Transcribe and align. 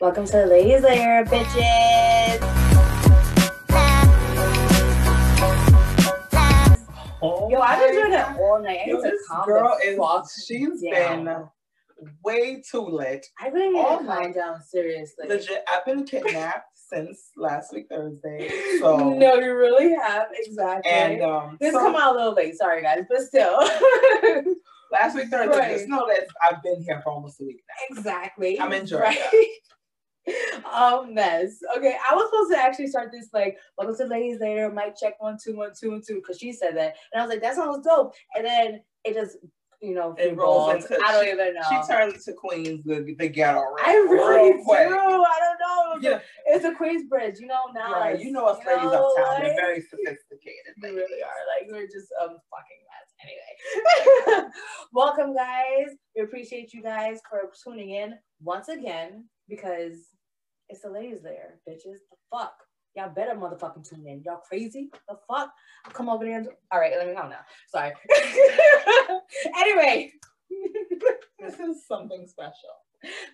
Welcome 0.00 0.26
to 0.26 0.32
the 0.32 0.46
Ladies 0.46 0.82
Lair, 0.82 1.24
bitches. 1.24 2.38
Oh 7.22 7.48
Yo, 7.50 7.60
I've 7.60 7.80
been 7.82 7.94
doing 7.94 8.12
it 8.12 8.26
all 8.38 8.60
night. 8.62 8.86
Yo, 8.86 9.00
this 9.00 9.20
girl 9.46 9.76
is 9.82 10.44
she's 10.46 10.82
down. 10.82 11.24
been 11.24 11.44
way 12.22 12.62
too 12.70 12.80
lit. 12.82 13.26
I 13.40 13.48
really 13.48 13.70
need 13.70 13.80
all 13.80 13.98
to 13.98 14.04
calm 14.04 14.22
night. 14.22 14.34
down, 14.34 14.60
seriously. 14.62 15.26
Legit, 15.28 15.64
I've 15.72 15.84
been 15.86 16.04
kidnapped 16.04 16.68
since 16.74 17.30
last 17.36 17.72
week 17.72 17.86
Thursday. 17.90 18.50
So 18.80 19.14
no, 19.14 19.34
you 19.36 19.56
really 19.56 19.94
have, 19.94 20.26
exactly. 20.34 20.90
and 20.92 21.22
um 21.22 21.56
this 21.60 21.72
so 21.72 21.80
come 21.80 21.96
out 21.96 22.14
a 22.14 22.18
little 22.18 22.34
late, 22.34 22.56
sorry 22.56 22.82
guys, 22.82 23.00
but 23.08 23.20
still. 23.22 23.58
last 24.92 25.14
week 25.16 25.28
Thursday, 25.30 25.56
Right. 25.58 25.72
just 25.76 25.88
know 25.88 26.06
that 26.06 26.26
I've 26.42 26.62
been 26.62 26.82
here 26.82 27.00
for 27.02 27.12
almost 27.12 27.40
a 27.40 27.44
week 27.44 27.62
now. 27.66 27.96
exactly. 27.96 28.60
I'm 28.60 28.72
in 28.74 28.86
Georgia. 28.86 29.04
Right? 29.06 29.46
A 30.28 31.02
mess. 31.08 31.58
Okay, 31.76 31.96
I 32.10 32.14
was 32.14 32.28
supposed 32.30 32.50
to 32.52 32.58
actually 32.58 32.88
start 32.88 33.10
this 33.12 33.28
like 33.32 33.56
welcome 33.78 33.96
to 33.96 34.04
ladies 34.06 34.40
later, 34.40 34.70
mic 34.70 34.96
check 34.96 35.14
one 35.20 35.36
two 35.42 35.56
one 35.56 35.70
two 35.78 35.94
and 35.94 36.02
two 36.06 36.16
because 36.16 36.38
she 36.38 36.52
said 36.52 36.76
that, 36.76 36.94
and 37.12 37.20
I 37.20 37.24
was 37.24 37.30
like 37.30 37.42
that 37.42 37.54
sounds 37.56 37.84
dope, 37.84 38.14
and 38.36 38.44
then 38.44 38.80
it 39.04 39.14
just 39.14 39.36
you 39.82 39.94
know 39.94 40.14
It 40.18 40.34
rolls 40.36 40.74
into- 40.84 40.98
I 41.04 41.12
don't 41.12 41.24
she- 41.26 41.32
even 41.32 41.54
know. 41.54 41.60
She 41.68 41.92
turned 41.92 42.14
into 42.14 42.32
Queens, 42.32 42.82
the, 42.84 43.14
the 43.18 43.28
ghetto 43.28 43.60
real, 43.60 43.76
I 43.84 43.92
really 43.94 44.48
real 44.50 44.58
do. 44.58 44.64
quick. 44.64 44.78
I 44.80 44.88
don't 44.88 46.02
know. 46.02 46.10
Yeah. 46.10 46.20
It's 46.46 46.64
a 46.64 46.74
Queens 46.74 47.04
bridge, 47.08 47.38
you 47.38 47.46
know 47.46 47.66
now. 47.74 47.92
Right, 47.92 48.18
you 48.18 48.32
know 48.32 48.46
us 48.46 48.58
ladies 48.66 48.84
know, 48.84 49.14
uptown, 49.16 49.42
they're 49.42 49.54
very 49.54 49.80
sophisticated. 49.90 50.74
Ladies. 50.82 50.96
really 50.96 51.22
are. 51.22 51.44
Like 51.60 51.70
we're 51.70 51.86
just 51.86 52.08
um 52.22 52.36
fucking 52.50 52.82
mess. 52.88 53.06
Anyway. 53.22 54.48
Welcome 54.92 55.34
guys. 55.34 55.94
We 56.16 56.22
appreciate 56.22 56.72
you 56.72 56.82
guys 56.82 57.20
for 57.28 57.50
tuning 57.62 57.90
in 57.90 58.14
once 58.42 58.68
again 58.68 59.26
because 59.48 60.08
it's 60.68 60.82
the 60.82 60.90
ladies 60.90 61.22
there, 61.22 61.60
bitches. 61.68 61.98
The 62.10 62.16
fuck. 62.30 62.54
Y'all 62.94 63.10
better 63.10 63.34
motherfucking 63.34 63.88
tune 63.88 64.06
in. 64.06 64.22
Y'all 64.24 64.40
crazy? 64.48 64.88
The 65.08 65.16
fuck? 65.28 65.50
Come 65.92 66.08
over 66.08 66.24
there 66.24 66.38
and 66.38 66.48
all 66.72 66.80
right, 66.80 66.92
let 66.96 67.06
me 67.06 67.12
know 67.14 67.28
now. 67.28 67.40
Sorry. 67.68 67.92
anyway. 69.58 70.12
This 71.38 71.60
is 71.60 71.86
something 71.86 72.26
special. 72.26 72.54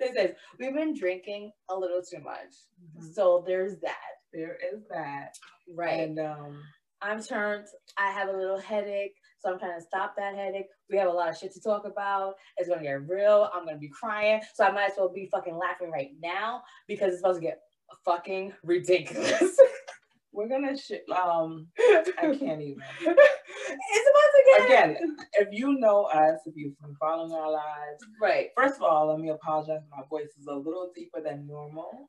this 0.01 0.11
is 0.17 0.33
we've 0.59 0.75
been 0.75 0.93
drinking 0.93 1.53
a 1.71 1.75
little 1.75 2.03
too 2.03 2.19
much. 2.23 2.53
Mhm. 2.99 3.15
So 3.15 3.45
there's 3.47 3.79
that. 3.79 3.97
There 4.33 4.59
is 4.75 4.83
that. 4.91 5.37
Right. 5.73 6.01
And 6.01 6.19
um 6.19 6.61
I'm 7.01 7.23
turned. 7.23 7.67
I 7.97 8.11
have 8.11 8.29
a 8.29 8.37
little 8.37 8.59
headache, 8.59 9.15
so 9.43 9.53
I'm 9.53 9.59
trying 9.59 9.79
to 9.79 9.85
stop 9.85 10.15
that 10.17 10.35
headache. 10.37 10.67
We 10.89 10.97
have 10.99 11.09
a 11.09 11.13
lot 11.13 11.29
of 11.29 11.37
shit 11.37 11.53
to 11.55 11.61
talk 11.61 11.85
about. 11.85 12.35
It's 12.57 12.69
gonna 12.69 12.83
get 12.83 13.09
real. 13.09 13.51
I'm 13.53 13.65
gonna 13.65 13.79
be 13.79 13.89
crying, 13.89 14.41
so 14.55 14.65
I 14.65 14.71
might 14.71 14.91
as 14.91 14.97
well 14.97 15.09
be 15.13 15.29
fucking 15.33 15.57
laughing 15.57 15.91
right 15.91 16.11
now 16.23 16.63
because 16.87 17.09
it's 17.09 17.19
supposed 17.19 17.41
to 17.41 17.47
get 17.47 17.61
fucking 18.05 18.53
ridiculous. 18.63 19.57
we're 20.33 20.49
gonna 20.49 20.77
shit. 20.79 21.05
um 21.11 21.67
I 21.79 22.37
can't 22.39 22.63
even. 22.63 22.83
it's 23.01 24.09
about 24.11 24.31
to 24.35 24.43
get 24.47 24.65
Again, 24.67 25.17
if 25.35 25.49
you 25.51 25.79
know 25.79 26.05
us, 26.05 26.39
if 26.47 26.55
you've 26.57 26.79
been 26.81 26.95
following 27.01 27.33
our 27.33 27.51
lives, 27.51 28.05
right. 28.21 28.49
first 28.57 28.77
of 28.77 28.83
all, 28.83 29.09
let 29.09 29.19
me 29.19 29.31
apologize. 29.31 29.81
My 29.91 30.05
voice 30.09 30.29
is 30.39 30.47
a 30.47 30.55
little 30.55 30.93
deeper 30.95 31.21
than 31.21 31.47
normal. 31.47 32.09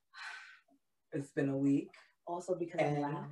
It's 1.13 1.31
been 1.31 1.49
a 1.49 1.57
week, 1.57 1.89
Also 2.27 2.55
because 2.55 2.79
And- 2.81 2.97
I'm 3.05 3.13
loud. 3.13 3.25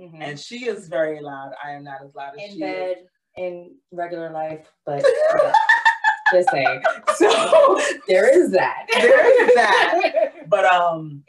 Mhm. 0.00 0.20
and 0.20 0.40
she 0.40 0.66
is 0.66 0.88
very 0.88 1.20
loud. 1.20 1.52
I 1.64 1.70
am 1.70 1.84
not 1.84 2.02
as 2.04 2.12
loud 2.16 2.34
as 2.36 2.42
in 2.44 2.54
she 2.54 2.58
bed, 2.58 3.06
in 3.36 3.76
regular 3.92 4.30
life, 4.30 4.70
but 4.86 5.04
yeah, 5.36 5.52
just 6.32 6.50
saying. 6.50 6.82
So 7.16 7.80
there 8.08 8.28
is 8.28 8.50
that. 8.52 8.86
There 8.92 9.48
is 9.48 9.54
that. 9.54 10.10
But 10.46 10.66
um, 10.66 11.24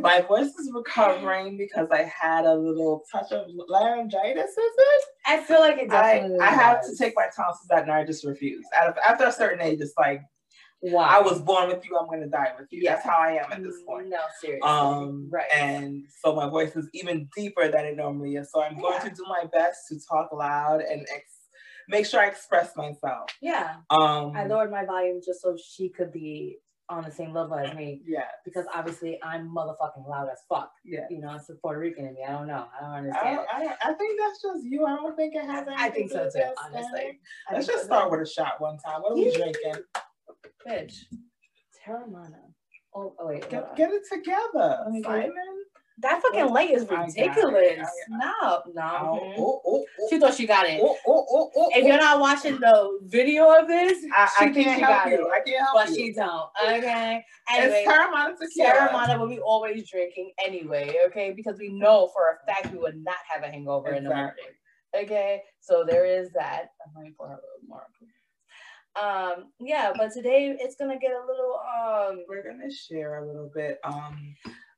my 0.00 0.20
voice 0.20 0.48
is 0.56 0.68
recovering 0.74 1.56
because 1.56 1.86
I 1.92 2.02
had 2.02 2.44
a 2.44 2.52
little 2.52 3.04
touch 3.10 3.30
of 3.30 3.46
laryngitis. 3.68 4.50
Is 4.50 4.56
it? 4.56 5.04
I 5.24 5.38
feel 5.44 5.60
like 5.60 5.78
it 5.78 5.92
I 5.92 6.18
definitely 6.18 6.40
I 6.40 6.50
have 6.50 6.84
to 6.84 6.96
take 6.96 7.14
my 7.14 7.28
tonsils 7.34 7.70
out, 7.70 7.82
and 7.82 7.92
I 7.92 8.04
just 8.04 8.24
refuse. 8.24 8.66
After, 8.76 9.00
after 9.06 9.24
a 9.26 9.32
certain 9.32 9.62
age, 9.62 9.80
it's 9.80 9.94
like 9.96 10.22
Wow. 10.82 11.02
I 11.02 11.20
was 11.20 11.40
born 11.40 11.68
with 11.68 11.84
you. 11.88 11.96
I'm 11.96 12.06
gonna 12.08 12.26
die 12.26 12.52
with 12.58 12.66
you. 12.72 12.82
That's 12.84 13.04
how 13.04 13.16
I 13.18 13.32
am 13.44 13.52
at 13.52 13.62
this 13.62 13.82
point. 13.86 14.08
No, 14.08 14.18
seriously. 14.40 14.68
Um, 14.68 15.28
right. 15.30 15.44
and 15.54 16.02
so 16.22 16.34
my 16.34 16.48
voice 16.48 16.74
is 16.74 16.88
even 16.92 17.28
deeper 17.36 17.68
than 17.68 17.84
it 17.84 17.96
normally 17.96 18.34
is. 18.34 18.50
So 18.50 18.62
I'm 18.62 18.76
going 18.80 18.94
Yeah. 18.94 19.08
to 19.08 19.10
do 19.14 19.24
my 19.28 19.44
best 19.52 19.88
to 19.88 19.98
talk 20.08 20.32
loud 20.32 20.80
and 20.80 21.02
ex- 21.02 21.48
make 21.88 22.04
sure 22.06 22.20
I 22.20 22.26
express 22.26 22.74
myself. 22.76 23.30
yeah. 23.40 23.76
Um, 23.90 24.32
I 24.36 24.44
lowered 24.46 24.70
my 24.72 24.84
volume 24.84 25.20
just 25.24 25.40
so 25.42 25.56
she 25.56 25.88
could 25.88 26.12
be 26.12 26.58
on 26.88 27.04
the 27.04 27.10
same 27.12 27.32
level 27.32 27.54
as 27.56 27.74
me 27.74 28.02
yeah, 28.04 28.24
because 28.44 28.66
obviously 28.74 29.18
I'm 29.22 29.48
motherfucking 29.48 30.06
loud 30.06 30.28
as 30.30 30.40
fuck. 30.48 30.72
yeah. 30.84 31.06
You 31.08 31.20
know, 31.20 31.34
it's 31.36 31.46
the 31.46 31.54
Puerto 31.54 31.78
Rican 31.78 32.06
in 32.06 32.14
me. 32.14 32.20
I 32.28 32.32
don't 32.32 32.48
know. 32.48 32.66
I 32.76 32.80
don't 32.82 32.90
I, 32.92 32.98
understand. 32.98 33.36
don't, 33.36 33.48
I, 33.70 33.76
I 33.90 33.92
think 33.94 34.20
that's 34.20 34.42
just 34.42 34.64
you. 34.64 34.84
I 34.84 34.96
don't 34.96 35.16
think 35.16 35.34
it 35.34 35.44
has 35.44 35.66
anything 35.66 35.74
I 35.78 35.90
think 35.90 36.10
to 36.10 36.14
so 36.14 36.18
do 36.18 36.24
with 36.24 36.34
too, 36.34 36.54
honestly. 36.64 37.20
I 37.48 37.54
Let's 37.54 37.66
just 37.68 37.78
so, 37.82 37.86
start 37.86 38.04
too. 38.10 38.18
with 38.18 38.28
a 38.28 38.30
shot 38.30 38.60
one 38.60 38.78
time. 38.78 39.00
What 39.02 39.12
are 39.12 39.14
we 39.14 39.32
drinking? 39.34 39.84
Bitch. 40.66 41.04
Teremana. 41.86 42.38
Oh, 42.94 43.14
oh 43.18 43.26
wait. 43.28 43.44
hold 43.44 43.50
Get, 43.50 43.76
get 43.76 43.90
it 43.92 44.02
together, 44.10 44.78
Let 44.84 45.02
get. 45.02 45.04
Simone. 45.04 45.32
that 45.98 46.22
fucking 46.22 46.48
light 46.48 46.70
is 46.70 46.82
I 46.84 46.86
got 46.86 47.08
it. 47.08 47.14
ridiculous. 47.16 47.88
No, 48.10 48.62
no. 48.74 48.82
Mm-hmm. 48.82 49.40
Oh, 49.40 49.40
oh, 49.40 49.60
oh, 49.66 49.84
oh, 50.00 50.06
She 50.10 50.18
thought 50.18 50.34
she 50.34 50.46
got 50.46 50.66
it. 50.66 50.80
oh, 50.82 50.96
oh, 51.06 51.26
oh, 51.30 51.50
oh, 51.56 51.68
If 51.74 51.84
oh. 51.84 51.86
you're 51.86 51.96
not 51.98 52.20
watching 52.20 52.58
the 52.60 52.98
video 53.04 53.50
of 53.58 53.66
this, 53.66 53.98
I, 54.14 54.28
she 54.38 54.44
thinks 54.52 54.56
can't 54.64 54.76
she 54.78 54.82
help 54.84 55.04
got 55.04 55.10
you. 55.10 55.26
it. 55.26 55.32
I 55.32 55.40
can't 55.40 55.60
help 55.60 55.74
but 55.74 55.88
you. 55.90 55.94
she 55.94 56.12
don't. 56.12 56.50
Okay. 56.66 57.24
Anyway, 57.50 57.84
it's 57.86 57.90
Teremana 57.90 58.34
tequila. 58.38 58.70
Teremana, 58.90 59.18
what 59.18 59.28
we 59.28 59.38
always 59.40 59.88
drinking 59.90 60.32
anyway, 60.44 60.94
okay? 61.06 61.32
Because 61.34 61.58
we 61.58 61.68
know 61.70 62.10
for 62.14 62.22
a 62.42 62.46
fact 62.52 62.72
we 62.72 62.78
would 62.78 63.02
not 63.02 63.16
have 63.32 63.42
a 63.42 63.46
hangover 63.50 63.92
in 63.92 64.04
the 64.04 64.10
morning. 64.10 64.34
Okay, 64.94 65.40
so 65.60 65.84
there 65.88 66.04
is 66.04 66.28
that. 66.34 66.66
I'm 66.86 66.92
going 66.94 67.14
for 67.16 67.26
a 67.26 67.30
little 67.30 67.40
more. 67.66 67.86
Um, 69.00 69.52
yeah, 69.58 69.92
but 69.96 70.12
today 70.12 70.54
it's 70.58 70.76
gonna 70.76 70.98
get 70.98 71.12
a 71.12 71.26
little 71.26 71.60
um 71.78 72.24
We're 72.28 72.42
gonna 72.42 72.70
share 72.70 73.22
a 73.22 73.26
little 73.26 73.50
bit 73.54 73.78
um 73.84 74.34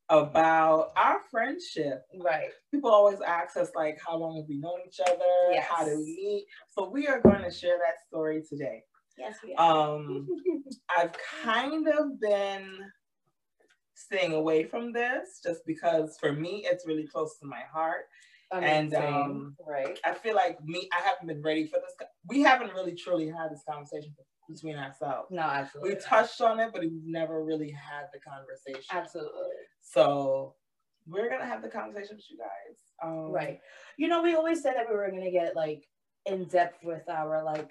about 0.09 0.91
our 0.95 1.19
friendship. 1.31 2.03
right. 2.23 2.49
People 2.71 2.91
always 2.91 3.19
ask 3.21 3.57
us 3.57 3.69
like, 3.75 3.97
how 4.05 4.17
long 4.17 4.37
have 4.37 4.45
we 4.47 4.57
known 4.59 4.79
each 4.87 4.99
other? 4.99 5.61
How 5.61 5.83
did 5.83 5.97
we 5.97 6.05
meet? 6.05 6.45
So 6.67 6.89
we 6.89 7.07
are 7.07 7.21
going 7.21 7.43
to 7.43 7.51
share 7.51 7.77
that 7.77 7.95
story 8.07 8.43
today. 8.47 8.83
Yes, 9.17 9.35
we 9.43 9.55
are. 9.55 9.95
Um, 9.95 10.27
I've 10.97 11.13
kind 11.43 11.87
of 11.87 12.19
been 12.19 12.79
staying 13.95 14.33
away 14.33 14.63
from 14.65 14.91
this 14.93 15.39
just 15.43 15.65
because 15.65 16.17
for 16.19 16.31
me 16.33 16.65
it's 16.69 16.85
really 16.85 17.07
close 17.07 17.37
to 17.39 17.45
my 17.45 17.61
heart. 17.71 18.05
Mean, 18.53 18.63
and, 18.63 18.93
um, 18.93 19.57
right. 19.67 19.99
I 20.05 20.13
feel 20.13 20.35
like 20.35 20.63
me, 20.63 20.87
I 20.93 21.01
haven't 21.01 21.27
been 21.27 21.41
ready 21.41 21.65
for 21.65 21.79
this. 21.79 22.07
We 22.27 22.41
haven't 22.41 22.73
really 22.73 22.93
truly 22.95 23.27
had 23.27 23.51
this 23.51 23.63
conversation 23.67 24.13
between 24.47 24.77
ourselves. 24.77 25.27
No, 25.31 25.41
absolutely. 25.41 25.95
We 25.95 25.99
touched 25.99 26.39
on 26.41 26.59
it, 26.59 26.69
but 26.71 26.81
we've 26.81 26.91
never 27.03 27.43
really 27.43 27.71
had 27.71 28.05
the 28.13 28.19
conversation. 28.19 28.95
absolutely. 28.95 29.55
So 29.81 30.55
we're 31.07 31.29
gonna 31.29 31.45
have 31.45 31.61
the 31.61 31.69
conversation 31.69 32.15
with 32.15 32.29
you 32.29 32.37
guys. 32.37 32.77
Um, 33.03 33.31
Right. 33.31 33.59
You 33.97 34.07
know, 34.07 34.21
we 34.21 34.35
always 34.35 34.61
said 34.61 34.75
that 34.75 34.87
we 34.89 34.95
were 34.95 35.09
gonna 35.09 35.31
get 35.31 35.55
like 35.55 35.83
in 36.25 36.45
depth 36.45 36.83
with 36.83 37.07
our 37.09 37.43
like 37.43 37.69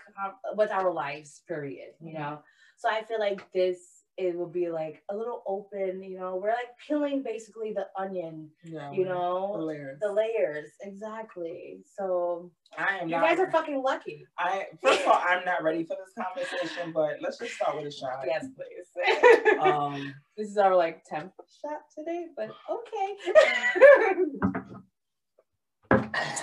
with 0.56 0.70
our 0.70 0.92
lives, 0.92 1.42
period. 1.48 1.94
You 2.00 2.12
Mhm. 2.14 2.18
know, 2.18 2.42
so 2.76 2.88
I 2.88 3.04
feel 3.04 3.18
like 3.20 3.50
this 3.52 4.03
it 4.16 4.36
will 4.36 4.48
be 4.48 4.70
like 4.70 5.02
a 5.10 5.16
little 5.16 5.42
open. 5.46 6.02
You 6.02 6.18
know, 6.18 6.36
we're 6.40 6.50
like 6.50 6.68
peeling 6.86 7.22
basically 7.22 7.72
the 7.72 7.86
onion. 8.00 8.50
Yeah. 8.64 8.92
You 8.92 9.04
the 9.04 9.10
know, 9.10 9.56
layers. 9.58 9.98
the 10.00 10.12
layers 10.12 10.70
exactly. 10.82 11.80
So 11.96 12.50
I 12.78 12.98
am 12.98 13.08
you 13.08 13.16
guys 13.16 13.38
are 13.38 13.50
fucking 13.50 13.82
lucky. 13.82 14.26
I 14.38 14.66
first 14.82 15.02
of 15.02 15.08
all, 15.08 15.20
I'm 15.24 15.44
not 15.44 15.62
ready 15.62 15.84
for 15.84 15.96
this 15.96 16.12
conversation, 16.24 16.92
but 16.92 17.16
let's 17.20 17.38
just 17.38 17.54
start 17.54 17.76
with 17.76 17.86
a 17.86 17.90
shot. 17.90 18.20
Yes, 18.26 18.46
please. 18.56 18.88
Um, 19.60 20.14
this 20.36 20.48
is 20.48 20.56
our 20.56 20.74
like 20.76 21.04
temp 21.04 21.32
shot 21.62 21.82
today, 21.96 22.26
but 22.36 22.50
okay. 22.70 23.16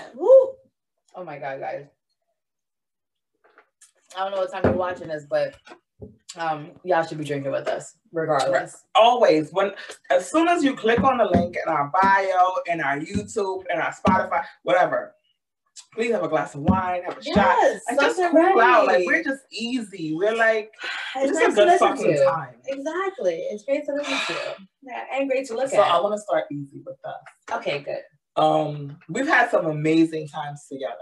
Woo! 0.16 0.54
Oh 1.16 1.24
my 1.24 1.38
god, 1.40 1.60
guys. 1.60 1.86
I 4.18 4.24
don't 4.24 4.32
know 4.32 4.42
what 4.42 4.52
time 4.52 4.62
you're 4.64 4.74
watching 4.74 5.08
this, 5.08 5.26
but 5.30 5.56
um, 6.38 6.72
y'all 6.84 7.06
should 7.06 7.18
be 7.18 7.24
drinking 7.26 7.52
with 7.52 7.68
us, 7.68 7.96
regardless. 8.12 8.84
always 8.96 9.52
when 9.52 9.74
as 10.10 10.30
soon 10.30 10.48
as 10.48 10.64
you 10.64 10.76
click 10.76 11.04
on 11.04 11.18
the 11.18 11.26
link 11.26 11.56
in 11.56 11.72
our 11.72 11.92
bio, 12.02 12.48
in 12.68 12.82
our 12.82 12.98
YouTube, 13.00 13.64
in 13.74 13.80
our 13.80 13.94
Spotify, 13.94 14.44
whatever, 14.64 15.14
please 15.94 16.12
have 16.12 16.24
a 16.24 16.28
glass 16.30 16.56
of 16.56 16.62
wine, 16.62 17.04
have 17.04 17.18
a 17.18 17.24
shot. 17.24 17.36
Yes, 17.36 17.82
And 17.88 18.00
just 18.00 18.18
cool 18.32 18.62
out. 18.62 18.88
Like 18.88 19.06
we're 19.06 19.24
just 19.24 19.42
easy. 19.52 20.14
We're 20.16 20.36
like 20.36 20.72
It's 21.18 21.38
just 21.38 21.56
great 21.56 21.68
a 21.68 21.70
good 21.72 21.80
fucking 21.80 22.14
to. 22.18 22.26
time. 22.26 22.56
Exactly, 22.68 23.36
it's 23.52 23.64
great 23.66 23.86
to 23.86 23.94
listen 23.94 24.36
to. 24.36 24.56
Yeah, 24.84 25.04
and 25.14 25.30
great 25.30 25.48
to 25.48 25.56
look 25.56 25.70
So 25.70 25.82
I 25.82 26.00
want 26.02 26.16
to 26.16 26.22
start 26.22 26.46
easy 26.52 26.82
with 26.86 26.98
us. 27.04 27.58
Okay, 27.58 27.80
good. 27.80 28.02
Um, 28.42 28.98
we've 29.10 29.28
had 29.28 29.52
some 29.52 29.66
amazing 29.66 30.28
times 30.30 30.66
together. 30.72 30.96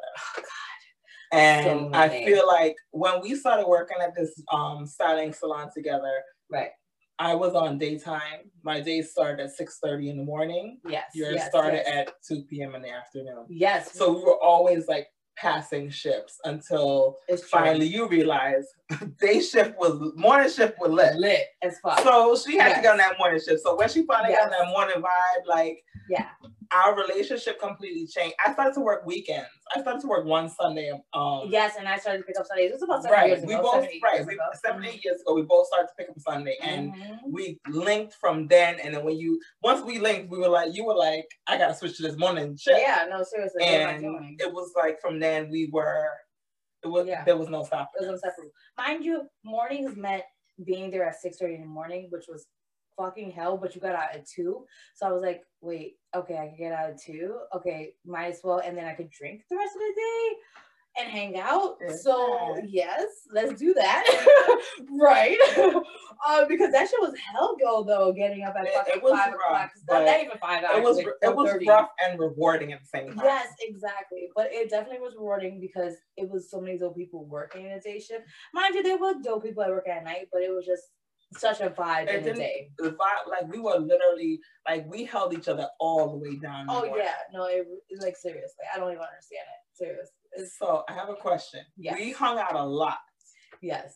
And 1.31 1.95
I 1.95 2.09
feel 2.09 2.47
like 2.47 2.75
when 2.91 3.21
we 3.21 3.35
started 3.35 3.67
working 3.67 3.97
at 4.01 4.15
this 4.15 4.41
um 4.51 4.85
styling 4.85 5.33
salon 5.33 5.69
together, 5.73 6.23
Right. 6.51 6.71
I 7.19 7.35
was 7.35 7.53
on 7.53 7.77
daytime. 7.77 8.49
My 8.63 8.79
day 8.79 9.01
started 9.01 9.43
at 9.43 9.51
six 9.51 9.77
thirty 9.83 10.09
in 10.09 10.17
the 10.17 10.23
morning. 10.23 10.79
Yes. 10.87 11.11
Yours 11.13 11.35
yes, 11.35 11.49
started 11.49 11.83
yes. 11.85 12.07
at 12.07 12.13
two 12.27 12.43
p.m. 12.49 12.75
in 12.75 12.81
the 12.81 12.89
afternoon. 12.91 13.45
Yes. 13.49 13.91
So 13.93 14.11
we 14.13 14.23
were 14.23 14.41
always 14.41 14.87
like 14.87 15.07
passing 15.37 15.89
shifts 15.89 16.37
until 16.43 17.15
finally 17.49 17.85
you 17.85 18.07
realized 18.07 18.67
day 19.21 19.39
shift 19.41 19.77
was 19.77 20.11
morning 20.15 20.49
shift 20.49 20.77
was 20.79 20.91
lit. 20.91 21.15
lit 21.15 21.45
as 21.61 21.77
fuck. 21.79 21.99
So 22.01 22.35
she 22.35 22.57
had 22.57 22.69
to 22.69 22.73
Yes. 22.75 22.81
get 22.83 22.91
on 22.91 22.97
that 22.97 23.17
morning 23.19 23.39
shift. 23.45 23.61
So 23.63 23.75
when 23.75 23.87
she 23.89 24.05
finally 24.05 24.33
got 24.33 24.45
on 24.45 24.49
that 24.51 24.67
morning 24.71 24.95
vibe, 25.01 25.45
like 25.47 25.83
yeah. 26.09 26.29
Our 26.71 26.95
relationship 26.95 27.59
completely 27.59 28.05
changed. 28.05 28.35
I 28.45 28.53
started 28.53 28.73
to 28.75 28.81
work 28.81 29.05
weekends. 29.05 29.47
I 29.75 29.81
started 29.81 30.01
to 30.01 30.07
work 30.07 30.25
one 30.25 30.49
Sunday. 30.49 30.91
Um, 31.13 31.43
Yes, 31.49 31.75
and 31.79 31.87
I 31.87 31.97
started 31.97 32.19
to 32.19 32.23
pick 32.25 32.39
up 32.39 32.45
Sundays. 32.45 32.71
It 32.71 32.73
was 32.73 32.83
about 32.83 33.01
seven 33.03 33.17
right. 33.17 33.27
years 33.29 33.43
We 33.45 33.53
ago. 33.53 33.63
both 33.63 33.73
seven, 33.83 33.89
right. 34.03 34.25
We, 34.25 34.33
ago. 34.33 34.43
seven 34.63 34.85
eight 34.85 35.03
years 35.03 35.21
ago, 35.21 35.33
we 35.33 35.41
both 35.43 35.67
started 35.67 35.87
to 35.87 35.93
pick 35.97 36.09
up 36.09 36.19
Sunday, 36.19 36.55
and 36.61 36.93
Mhm. 36.93 37.19
we 37.31 37.59
linked 37.67 38.13
from 38.15 38.47
then. 38.47 38.79
And 38.79 38.93
then 38.93 39.03
when 39.03 39.17
you 39.17 39.39
once 39.63 39.81
we 39.83 39.99
linked, 39.99 40.29
we 40.29 40.37
were 40.37 40.47
like, 40.49 40.75
you 40.75 40.85
were 40.85 40.95
like, 40.95 41.25
I 41.47 41.57
gotta 41.57 41.73
switch 41.73 41.97
to 41.97 42.03
this 42.03 42.17
morning 42.17 42.55
shift. 42.57 42.79
Yeah, 42.79 43.07
no, 43.09 43.23
seriously. 43.23 43.63
what 43.63 43.71
am 43.71 43.89
I 43.89 43.93
and 43.93 44.41
it 44.41 44.53
was 44.53 44.71
like 44.75 44.99
from 45.01 45.19
then 45.19 45.49
we 45.49 45.69
were. 45.71 46.07
It 46.83 46.87
was 46.87 47.07
Yeah. 47.07 47.23
there 47.25 47.35
was 47.37 47.49
no 47.49 47.63
stopping. 47.63 47.87
It 47.95 48.01
was 48.05 48.21
inseparable. 48.23 48.51
Mind 48.77 49.03
you, 49.03 49.27
mornings 49.43 49.95
meant 49.97 50.23
being 50.63 50.91
there 50.91 51.05
at 51.05 51.15
six 51.19 51.37
thirty 51.37 51.55
in 51.55 51.61
the 51.61 51.67
morning, 51.67 52.07
which 52.09 52.25
was 52.29 52.45
fucking 52.99 53.31
hell. 53.31 53.57
But 53.57 53.73
you 53.75 53.81
got 53.81 53.95
out 53.95 54.13
at 54.13 54.27
two, 54.27 54.65
so 54.95 55.07
I 55.07 55.11
was 55.11 55.21
like, 55.23 55.43
wait, 55.61 55.95
okay, 56.15 56.35
I 56.37 56.47
can 56.47 56.57
get 56.57 56.73
out 56.73 56.89
at 56.89 57.01
two. 57.01 57.37
Okay, 57.55 57.93
might 58.05 58.27
as 58.33 58.41
well, 58.43 58.61
and 58.63 58.77
then 58.77 58.85
I 58.85 58.93
could 58.93 59.09
drink 59.09 59.41
the 59.49 59.57
rest 59.57 59.75
of 59.75 59.79
the 59.81 59.93
day 59.95 60.35
and 60.99 61.09
hang 61.09 61.39
out. 61.39 61.77
So 62.01 62.57
yes, 62.67 63.05
let's 63.31 63.59
do 63.59 63.73
that. 63.75 64.03
right, 64.99 65.37
uh, 66.27 66.45
because 66.45 66.71
that 66.71 66.89
shit 66.89 66.99
was 66.99 67.13
hell 67.31 67.55
go 67.59 67.83
though. 67.83 68.11
Getting 68.11 68.43
up 68.43 68.55
at 68.59 68.65
It- 68.65 68.73
fucking 68.73 68.93
it 68.97 69.03
was 69.03 69.13
five 69.13 69.33
rough, 69.33 69.41
o'clock. 69.45 69.71
Not, 69.89 70.05
not 70.05 70.19
even 70.21 70.37
five 70.39 70.63
hours. 70.63 70.77
It 70.77 70.83
was 70.83 70.97
like 70.97 71.07
it 71.21 71.35
was 71.35 71.51
4:30. 71.51 71.67
rough 71.67 71.89
and 72.03 72.19
rewarding 72.19 72.73
at 72.73 72.81
the 72.81 72.87
same 72.87 73.07
time. 73.13 73.23
Yes, 73.23 73.47
exactly. 73.61 74.29
But 74.35 74.51
it 74.51 74.69
definitely 74.69 74.99
was 74.99 75.15
rewarding 75.15 75.59
because 75.59 75.95
it 76.17 76.29
was 76.29 76.49
so 76.49 76.59
many 76.59 76.77
dope 76.77 76.97
people 76.97 77.25
working 77.25 77.65
in 77.65 77.71
a 77.71 77.79
day 77.79 77.99
shift. 77.99 78.23
Mind 78.53 78.75
you, 78.75 78.83
there 78.83 78.97
were 78.97 79.13
dope 79.23 79.43
people 79.43 79.63
that 79.63 79.69
work 79.69 79.87
at 79.87 80.03
night, 80.03 80.27
but 80.31 80.41
it 80.41 80.49
was 80.49 80.65
just 80.65 80.83
such 81.33 81.61
a 81.61 81.69
vibe 81.69 82.07
It 82.07 82.15
in 82.15 82.23
the 82.23 82.33
day. 82.33 82.71
The 82.77 82.91
vibe, 82.91 83.29
like 83.29 83.51
we 83.51 83.59
were 83.59 83.77
literally 83.77 84.39
like 84.67 84.85
we 84.89 85.05
held 85.05 85.33
each 85.33 85.47
other 85.47 85.67
all 85.79 86.11
the 86.11 86.17
way 86.17 86.35
down. 86.37 86.65
Oh 86.69 86.85
morning. 86.85 86.95
yeah, 86.97 87.13
no, 87.33 87.45
it, 87.45 87.67
it- 87.89 88.01
like 88.01 88.17
seriously, 88.17 88.65
I 88.73 88.77
don't 88.79 88.89
even 88.91 89.03
understand 89.03 89.45
it. 89.47 89.77
Seriously, 89.77 90.13
it's, 90.33 90.57
So 90.57 90.83
I 90.89 90.93
have 90.93 91.09
a 91.09 91.15
question. 91.15 91.61
Yes. 91.77 91.95
We 91.97 92.11
hung 92.11 92.37
out 92.37 92.55
a 92.55 92.63
lot. 92.65 92.97
yes. 93.61 93.95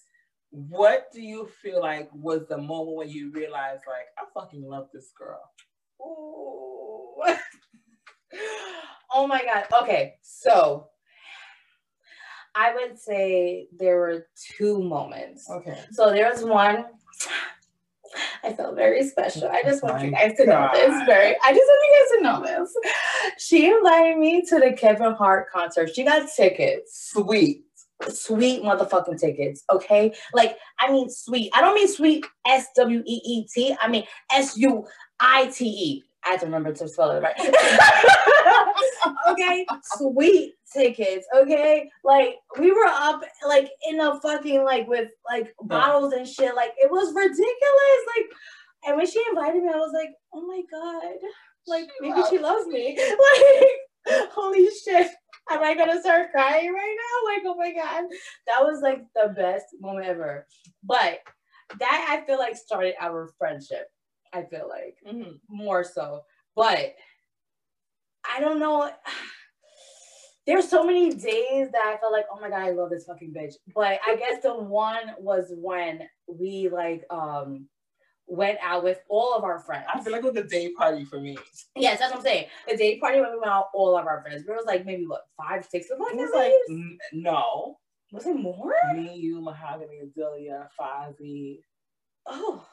What 0.51 1.11
do 1.11 1.19
you 1.21 1.49
feel 1.63 1.81
like 1.81 2.09
was 2.13 2.47
the 2.47 2.57
moment 2.59 2.95
when 2.95 3.09
you 3.09 3.31
realized 3.31 3.83
like 3.87 4.05
I 4.19 4.25
fucking 4.39 4.63
love 4.63 4.87
this 4.93 5.11
girl? 5.17 5.41
Ooh. 5.99 7.23
oh 9.13 9.25
my 9.27 9.43
god. 9.43 9.65
Okay, 9.81 10.13
so 10.21 10.89
I 12.55 12.73
would 12.75 12.99
say 12.99 13.67
there 13.75 13.97
were 13.97 14.27
two 14.57 14.81
moments. 14.83 15.49
Okay. 15.49 15.77
So 15.91 16.11
there 16.11 16.29
was 16.31 16.43
one. 16.43 16.85
I 18.43 18.53
felt 18.53 18.75
very 18.75 19.03
special. 19.07 19.47
I 19.47 19.63
just 19.63 19.81
want 19.81 20.03
you 20.03 20.11
guys 20.11 20.35
to 20.37 20.45
know 20.45 20.69
this. 20.73 20.93
Very. 21.07 21.35
I 21.43 21.51
just 21.53 21.65
want 21.65 21.83
you 21.87 21.95
guys 21.99 22.09
to 22.17 22.23
know 22.23 22.61
this. 22.61 22.75
She 23.39 23.67
invited 23.71 24.17
me 24.17 24.43
to 24.49 24.59
the 24.59 24.73
Kevin 24.73 25.13
Hart 25.13 25.49
concert. 25.51 25.89
She 25.95 26.03
got 26.03 26.29
tickets, 26.35 27.09
Sweet. 27.11 27.63
sweet 28.09 28.61
motherfucking 28.63 29.19
tickets. 29.19 29.63
Okay, 29.71 30.13
like 30.33 30.57
I 30.79 30.91
mean 30.91 31.09
sweet. 31.09 31.51
I 31.55 31.61
don't 31.61 31.73
mean 31.73 31.87
sweet 31.87 32.25
S 32.45 32.67
W 32.75 33.01
E 33.05 33.21
E 33.25 33.47
T. 33.53 33.75
I 33.81 33.87
mean 33.87 34.03
S 34.31 34.57
U 34.57 34.85
I 35.19 35.47
T 35.47 35.65
E. 35.65 36.03
I 36.25 36.29
have 36.31 36.39
to 36.41 36.45
remember 36.45 36.71
to 36.73 36.87
spell 36.87 37.11
it 37.11 37.21
right. 37.21 37.35
okay, 39.29 39.65
sweet 39.97 40.53
tickets. 40.73 41.25
Okay, 41.35 41.89
like 42.03 42.35
we 42.59 42.71
were 42.71 42.85
up 42.87 43.21
like 43.47 43.69
in 43.89 43.99
a 43.99 44.19
fucking 44.21 44.63
like 44.63 44.87
with 44.87 45.09
like 45.29 45.53
bottles 45.61 46.13
and 46.13 46.27
shit. 46.27 46.55
Like 46.55 46.71
it 46.77 46.89
was 46.89 47.13
ridiculous. 47.13 48.03
Like, 48.15 48.25
and 48.85 48.97
when 48.97 49.07
she 49.07 49.23
invited 49.29 49.63
me, 49.63 49.69
I 49.73 49.77
was 49.77 49.93
like, 49.93 50.09
oh 50.33 50.45
my 50.45 50.61
god, 50.71 51.15
like 51.67 51.85
She 51.85 52.07
maybe 52.09 52.21
she 52.29 52.39
loves 52.39 52.65
loves 52.65 52.67
me. 52.67 52.97
Like, 54.07 54.29
holy 54.31 54.67
shit. 54.83 55.07
Am 55.49 55.63
I 55.63 55.75
gonna 55.75 55.99
start 56.01 56.31
crying 56.31 56.73
right 56.73 56.95
now? 56.97 57.31
Like, 57.33 57.43
oh 57.45 57.55
my 57.55 57.73
god, 57.73 58.05
that 58.47 58.63
was 58.63 58.81
like 58.81 59.01
the 59.15 59.33
best 59.33 59.65
moment 59.79 60.07
ever. 60.07 60.45
But 60.83 61.19
that 61.79 62.07
I 62.09 62.25
feel 62.25 62.37
like 62.37 62.55
started 62.55 62.95
our 62.99 63.29
friendship. 63.37 63.87
I 64.33 64.43
feel 64.43 64.67
like 64.69 64.97
Mhm. 65.05 65.39
more 65.49 65.83
so. 65.83 66.21
But 66.55 66.95
I 68.29 68.39
don't 68.39 68.59
know. 68.59 68.91
There's 70.45 70.67
so 70.67 70.83
many 70.83 71.09
days 71.09 71.71
that 71.71 71.85
I 71.85 71.97
felt 72.01 72.11
like, 72.11 72.25
oh 72.29 72.37
my 72.39 72.49
god, 72.49 72.63
I 72.63 72.71
love 72.71 72.89
this 72.89 73.05
fucking 73.05 73.33
bitch. 73.33 73.53
But 73.73 73.99
I 74.05 74.15
guess 74.17 74.41
the 74.43 74.53
one 74.53 75.13
was 75.17 75.45
when 75.55 76.01
we 76.27 76.67
like 76.69 77.05
um 77.09 77.67
went 78.27 78.57
out 78.61 78.83
with 78.83 78.99
all 79.09 79.35
of 79.35 79.43
our 79.43 79.59
friends. 79.59 79.85
I 79.93 80.01
feel 80.01 80.11
like 80.11 80.23
it 80.23 80.33
was 80.33 80.43
a 80.43 80.47
day 80.47 80.69
party 80.71 81.05
for 81.05 81.19
me. 81.19 81.37
yes, 81.75 81.99
that's 81.99 82.11
what 82.11 82.19
I'm 82.19 82.23
saying. 82.25 82.47
The 82.67 82.75
day 82.75 82.99
party 82.99 83.21
when 83.21 83.31
we 83.31 83.39
went 83.39 83.51
out, 83.51 83.67
all 83.73 83.97
of 83.97 84.05
our 84.05 84.21
friends. 84.21 84.45
There 84.45 84.55
was 84.55 84.65
like 84.65 84.85
maybe 84.85 85.05
what 85.05 85.21
five, 85.37 85.65
six 85.65 85.89
of 85.89 86.01
us. 86.01 86.11
It 86.11 86.17
was 86.17 86.31
like 86.33 86.51
n- 86.69 86.97
no. 87.13 87.77
was 88.11 88.25
it 88.25 88.35
more? 88.35 88.73
Me, 88.95 89.15
you, 89.15 89.39
Mahogany, 89.41 89.99
Adelia, 89.99 90.69
Fozzie. 90.79 91.59
Oh, 92.25 92.65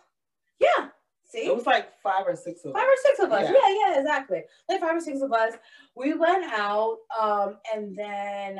yeah. 0.61 0.89
See, 1.31 1.47
It 1.47 1.55
was 1.55 1.67
like 1.67 1.89
five 2.03 2.27
or 2.27 2.35
six 2.37 2.65
of 2.65 2.73
five 2.73 2.83
us. 2.83 2.89
or 2.89 2.97
six 3.09 3.19
of 3.21 3.33
us. 3.33 3.45
Yeah. 3.45 3.53
Yeah. 3.53 3.89
yeah, 3.93 4.01
exactly. 4.01 4.43
Like 4.69 4.81
five 4.81 4.97
or 4.97 5.01
six 5.01 5.21
of 5.23 5.33
us. 5.33 5.55
We 5.97 6.15
went 6.15 6.45
out, 6.53 6.99
um, 7.21 7.59
and 7.75 7.97
then 7.97 8.59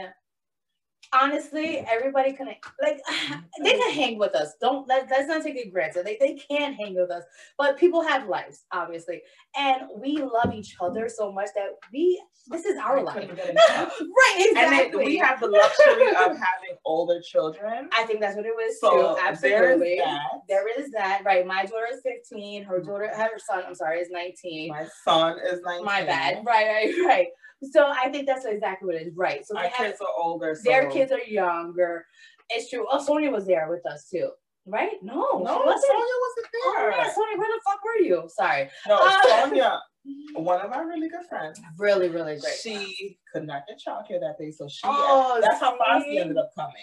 honestly, 1.13 1.85
everybody 1.89 2.33
couldn't 2.33 2.57
like 2.81 3.01
they 3.63 3.73
can 3.73 3.93
hang 3.93 4.19
with 4.19 4.35
us. 4.35 4.55
Don't 4.61 4.89
let 4.89 5.09
let's 5.11 5.29
not 5.29 5.43
take 5.43 5.57
it 5.57 5.73
granted. 5.73 6.07
They 6.07 6.17
they 6.21 6.35
can 6.35 6.75
hang 6.75 6.95
with 6.95 7.11
us, 7.11 7.25
but 7.59 7.79
people 7.79 8.03
have 8.03 8.29
lives, 8.29 8.65
obviously, 8.73 9.23
and 9.57 9.83
we 9.97 10.19
love 10.19 10.55
each 10.55 10.77
other 10.81 11.09
so 11.09 11.33
much 11.33 11.49
that 11.55 11.71
we 11.93 12.23
this 12.49 12.65
is 12.65 12.77
our 12.79 13.03
life. 13.03 13.15
couldn't 13.15 13.37
get 13.37 13.51
enough. 13.51 13.69
right, 14.01 14.37
exactly. 14.39 14.77
And 14.77 14.95
then 14.95 15.05
we 15.05 15.17
have 15.19 15.41
the 15.41 15.47
luxury 15.47 16.09
of 16.09 16.37
having 16.37 16.77
older 16.85 17.21
children. 17.21 17.89
I 17.97 18.05
think 18.05 18.21
that's 18.21 18.37
what 18.37 18.47
it 18.47 18.55
was 18.55 18.81
So 18.81 19.15
too. 19.15 19.21
Absolutely. 19.23 20.01
that. 20.03 20.21
There 20.49 20.67
is 20.81 20.91
that. 20.93 21.23
Right. 21.25 21.47
My 21.47 21.65
daughter 21.65 21.87
is 21.93 22.01
15. 22.03 22.65
Her 22.65 22.81
daughter, 22.81 23.09
her 23.15 23.39
son, 23.39 23.63
I'm 23.67 23.75
sorry, 23.75 24.01
is 24.01 24.09
19. 24.11 24.71
My 24.71 24.87
son 25.05 25.37
is 25.47 25.61
19. 25.65 25.85
My 25.85 26.03
bad. 26.03 26.43
Right, 26.45 26.67
right, 26.67 26.95
right. 27.07 27.27
So 27.63 27.87
I 27.87 28.09
think 28.09 28.27
that's 28.27 28.45
exactly 28.45 28.87
what 28.87 28.97
it 28.97 29.07
is. 29.09 29.15
Right. 29.17 29.47
So 29.47 29.55
My 29.55 29.63
they 29.65 29.69
have, 29.69 29.87
kids 29.89 30.01
are 30.01 30.23
older. 30.23 30.55
So 30.55 30.63
their 30.71 30.91
kids 30.91 31.13
are 31.13 31.21
younger. 31.21 32.07
It's 32.49 32.71
true. 32.71 32.87
Oh, 32.91 33.03
Sonia 33.03 33.31
was 33.31 33.47
there 33.47 33.69
with 33.69 33.85
us 33.87 34.09
too. 34.11 34.31
Right? 34.67 34.93
No, 35.03 35.15
No, 35.43 35.57
Sonia 35.57 35.65
wasn't. 35.67 36.47
Oh, 36.65 36.75
there. 36.77 36.91
yeah, 36.91 37.13
Sonia, 37.13 37.39
where 37.39 37.49
the 37.49 37.61
fuck 37.65 37.81
were 37.85 38.03
you? 38.05 38.29
Sorry. 38.29 38.71
No, 38.87 38.99
Uh, 39.01 39.45
Sonia, 39.45 39.81
one 40.35 40.61
of 40.61 40.73
our 40.73 40.87
really 40.87 41.09
good 41.09 41.27
friends. 41.29 41.61
Really, 41.79 42.09
really 42.09 42.39
great. 42.39 42.55
She 42.63 43.19
could 43.33 43.47
not 43.47 43.63
get 43.67 43.79
childcare 43.79 44.21
that 44.21 44.37
day, 44.39 44.51
so 44.51 44.69
she. 44.69 44.81
Oh, 44.85 45.39
that's 45.43 45.61
how 45.61 45.77
Fozzie 45.79 46.05
see? 46.05 46.19
ended 46.19 46.37
up 46.37 46.51
coming. 46.55 46.75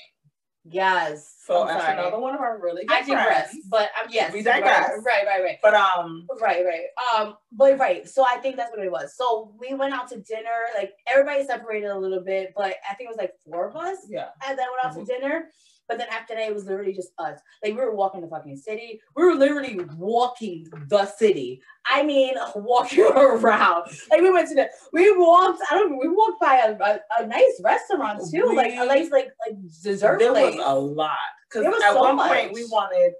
Yes. 0.69 1.35
So 1.45 1.61
I'm 1.61 1.67
that's 1.67 1.85
sorry. 1.85 1.97
another 1.99 2.19
one 2.19 2.35
of 2.35 2.41
our 2.41 2.59
really 2.61 2.85
good 2.85 2.95
I 2.97 3.01
digress, 3.01 3.51
friends. 3.51 3.65
but 3.69 3.89
um, 4.01 4.07
yes, 4.09 4.33
We 4.33 4.41
digress. 4.41 4.91
Right, 5.05 5.25
right, 5.25 5.41
right. 5.43 5.57
But 5.63 5.73
um, 5.75 6.27
Right, 6.41 6.63
right. 6.65 6.85
Um, 7.17 7.35
but 7.51 7.77
right. 7.79 8.07
So 8.07 8.25
I 8.29 8.37
think 8.37 8.57
that's 8.57 8.71
what 8.75 8.85
it 8.85 8.91
was. 8.91 9.15
So 9.15 9.53
we 9.59 9.73
went 9.73 9.93
out 9.93 10.09
to 10.09 10.19
dinner. 10.19 10.49
Like 10.77 10.91
everybody 11.09 11.45
separated 11.45 11.87
a 11.89 11.97
little 11.97 12.21
bit, 12.23 12.53
but 12.55 12.75
I 12.89 12.95
think 12.95 13.07
it 13.07 13.09
was 13.09 13.17
like 13.17 13.33
four 13.45 13.69
of 13.69 13.75
us 13.77 13.97
yeah. 14.09 14.27
and 14.47 14.57
then 14.59 14.67
went 14.71 14.85
out 14.85 14.93
Mhm. 15.01 15.05
to 15.07 15.13
dinner. 15.13 15.45
But 15.87 15.97
then 15.97 16.07
after 16.11 16.35
that, 16.35 16.47
it 16.47 16.53
was 16.53 16.65
literally 16.65 16.93
just 16.93 17.11
us. 17.17 17.39
Like 17.63 17.73
we 17.73 17.79
were 17.79 17.95
walking 17.95 18.21
the 18.21 18.27
fucking 18.27 18.57
city. 18.57 18.99
We 19.15 19.23
were 19.25 19.35
literally 19.35 19.79
walking 19.95 20.67
the 20.87 21.05
city. 21.05 21.61
I 21.85 22.03
mean, 22.03 22.35
walking 22.55 23.03
around. 23.15 23.89
Like 24.11 24.21
we 24.21 24.31
went 24.31 24.49
to 24.49 24.55
the. 24.55 24.69
We 24.93 25.15
walked. 25.17 25.61
I 25.71 25.75
don't. 25.75 25.91
know, 25.91 25.97
We 26.01 26.09
walked 26.09 26.41
by 26.41 26.55
a, 26.57 26.77
a, 26.77 26.99
a 27.23 27.27
nice 27.27 27.61
restaurant 27.63 28.21
too. 28.31 28.53
like 28.55 28.73
a 28.73 28.85
nice 28.85 29.11
like 29.11 29.29
like 29.47 29.57
dessert 29.83 30.19
there 30.19 30.31
place. 30.31 30.55
was 30.55 30.63
a 30.65 30.75
lot 30.75 31.11
because 31.51 31.65
at 31.83 31.93
so 31.93 32.01
one 32.01 32.15
much. 32.17 32.31
point 32.31 32.53
we 32.53 32.65
wanted. 32.65 33.13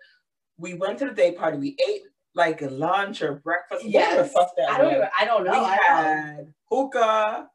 We 0.58 0.74
went 0.74 1.00
to 1.00 1.06
the 1.06 1.12
day 1.14 1.32
party. 1.34 1.58
We 1.58 1.78
ate 1.88 2.02
like 2.34 2.62
lunch 2.62 3.22
or 3.22 3.36
breakfast. 3.36 3.86
whatever 3.86 4.16
the 4.18 4.24
yes. 4.24 4.34
fuck 4.34 4.50
that 4.58 4.70
I 4.70 4.78
don't 4.78 4.94
even. 4.94 5.08
I 5.20 5.26
don't 5.26 5.44
know. 5.44 5.52
we 5.52 5.58
I 5.58 5.78
don't 5.78 6.04
know. 6.04 6.04
had 6.04 6.54
hookah, 6.72 7.48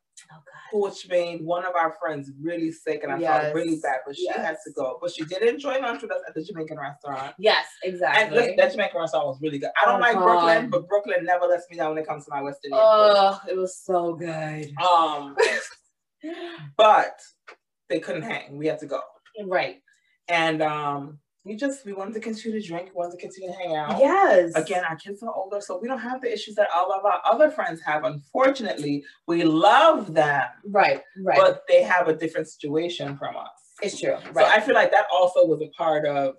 Which 0.72 1.08
made 1.08 1.42
one 1.44 1.64
of 1.66 1.74
our 1.74 1.92
friends 2.00 2.30
really 2.40 2.70
sick, 2.72 3.02
and 3.02 3.12
I 3.12 3.18
felt 3.20 3.54
really 3.54 3.78
bad. 3.82 3.98
But 4.06 4.16
she 4.16 4.26
had 4.28 4.56
to 4.66 4.72
go. 4.72 4.98
But 5.00 5.12
she 5.12 5.24
did 5.24 5.42
enjoy 5.42 5.78
lunch 5.80 6.02
with 6.02 6.10
us 6.10 6.20
at 6.26 6.34
the 6.34 6.42
Jamaican 6.42 6.78
restaurant. 6.78 7.34
Yes, 7.38 7.66
And 7.84 7.92
exactly. 7.94 8.36
listen, 8.38 8.56
that 8.56 8.72
Jamaican 8.72 9.00
restaurant 9.00 9.26
was 9.26 9.38
really 9.42 9.58
good. 9.58 9.70
I 9.80 9.84
don't 9.84 9.96
Oh, 9.96 10.00
like 10.00 10.14
God. 10.14 10.24
Brooklyn, 10.24 10.70
but 10.70 10.88
Brooklyn 10.88 11.24
never 11.24 11.46
lets 11.46 11.68
me 11.70 11.76
down 11.76 11.90
when 11.90 11.98
it 11.98 12.06
comes 12.06 12.24
to 12.24 12.30
my 12.30 12.40
West 12.42 12.60
Indian 12.64 12.80
food. 12.82 12.88
Oh, 12.88 13.40
it 13.50 13.56
was 13.56 13.76
so 13.76 14.14
good. 14.14 14.72
Um, 14.82 15.36
but 16.76 17.20
they 17.88 18.00
couldn't 18.00 18.22
hang. 18.22 18.56
We 18.56 18.66
had 18.66 18.78
to 18.80 18.86
go. 18.86 19.00
Right. 19.44 19.76
And 20.28 20.62
um, 20.62 21.18
we 21.44 21.56
just 21.56 21.84
we 21.84 21.92
wanted 21.92 22.14
to 22.14 22.20
continue 22.20 22.60
to 22.60 22.66
drink, 22.66 22.86
we 22.86 22.92
wanted 22.94 23.18
to 23.18 23.22
continue 23.22 23.50
to 23.50 23.56
hang 23.56 23.74
out. 23.76 23.98
Yes. 23.98 24.54
Again, 24.54 24.84
our 24.88 24.96
kids 24.96 25.22
are 25.22 25.34
older, 25.34 25.60
so 25.60 25.78
we 25.80 25.88
don't 25.88 25.98
have 25.98 26.20
the 26.20 26.32
issues 26.32 26.54
that 26.54 26.68
all 26.74 26.92
of 26.92 27.04
our 27.04 27.20
other 27.24 27.50
friends 27.50 27.80
have. 27.84 28.04
Unfortunately, 28.04 29.04
we 29.26 29.42
love 29.44 30.14
them, 30.14 30.44
Right. 30.66 31.02
Right. 31.22 31.36
but 31.38 31.62
they 31.68 31.82
have 31.82 32.08
a 32.08 32.14
different 32.14 32.48
situation 32.48 33.16
from 33.16 33.36
us. 33.36 33.48
it's 33.82 33.98
true. 34.00 34.14
Right. 34.32 34.34
So 34.36 34.44
I 34.44 34.60
feel 34.60 34.74
like 34.76 34.92
that 34.92 35.06
also 35.12 35.44
was 35.44 35.60
a 35.60 35.68
part 35.76 36.06
of 36.06 36.34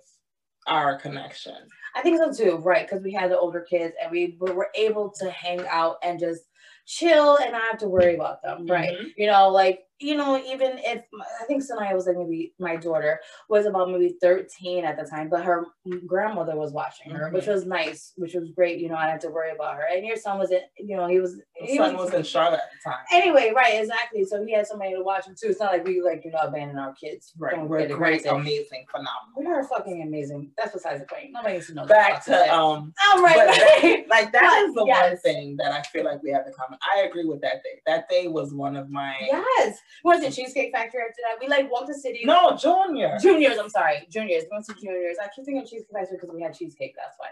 our 0.66 0.96
connection. 0.98 1.56
I 1.94 2.00
think 2.00 2.16
so 2.18 2.32
too, 2.32 2.56
right? 2.56 2.86
Because 2.88 3.04
we 3.04 3.12
had 3.12 3.30
the 3.30 3.38
older 3.38 3.60
kids 3.60 3.94
and 4.02 4.10
we 4.10 4.36
were 4.40 4.54
were 4.54 4.70
able 4.74 5.12
to 5.20 5.30
hang 5.30 5.60
out 5.68 5.96
and 6.02 6.18
just 6.18 6.44
chill 6.86 7.36
and 7.36 7.52
not 7.52 7.62
have 7.62 7.78
to 7.80 7.88
worry 7.88 8.14
about 8.14 8.42
them, 8.42 8.66
right? 8.66 8.96
Mhm. 8.98 9.12
You 9.18 9.26
know, 9.26 9.48
like 9.50 9.84
you 10.00 10.16
know, 10.16 10.36
even 10.38 10.78
if 10.78 11.04
I 11.40 11.44
think 11.46 11.62
Sanaya 11.62 11.94
was 11.94 12.06
like 12.06 12.16
maybe 12.16 12.52
my 12.58 12.76
daughter 12.76 13.20
was 13.48 13.64
about 13.66 13.90
maybe 13.90 14.16
13 14.20 14.84
at 14.84 14.96
the 14.96 15.04
time, 15.08 15.28
but 15.28 15.44
her 15.44 15.66
grandmother 16.06 16.56
was 16.56 16.72
watching 16.72 17.12
her, 17.12 17.30
which 17.30 17.44
Mhm. 17.44 17.52
was 17.54 17.64
nice, 17.66 18.12
which 18.16 18.34
was 18.34 18.50
great. 18.50 18.80
You 18.80 18.88
know, 18.88 18.96
I 18.96 19.08
have 19.08 19.20
to 19.20 19.28
worry 19.30 19.52
about 19.52 19.76
her. 19.76 19.84
And 19.90 20.04
your 20.04 20.16
son 20.16 20.38
was 20.38 20.50
in, 20.50 20.60
you 20.78 20.96
know, 20.96 21.06
he 21.06 21.20
was 21.20 21.36
My 21.60 21.66
he 21.66 21.76
son 21.76 21.96
was 21.96 22.12
in 22.12 22.22
Charlotte 22.24 22.60
at 22.60 22.70
the 22.72 22.90
time. 22.90 23.04
Anyway, 23.12 23.52
right, 23.54 23.80
exactly. 23.80 24.24
So 24.24 24.44
he 24.44 24.52
had 24.52 24.66
somebody 24.66 24.94
to 24.94 25.02
watch 25.02 25.26
him 25.26 25.34
too. 25.40 25.48
It's 25.50 25.60
not 25.60 25.72
like 25.72 25.84
we 25.86 26.02
like, 26.02 26.24
you 26.24 26.32
know, 26.32 26.38
abandon 26.42 26.76
our 26.78 26.92
kids. 26.94 27.32
Right. 27.38 27.54
Don't 27.54 27.68
We're 27.68 27.86
great, 27.86 28.26
amazing, 28.26 28.86
phenomenal. 28.90 29.34
We 29.36 29.46
are 29.46 29.62
fucking 29.64 30.02
amazing. 30.02 30.50
That's 30.58 30.72
besides 30.72 31.00
the 31.00 31.06
point. 31.06 31.30
Nobody 31.32 31.54
needs 31.54 31.68
to 31.68 31.74
know. 31.74 31.86
Back 31.86 32.24
to 32.24 32.54
um 32.54 32.92
All 33.12 33.22
right, 33.22 33.36
but 33.36 33.46
right. 33.46 33.58
that- 33.82 34.04
like 34.08 34.32
that 34.32 34.64
is 34.66 34.74
the 34.74 34.84
one 34.84 35.16
thing 35.18 35.56
that 35.58 35.70
I 35.72 35.82
feel 35.82 36.04
like 36.04 36.22
we 36.22 36.30
have 36.32 36.46
in 36.46 36.52
common. 36.52 36.78
I 36.94 37.02
agree 37.02 37.24
with 37.24 37.40
that 37.42 37.62
day. 37.62 37.80
That 37.86 38.08
day 38.08 38.26
was 38.28 38.52
one 38.52 38.76
of 38.76 38.90
my 38.90 39.14
Yes. 39.20 39.78
We 40.04 40.08
went 40.08 40.24
to 40.24 40.30
Cheesecake 40.30 40.72
Factory 40.72 41.00
after 41.00 41.20
that. 41.24 41.40
We 41.40 41.48
like 41.48 41.70
walked 41.70 41.88
the 41.88 41.94
city. 41.94 42.22
no 42.24 42.56
junior. 42.56 43.16
Juniors, 43.20 43.58
I'm 43.58 43.70
sorry. 43.70 44.06
Juniors. 44.10 44.44
We 44.44 44.56
went 44.56 44.66
to 44.66 44.74
juniors. 44.74 45.16
I 45.22 45.28
keep 45.34 45.44
thinking 45.44 45.64
Cheesecake 45.64 45.88
Factory 45.92 46.18
because 46.20 46.34
we 46.34 46.42
had 46.42 46.54
cheesecake. 46.54 46.94
That's 46.96 47.16
why. 47.18 47.28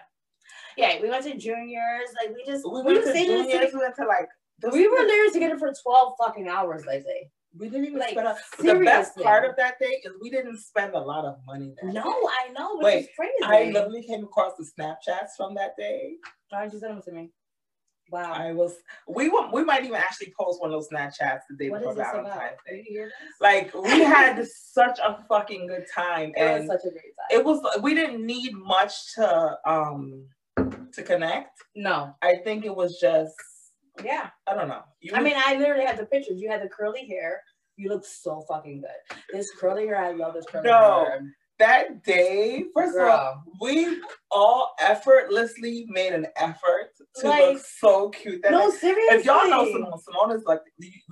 Yeah, 0.76 1.00
we 1.02 1.08
went 1.08 1.24
to 1.24 1.36
juniors. 1.36 2.08
Like 2.20 2.34
we 2.34 2.44
just 2.44 2.64
We 2.64 2.82
we, 2.82 2.94
went 2.94 3.04
to 3.04 3.10
in 3.10 3.14
the 3.14 3.24
juniors. 3.24 3.52
city. 3.52 3.70
We 3.74 3.80
went 3.80 3.96
to 3.96 4.06
like 4.06 4.28
We 4.72 4.88
were 4.88 5.06
there 5.06 5.30
together 5.30 5.58
for 5.58 5.72
12 5.72 6.14
fucking 6.18 6.48
hours, 6.48 6.84
they 6.86 7.00
say. 7.02 7.30
We 7.58 7.68
didn't 7.68 7.86
even 7.86 7.98
like, 7.98 8.12
spend. 8.12 8.26
A, 8.28 8.36
the 8.58 8.82
best 8.82 9.16
part 9.18 9.44
of 9.44 9.56
that 9.56 9.78
day 9.78 10.00
is 10.04 10.12
we 10.22 10.30
didn't 10.30 10.56
spend 10.56 10.94
a 10.94 10.98
lot 10.98 11.26
of 11.26 11.36
money. 11.46 11.74
No, 11.82 11.92
day. 11.92 12.00
I 12.00 12.52
know, 12.52 12.76
but 12.76 12.84
Wait, 12.84 13.04
it's 13.04 13.08
crazy. 13.14 13.32
I 13.44 13.70
literally 13.70 14.02
came 14.02 14.24
across 14.24 14.52
the 14.56 14.64
Snapchats 14.64 15.36
from 15.36 15.54
that 15.56 15.76
day. 15.76 16.14
Why 16.48 16.64
did 16.64 16.72
you 16.72 16.78
send 16.80 16.94
them 16.94 17.02
to 17.02 17.12
me? 17.12 17.30
Wow. 18.12 18.32
I 18.32 18.52
was. 18.52 18.74
We 19.08 19.28
will, 19.30 19.50
We 19.52 19.64
might 19.64 19.82
even 19.84 19.96
actually 19.96 20.32
post 20.38 20.60
one 20.60 20.70
of 20.70 20.74
those 20.78 20.88
Snapchats 20.90 21.40
the 21.50 21.56
day 21.58 21.70
what 21.70 21.80
before 21.80 21.94
Valentine's? 21.94 22.58
Day. 22.68 22.84
you 22.88 22.96
hear 22.98 23.06
this? 23.06 23.12
Like 23.40 23.74
we 23.74 24.00
had 24.04 24.46
such 24.46 24.98
a 25.02 25.24
fucking 25.28 25.66
good 25.66 25.86
time, 25.94 26.32
It 26.36 26.60
was 26.60 26.66
such 26.68 26.84
a 26.84 26.90
great 26.90 27.14
time. 27.16 27.30
it 27.38 27.44
was. 27.44 27.60
We 27.82 27.94
didn't 27.94 28.24
need 28.24 28.52
much 28.54 29.14
to 29.14 29.56
um 29.66 30.26
to 30.92 31.02
connect. 31.02 31.58
no. 31.74 32.14
I 32.22 32.36
think 32.44 32.64
it 32.66 32.74
was 32.76 33.00
just. 33.00 33.34
Yeah. 34.04 34.28
I 34.46 34.54
don't 34.54 34.68
know. 34.68 34.82
You, 35.00 35.12
I 35.14 35.20
mean, 35.20 35.34
I 35.36 35.56
literally 35.56 35.84
had 35.84 35.98
the 35.98 36.06
pictures. 36.06 36.40
You 36.40 36.50
had 36.50 36.62
the 36.62 36.68
curly 36.68 37.06
hair. 37.06 37.42
You 37.76 37.88
look 37.88 38.04
so 38.04 38.42
fucking 38.48 38.82
good. 38.82 39.18
This 39.32 39.50
curly 39.58 39.86
hair, 39.86 39.96
I 39.98 40.12
love 40.12 40.34
this 40.34 40.44
curly 40.46 40.68
No. 40.68 41.04
hair. 41.06 41.22
that 41.58 42.02
day. 42.04 42.64
First 42.74 42.96
of 42.98 43.06
all, 43.08 43.44
we 43.60 44.00
all 44.30 44.74
effortlessly 44.80 45.86
made 45.88 46.12
an 46.12 46.26
effort 46.36 46.90
to 47.16 47.28
Like- 47.28 47.40
look 47.54 47.58
so 47.58 48.08
cute. 48.10 48.42
That 48.42 48.52
No, 48.52 48.70
day. 48.70 48.76
seriously. 48.78 49.16
If 49.18 49.24
y'all 49.26 49.48
know 49.48 49.64
Simone, 49.70 49.98
Simone 49.98 50.30
is 50.32 50.44
like, 50.44 50.60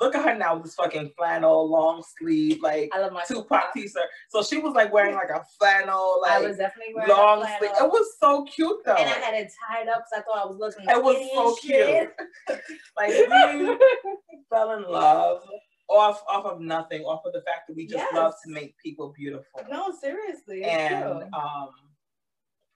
look 0.01 0.15
at 0.15 0.25
her 0.25 0.35
now 0.35 0.55
with 0.55 0.65
this 0.65 0.75
fucking 0.75 1.13
flannel, 1.17 1.69
long 1.69 2.03
sleeve, 2.19 2.63
like 2.63 2.91
I 2.95 3.01
love 3.01 3.13
my 3.13 3.23
Tupac 3.25 3.73
t-shirt. 3.75 4.09
So 4.31 4.43
she 4.43 4.59
was 4.59 4.75
like 4.75 4.93
wearing 4.93 5.15
like 5.15 5.29
a 5.31 5.45
flannel, 5.59 6.23
I 6.27 6.39
like 6.39 6.49
was 6.49 6.57
definitely 6.57 6.95
wearing 6.95 7.11
long 7.11 7.47
sleeve. 7.59 7.71
It 7.79 7.91
was 7.91 8.17
so 8.19 8.45
cute 8.45 8.79
though. 8.85 8.95
and 8.95 9.09
I 9.11 9.13
had 9.13 9.35
it 9.35 9.53
tied 9.69 9.89
up 9.89 10.05
because 10.11 10.13
I 10.17 10.21
thought 10.23 10.45
I 10.45 10.47
was 10.49 10.59
looking. 10.59 10.89
It 10.89 11.03
was 11.03 11.17
so 11.35 11.57
shit. 11.69 12.11
like 12.97 13.11
we 13.11 13.79
fell 14.51 14.73
in 14.73 14.85
love 14.85 15.43
off 15.89 16.23
off 16.29 16.45
of 16.45 16.61
nothing, 16.61 17.03
off 17.03 17.23
of 17.27 17.33
the 17.33 17.43
fact 17.43 17.67
that 17.69 17.75
we 17.77 17.85
just 17.87 17.97
Yes. 17.99 18.15
love 18.15 18.33
to 18.47 18.53
make 18.53 18.75
people 18.79 19.13
beautiful. 19.17 19.45
no, 19.69 19.91
seriously. 20.01 20.63
And 20.65 21.25
um, 21.35 21.71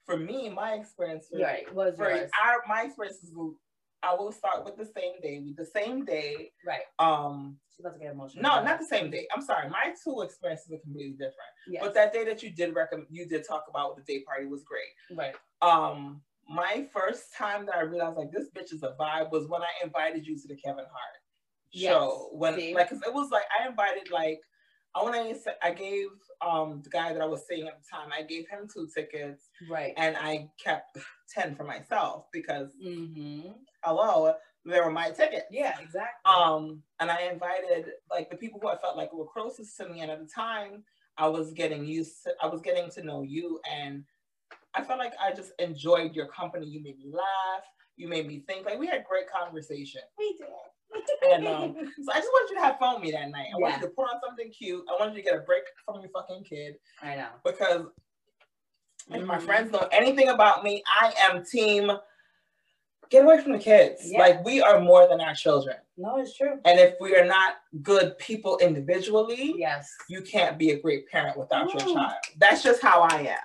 for 0.05 0.17
me, 0.17 0.49
my 0.49 0.73
experience 0.73 1.27
was 1.31 1.41
Right, 1.41 1.73
was 1.73 1.95
for 1.95 2.09
yours. 2.09 2.29
our 2.43 2.61
my 2.67 2.83
experiences. 2.83 3.31
I 4.03 4.13
will 4.13 4.31
start 4.31 4.63
with 4.65 4.77
the 4.77 4.85
same 4.85 5.19
day. 5.21 5.41
The 5.57 5.65
same 5.65 6.05
day. 6.05 6.51
Right. 6.65 6.81
Um, 6.99 7.57
she 7.75 7.81
to 7.81 7.89
get 7.99 8.11
emotional. 8.11 8.43
no, 8.43 8.63
not 8.63 8.79
the 8.79 8.85
same 8.85 9.09
day. 9.09 9.27
I'm 9.35 9.41
sorry. 9.41 9.67
My 9.69 9.93
two 10.03 10.21
experiences 10.21 10.71
are 10.71 10.77
completely 10.77 11.13
different. 11.13 11.51
Yes. 11.67 11.81
But 11.83 11.95
that 11.95 12.13
day 12.13 12.23
that 12.25 12.43
you 12.43 12.51
did 12.51 12.75
recommend, 12.75 13.07
you 13.09 13.25
did 13.27 13.47
talk 13.47 13.63
about 13.67 13.95
with 13.95 14.05
the 14.05 14.13
day 14.19 14.23
party 14.23 14.45
was 14.45 14.63
great. 14.63 15.17
right. 15.17 15.33
Um, 15.61 16.21
my 16.47 16.85
first 16.93 17.33
time 17.35 17.65
that 17.65 17.75
I 17.75 17.81
realized 17.81 18.17
like 18.17 18.31
this 18.31 18.47
bitch 18.55 18.71
is 18.71 18.83
a 18.83 18.95
vibe 18.99 19.31
was 19.31 19.47
when 19.47 19.63
I 19.63 19.83
invited 19.83 20.27
you 20.27 20.35
to 20.39 20.47
the 20.47 20.55
Kevin 20.55 20.85
Hart 20.85 21.15
Yes. 21.71 21.91
show. 21.91 22.29
When 22.33 22.55
See? 22.55 22.75
like, 22.75 22.89
cause 22.89 23.01
it 23.05 23.11
was 23.13 23.31
like 23.31 23.45
I 23.59 23.67
invited 23.67 24.11
like 24.11 24.39
I 24.95 25.03
want 25.03 25.15
to 25.43 25.65
I 25.65 25.71
gave 25.71 26.07
um 26.45 26.81
the 26.83 26.89
guy 26.89 27.11
that 27.13 27.21
I 27.21 27.25
was 27.25 27.43
seeing 27.47 27.67
at 27.67 27.79
the 27.81 27.87
time 27.91 28.09
I 28.17 28.23
gave 28.23 28.47
him 28.47 28.67
two 28.73 28.87
tickets 28.93 29.49
Right. 29.69 29.93
and 29.97 30.15
I 30.17 30.49
kept 30.63 30.97
ten 31.33 31.55
for 31.55 31.63
myself 31.63 32.25
because 32.31 32.69
Mm-hmm. 32.83 33.49
hello 33.83 34.33
they 34.67 34.79
were 34.79 34.89
my 34.89 35.11
tickets. 35.11 35.45
Yeah, 35.51 35.75
exactly. 35.79 36.25
Um, 36.33 36.81
and 36.99 37.11
I 37.11 37.29
invited 37.31 37.85
like 38.09 38.31
the 38.31 38.35
people 38.35 38.59
who 38.59 38.67
I 38.67 38.77
felt 38.77 38.97
like 38.97 39.13
were 39.13 39.27
closest 39.27 39.77
to 39.77 39.87
me, 39.87 40.01
and 40.01 40.09
at 40.09 40.19
the 40.19 40.25
time, 40.25 40.83
I 41.19 41.27
was 41.27 41.51
getting 41.53 41.85
used 41.85 42.23
to, 42.23 42.31
I 42.41 42.47
was 42.47 42.61
getting 42.61 42.89
to 42.91 43.03
know 43.03 43.21
you, 43.21 43.59
and 43.71 44.03
I 44.73 44.83
felt 44.83 44.97
like 44.97 45.13
I 45.21 45.33
just 45.33 45.51
enjoyed 45.59 46.15
your 46.15 46.25
company. 46.29 46.65
You 46.65 46.81
made 46.81 46.97
me 46.97 47.05
laugh, 47.11 47.63
you 47.95 48.07
made 48.07 48.25
me 48.27 48.43
think. 48.47 48.65
Like 48.65 48.79
we 48.79 48.87
had 48.87 49.03
great 49.07 49.29
conversation, 49.29 50.01
we 50.17 50.35
did. 50.35 50.47
And 51.31 51.47
um, 51.47 51.75
so 52.03 52.11
I 52.11 52.17
just 52.19 52.29
wanted 52.31 52.49
you 52.51 52.55
to 52.57 52.61
have 52.63 52.77
fun 52.79 52.95
with 52.95 53.03
me 53.03 53.11
that 53.11 53.29
night. 53.31 53.47
I 53.53 53.57
wanted 53.57 53.81
you 53.81 53.87
to 53.87 53.93
put 53.93 54.03
on 54.03 54.19
something 54.25 54.51
cute. 54.51 54.83
I 54.89 54.95
wanted 54.99 55.15
you 55.15 55.23
to 55.23 55.29
get 55.29 55.37
a 55.39 55.41
break 55.41 55.63
from 55.85 56.01
your 56.01 56.09
fucking 56.09 56.43
kid 56.43 56.75
I 57.01 57.15
know. 57.15 57.27
because 57.43 57.87
if 59.11 59.23
my 59.23 59.37
Mhm. 59.37 59.41
friends 59.43 59.71
know 59.71 59.87
anything 59.91 60.29
about 60.29 60.63
me, 60.63 60.83
I 60.87 61.13
am 61.19 61.43
team. 61.45 61.91
Get 63.11 63.23
away 63.23 63.39
from 63.39 63.51
the 63.51 63.59
kids. 63.59 64.11
Yeah. 64.11 64.17
Like 64.19 64.43
we 64.43 64.61
are 64.61 64.79
more 64.79 65.07
than 65.07 65.21
our 65.21 65.35
children. 65.35 65.77
No, 65.95 66.17
it's 66.19 66.35
true. 66.35 66.59
And 66.65 66.79
if 66.79 66.95
we 66.99 67.15
are 67.15 67.23
not 67.25 67.57
good 67.83 68.17
people 68.17 68.57
individually, 68.57 69.53
Yes. 69.57 69.93
you 70.09 70.21
can't 70.23 70.57
be 70.57 70.71
a 70.71 70.79
great 70.79 71.07
parent 71.09 71.37
without 71.37 71.71
your 71.71 71.93
child. 71.93 72.13
That's 72.37 72.63
just 72.63 72.81
how 72.81 73.01
I 73.01 73.19
am. 73.19 73.37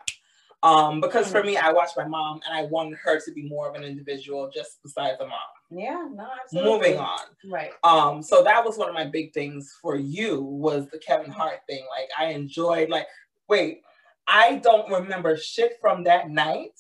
Um, 0.63 1.01
because 1.01 1.29
Mm. 1.29 1.33
for 1.33 1.43
me, 1.43 1.57
I 1.57 1.73
watched 1.73 1.97
my 1.97 2.05
mom 2.07 2.41
and 2.47 2.55
I 2.55 2.65
wanted 2.65 2.99
her 2.99 3.19
to 3.21 3.33
be 3.33 3.49
more 3.49 3.69
of 3.69 3.75
an 3.77 3.83
individual 3.85 4.51
just 4.53 4.83
besides 4.83 5.19
the 5.19 5.27
mom. 5.27 5.39
Yeah. 5.71 6.07
No. 6.13 6.29
Absolutely. 6.43 6.71
Moving 6.71 6.99
on. 6.99 7.21
Right. 7.51 7.71
Um, 7.85 8.23
so 8.23 8.43
that 8.43 8.65
was 8.65 8.77
one 8.77 8.89
of 8.89 8.95
my 8.95 9.05
big 9.07 9.33
things 9.33 9.75
for 9.81 9.97
you 9.97 10.41
was 10.43 10.89
the 10.91 10.99
Kevin 10.99 11.31
Hart 11.31 11.61
thing. 11.67 11.87
Like 11.91 12.09
I 12.19 12.33
enjoyed 12.33 12.91
like, 12.91 13.07
wait, 13.49 13.83
I 14.27 14.57
don't 14.57 14.91
remember 14.91 15.37
shit 15.37 15.79
from 15.81 16.05
that 16.05 16.29
night. 16.29 16.73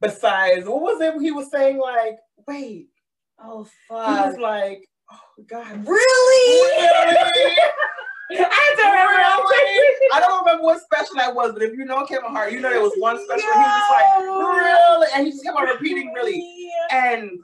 Besides, 0.00 0.66
what 0.66 0.80
was 0.80 1.00
it 1.00 1.20
he 1.20 1.30
was 1.32 1.50
saying? 1.50 1.78
Like, 1.78 2.18
wait, 2.46 2.88
Oh 3.42 3.64
he 3.64 3.70
fuck. 3.88 4.26
was 4.26 4.38
like, 4.38 4.88
oh 5.12 5.42
God, 5.46 5.86
Really? 5.86 6.60
really? 6.86 7.56
I 8.30 8.74
don't 8.76 8.92
remember. 8.92 9.48
I 10.14 10.20
don't 10.20 10.44
remember 10.44 10.64
what 10.64 10.82
special 10.82 11.16
that 11.16 11.34
was, 11.34 11.52
but 11.52 11.62
if 11.62 11.76
you 11.76 11.84
know 11.84 12.04
Kevin 12.06 12.30
Hart, 12.30 12.52
you 12.52 12.60
know 12.60 12.70
there 12.70 12.80
was 12.80 12.92
one 12.98 13.16
special 13.24 13.48
he 13.52 13.58
was 13.58 13.66
just 13.66 13.90
like, 13.90 14.20
really? 14.20 15.06
And 15.14 15.26
he 15.26 15.32
just 15.32 15.44
kept 15.44 15.56
on 15.56 15.66
repeating, 15.66 16.12
really. 16.12 16.70
And 16.90 17.40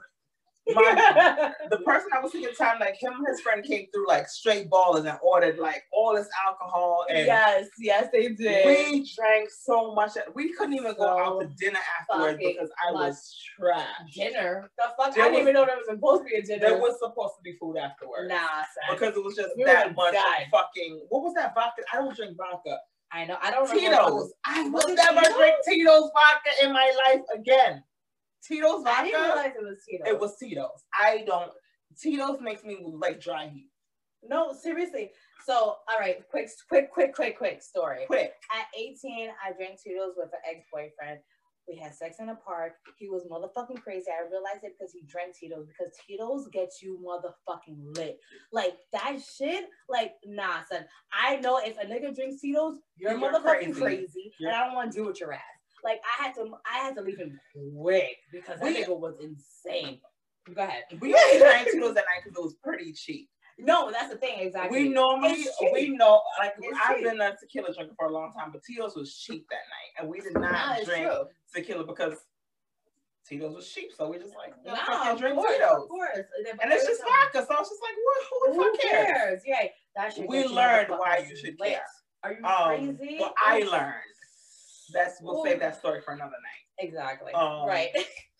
my, 0.73 1.51
the 1.69 1.77
person 1.79 2.09
I 2.15 2.19
was 2.21 2.31
thinking 2.31 2.49
at 2.49 2.57
the 2.57 2.63
time, 2.63 2.79
like 2.79 2.95
him 2.99 3.13
and 3.13 3.27
his 3.27 3.41
friend 3.41 3.63
came 3.63 3.85
through 3.93 4.07
like 4.07 4.27
straight 4.27 4.69
ballers 4.69 5.07
and 5.07 5.17
ordered 5.21 5.59
like 5.59 5.83
all 5.93 6.15
this 6.15 6.27
alcohol. 6.47 7.05
And 7.09 7.25
yes, 7.27 7.67
yes, 7.77 8.07
they 8.11 8.29
did. 8.29 8.65
we 8.65 9.09
drank 9.15 9.49
so 9.49 9.93
much 9.93 10.13
that 10.15 10.33
we 10.35 10.53
couldn't 10.53 10.73
even 10.73 10.95
go 10.97 11.05
out 11.07 11.41
to 11.41 11.47
dinner 11.59 11.79
afterwards 11.99 12.39
because 12.41 12.69
I 12.87 12.91
was 12.91 13.37
trash. 13.59 13.85
dinner. 14.15 14.71
The 14.77 14.85
fuck? 14.97 15.13
There 15.13 15.23
I 15.25 15.27
didn't 15.27 15.33
was- 15.33 15.41
even 15.41 15.53
know 15.53 15.65
there 15.65 15.77
was 15.77 15.85
supposed 15.87 16.23
to 16.23 16.29
be 16.29 16.35
a 16.37 16.41
dinner. 16.41 16.69
There 16.69 16.77
was 16.79 16.97
supposed 16.99 17.33
to 17.37 17.41
be 17.43 17.55
food 17.59 17.77
afterwards. 17.77 18.29
nah, 18.29 18.37
son. 18.37 18.95
Because 18.97 19.15
it 19.15 19.23
was 19.23 19.35
just 19.35 19.49
We 19.57 19.65
that 19.65 19.95
much 19.95 20.13
died. 20.13 20.47
fucking. 20.51 21.05
What 21.09 21.23
was 21.23 21.33
that 21.35 21.53
vodka? 21.53 21.83
I 21.93 21.97
don't 21.97 22.15
drink 22.15 22.37
vodka. 22.37 22.77
I 23.11 23.25
know. 23.25 23.37
I 23.41 23.51
don't. 23.51 23.69
Tito's. 23.69 24.33
I 24.45 24.67
will 24.67 24.93
never 24.95 25.19
Tito's? 25.21 25.35
drink 25.37 25.55
Tito's 25.67 26.09
vodka 26.13 26.65
in 26.65 26.73
my 26.73 26.91
life 27.07 27.21
again. 27.33 27.83
Tito's 28.47 28.83
vodka. 28.83 28.99
I 28.99 29.03
didn't 29.05 29.21
realize 29.21 29.51
it 29.57 29.63
was 29.63 29.77
Tito's. 29.89 30.07
It 30.07 30.19
was 30.19 30.37
Tito's. 30.37 30.83
I 30.99 31.23
don't. 31.25 31.51
Tito's 32.01 32.39
makes 32.41 32.63
me 32.63 32.85
like 32.99 33.21
dry 33.21 33.47
heat. 33.47 33.69
no, 34.27 34.53
seriously. 34.53 35.11
So, 35.45 35.53
all 35.53 35.99
right, 35.99 36.27
quick, 36.29 36.49
quick, 36.67 36.91
quick, 36.91 37.13
quick, 37.13 37.37
quick 37.37 37.61
story. 37.61 38.05
Quick. 38.07 38.33
At 38.51 38.65
18, 38.77 39.29
I 39.45 39.53
drank 39.53 39.79
Tito's 39.81 40.13
with 40.17 40.29
an 40.33 40.39
ex-boyfriend. 40.49 41.19
We 41.67 41.77
had 41.77 41.95
sex 41.95 42.17
in 42.19 42.29
a 42.29 42.35
park. 42.35 42.73
He 42.97 43.09
was 43.09 43.23
motherfucking 43.31 43.81
crazy. 43.81 44.05
I 44.11 44.27
realized 44.29 44.63
it 44.63 44.73
because 44.77 44.91
he 44.93 45.01
drank 45.07 45.35
Tito's 45.35 45.65
because 45.67 45.93
Tito's 46.07 46.47
gets 46.51 46.81
you 46.81 46.99
motherfucking 47.03 47.97
lit. 47.97 48.19
Like 48.51 48.75
that 48.91 49.17
shit, 49.35 49.65
like 49.89 50.13
nah, 50.25 50.63
son. 50.71 50.85
I 51.11 51.37
know 51.37 51.59
if 51.63 51.75
a 51.77 51.85
nigga 51.85 52.13
drinks 52.15 52.41
Tito's, 52.41 52.75
you're, 52.97 53.11
You're 53.11 53.19
motherfucking 53.19 53.73
crazy. 53.73 53.81
crazy, 53.81 54.33
You're- 54.39 54.53
and 54.53 54.61
I 54.61 54.65
don't 54.65 54.75
want 54.75 54.91
to 54.91 54.95
do 54.95 55.01
deal 55.01 55.07
with 55.07 55.19
your 55.19 55.33
ass. 55.33 55.41
Like 55.85 56.01
I 56.19 56.23
had 56.23 56.33
to, 56.35 56.51
I 56.69 56.79
had 56.79 56.95
to 56.95 57.01
leave 57.01 57.19
him 57.19 57.39
quick 57.77 58.17
because 58.33 58.59
that 58.59 58.75
nigga 58.75 58.97
was 58.99 59.13
insane. 59.21 59.99
Go 60.53 60.61
ahead. 60.63 60.83
We 60.99 61.13
only 61.13 61.39
drank 61.39 61.69
Tito's 61.71 61.93
that 61.95 62.05
night 62.11 62.23
because 62.23 62.37
it 62.37 62.43
was 62.43 62.55
pretty 62.63 62.91
cheap. 62.91 63.29
No, 63.57 63.89
that's 63.89 64.11
the 64.11 64.17
thing 64.17 64.39
exactly. 64.39 64.83
We 64.83 64.89
normally 64.89 65.45
we 65.73 65.89
know 65.89 66.21
like 66.39 66.55
It's 66.59 66.77
I've 66.83 66.97
cheap. 66.97 67.05
been 67.05 67.21
a 67.21 67.35
tequila 67.39 67.73
drinker 67.73 67.93
for 67.97 68.07
a 68.07 68.11
long 68.11 68.33
time, 68.37 68.49
but 68.51 68.61
Tito's 68.63 68.95
was 68.95 69.15
cheap 69.15 69.45
that 69.49 69.55
night, 69.55 69.91
and 70.01 70.09
we 70.09 70.19
did 70.19 70.33
not 70.33 70.79
it's 70.79 70.87
drink 70.89 71.05
true. 71.07 71.23
tequila 71.55 71.85
because 71.85 72.15
Tito's 73.27 73.55
was 73.55 73.67
cheap. 73.69 73.91
So 73.95 74.09
we 74.09 74.17
just 74.17 74.35
like 74.35 74.53
No, 74.65 74.73
of 74.73 75.19
drink 75.19 75.35
course, 75.35 75.53
Tito's, 75.53 75.83
of 75.83 75.89
course. 75.89 76.17
and 76.61 76.73
it's 76.73 76.85
just 76.85 77.01
vodka. 77.01 77.45
So 77.47 77.59
it's 77.59 77.69
just 77.69 77.81
like, 77.81 77.95
what? 78.03 78.21
Who 78.29 78.53
Who 78.53 78.63
fuck 78.71 78.81
cares? 78.81 79.07
cares? 79.07 79.41
Yeah. 79.45 80.25
We 80.27 80.45
learned 80.45 80.89
why 80.89 81.25
you 81.29 81.35
should 81.37 81.57
care. 81.57 81.81
Are 82.23 82.33
you 82.33 82.43
Um, 82.43 82.97
crazy? 82.97 83.17
well, 83.19 83.33
I 83.43 83.59
learned. 83.59 84.14
That's 84.93 85.21
we'll 85.21 85.39
Ooh. 85.39 85.43
save 85.43 85.59
that 85.59 85.77
story 85.77 86.01
for 86.01 86.13
another 86.13 86.31
night. 86.31 86.85
Exactly. 86.85 87.33
Um, 87.33 87.67
right. 87.67 87.89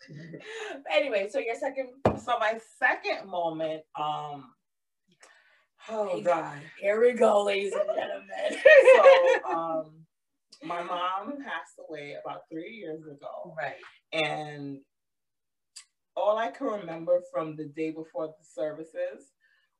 anyway, 0.91 1.27
so 1.29 1.39
your 1.39 1.55
second. 1.55 1.89
So 2.23 2.33
my 2.39 2.59
second 2.79 3.29
moment, 3.29 3.83
um, 3.99 4.51
oh 5.89 6.21
god. 6.21 6.59
Here 6.79 7.01
we 7.01 7.13
go, 7.13 7.43
ladies 7.43 7.73
and 7.73 7.89
gentlemen. 7.95 8.61
So 8.95 9.51
um, 9.51 9.91
my 10.63 10.81
mom 10.83 11.37
passed 11.43 11.79
away 11.87 12.15
about 12.23 12.41
three 12.51 12.71
years 12.71 13.03
ago. 13.05 13.55
right. 13.57 13.75
And 14.13 14.79
all 16.15 16.37
I 16.37 16.49
can 16.49 16.67
remember 16.67 17.21
from 17.31 17.55
the 17.55 17.65
day 17.65 17.91
before 17.91 18.27
the 18.27 18.45
services 18.53 19.33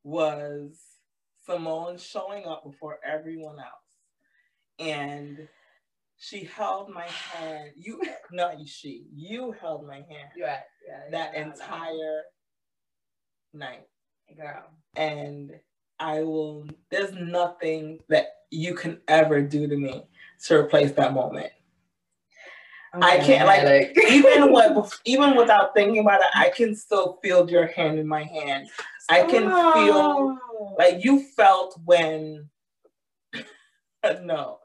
was 0.03 0.79
Simone 1.45 1.97
showing 1.97 2.45
up 2.45 2.63
before 2.63 2.99
everyone 3.05 3.57
else. 3.59 3.85
And 4.79 5.47
she 6.25 6.43
held 6.43 6.89
my 6.89 7.07
hand. 7.07 7.71
You, 7.75 8.01
not 8.31 8.59
you 8.59 8.67
she, 8.67 9.05
you 9.13 9.53
held 9.59 9.85
my 9.87 9.97
hand 9.97 10.29
right. 10.41 10.59
Yeah, 10.87 11.09
that 11.11 11.31
yeah, 11.33 11.43
entire 11.43 12.21
night. 13.53 13.85
girl. 14.35 14.71
And 14.95 15.51
I 15.99 16.23
will, 16.23 16.67
there's 16.89 17.13
nothing 17.13 17.99
that 18.09 18.27
you 18.51 18.73
can 18.75 18.99
ever 19.07 19.41
do 19.41 19.67
to 19.67 19.77
me 19.77 20.03
to 20.45 20.55
replace 20.55 20.91
that 20.93 21.13
moment. 21.13 21.51
I 23.01 23.17
can't 23.17 23.45
like 23.45 23.97
even 24.09 24.51
what 24.51 24.97
even 25.03 25.35
without 25.35 25.73
thinking 25.73 25.99
about 25.99 26.21
it, 26.21 26.27
I 26.33 26.49
can 26.49 26.73
still 26.75 27.19
feel 27.21 27.49
your 27.49 27.67
hand 27.67 27.99
in 27.99 28.07
my 28.07 28.23
hand. 28.23 28.69
I 29.09 29.23
can 29.23 29.51
feel 29.73 30.37
like 30.77 31.03
you 31.03 31.23
felt 31.35 31.77
when 31.83 32.49
no, 34.23 34.59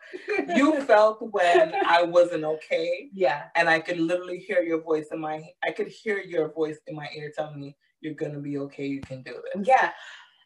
you 0.54 0.82
felt 0.82 1.18
when 1.32 1.74
I 1.86 2.02
wasn't 2.02 2.44
okay, 2.44 3.08
Yeah. 3.14 3.44
and 3.56 3.68
I 3.68 3.80
could 3.80 3.98
literally 3.98 4.38
hear 4.38 4.62
your 4.62 4.80
voice 4.82 5.08
in 5.12 5.20
my 5.20 5.42
I 5.64 5.70
could 5.72 5.88
hear 5.88 6.18
your 6.18 6.52
voice 6.52 6.78
in 6.86 6.96
my 6.96 7.08
ear 7.16 7.32
telling 7.34 7.60
me 7.60 7.76
you're 8.00 8.14
gonna 8.14 8.40
be 8.40 8.58
okay, 8.58 8.86
you 8.86 9.00
can 9.00 9.22
do 9.22 9.32
this. 9.32 9.66
Yeah. 9.68 9.90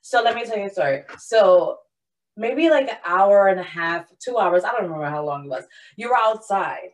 So 0.02 0.22
let 0.22 0.34
me 0.34 0.44
tell 0.44 0.58
you 0.58 0.66
a 0.66 0.70
story. 0.70 1.02
So 1.18 1.78
maybe 2.36 2.68
like 2.68 2.88
an 2.88 2.98
hour 3.06 3.48
and 3.48 3.60
a 3.60 3.64
half, 3.64 4.06
two 4.18 4.38
hours, 4.38 4.64
I 4.64 4.72
don't 4.72 4.82
remember 4.84 5.06
how 5.06 5.24
long 5.24 5.44
it 5.46 5.48
was. 5.48 5.64
You 5.96 6.10
were 6.10 6.16
outside 6.16 6.90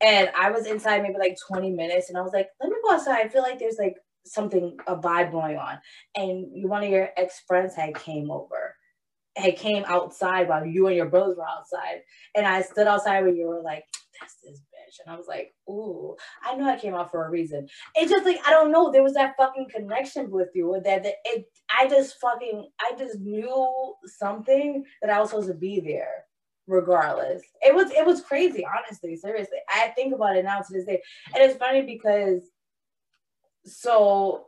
and 0.00 0.30
I 0.36 0.50
was 0.50 0.66
inside 0.66 1.02
maybe 1.02 1.18
like 1.18 1.38
20 1.46 1.70
minutes 1.70 2.08
and 2.08 2.18
I 2.18 2.22
was 2.22 2.32
like, 2.32 2.48
let 2.60 2.70
me 2.70 2.76
go 2.84 2.94
outside. 2.94 3.24
I 3.24 3.28
feel 3.28 3.42
like 3.42 3.58
there's 3.58 3.78
like 3.78 3.96
something, 4.24 4.76
a 4.86 4.96
vibe 4.96 5.30
going 5.32 5.56
on. 5.56 5.78
And 6.14 6.68
one 6.68 6.82
of 6.82 6.90
your 6.90 7.10
ex 7.16 7.40
friends 7.46 7.74
had 7.74 7.94
came 7.94 8.30
over, 8.30 8.74
had 9.36 9.56
came 9.56 9.84
outside 9.86 10.48
while 10.48 10.64
you 10.66 10.86
and 10.86 10.96
your 10.96 11.06
brothers 11.06 11.36
were 11.36 11.46
outside. 11.46 12.02
And 12.34 12.46
I 12.46 12.62
stood 12.62 12.86
outside 12.86 13.22
where 13.22 13.34
you 13.34 13.46
were 13.46 13.62
like, 13.62 13.84
that's 14.20 14.34
this 14.42 14.58
bitch. 14.58 14.98
And 15.04 15.14
I 15.14 15.16
was 15.16 15.26
like, 15.28 15.54
ooh, 15.68 16.16
I 16.44 16.54
know 16.54 16.68
I 16.68 16.78
came 16.78 16.94
out 16.94 17.10
for 17.10 17.24
a 17.24 17.30
reason. 17.30 17.68
It's 17.94 18.10
just 18.10 18.24
like, 18.24 18.38
I 18.46 18.50
don't 18.50 18.72
know. 18.72 18.90
There 18.90 19.02
was 19.02 19.14
that 19.14 19.34
fucking 19.36 19.68
connection 19.74 20.30
with 20.30 20.48
you 20.54 20.80
that, 20.84 21.02
that 21.04 21.14
it, 21.24 21.46
I 21.70 21.88
just 21.88 22.16
fucking, 22.20 22.68
I 22.80 22.92
just 22.98 23.20
knew 23.20 23.94
something 24.04 24.84
that 25.00 25.10
I 25.10 25.20
was 25.20 25.30
supposed 25.30 25.48
to 25.48 25.54
be 25.54 25.80
there 25.80 26.24
regardless. 26.66 27.42
It 27.62 27.74
was, 27.74 27.90
it 27.90 28.04
was 28.04 28.20
crazy, 28.20 28.64
honestly, 28.64 29.16
seriously. 29.16 29.58
I 29.68 29.88
think 29.88 30.14
about 30.14 30.36
it 30.36 30.44
now 30.44 30.60
to 30.60 30.72
this 30.72 30.84
day. 30.84 31.02
And 31.34 31.42
it's 31.42 31.58
funny 31.58 31.82
because, 31.82 32.42
so, 33.64 34.46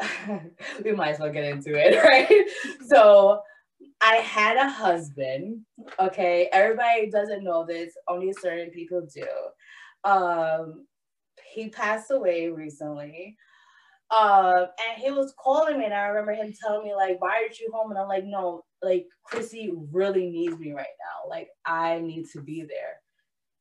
we 0.84 0.92
might 0.92 1.10
as 1.10 1.20
well 1.20 1.32
get 1.32 1.44
into 1.44 1.74
it, 1.74 2.02
right? 2.04 2.46
So, 2.88 3.40
I 4.00 4.16
had 4.16 4.56
a 4.56 4.68
husband. 4.68 5.64
Okay, 5.98 6.48
everybody 6.52 7.10
doesn't 7.10 7.44
know 7.44 7.64
this. 7.66 7.92
Only 8.08 8.32
certain 8.40 8.70
people 8.70 9.06
do. 9.14 10.10
Um, 10.10 10.86
he 11.54 11.68
passed 11.68 12.10
away 12.10 12.48
recently. 12.48 13.36
Um, 14.10 14.66
and 14.88 15.02
he 15.02 15.10
was 15.10 15.34
calling 15.38 15.78
me, 15.78 15.84
and 15.84 15.94
I 15.94 16.06
remember 16.06 16.32
him 16.32 16.54
telling 16.62 16.84
me 16.84 16.94
like, 16.94 17.20
"Why 17.20 17.42
aren't 17.42 17.60
you 17.60 17.70
home?" 17.72 17.90
And 17.90 17.98
I'm 18.00 18.08
like, 18.08 18.24
"No, 18.24 18.64
like 18.82 19.06
Chrissy 19.24 19.72
really 19.92 20.30
needs 20.30 20.58
me 20.58 20.72
right 20.72 20.86
now. 20.86 21.28
Like, 21.28 21.48
I 21.66 22.00
need 22.00 22.26
to 22.32 22.40
be 22.42 22.62
there." 22.62 23.00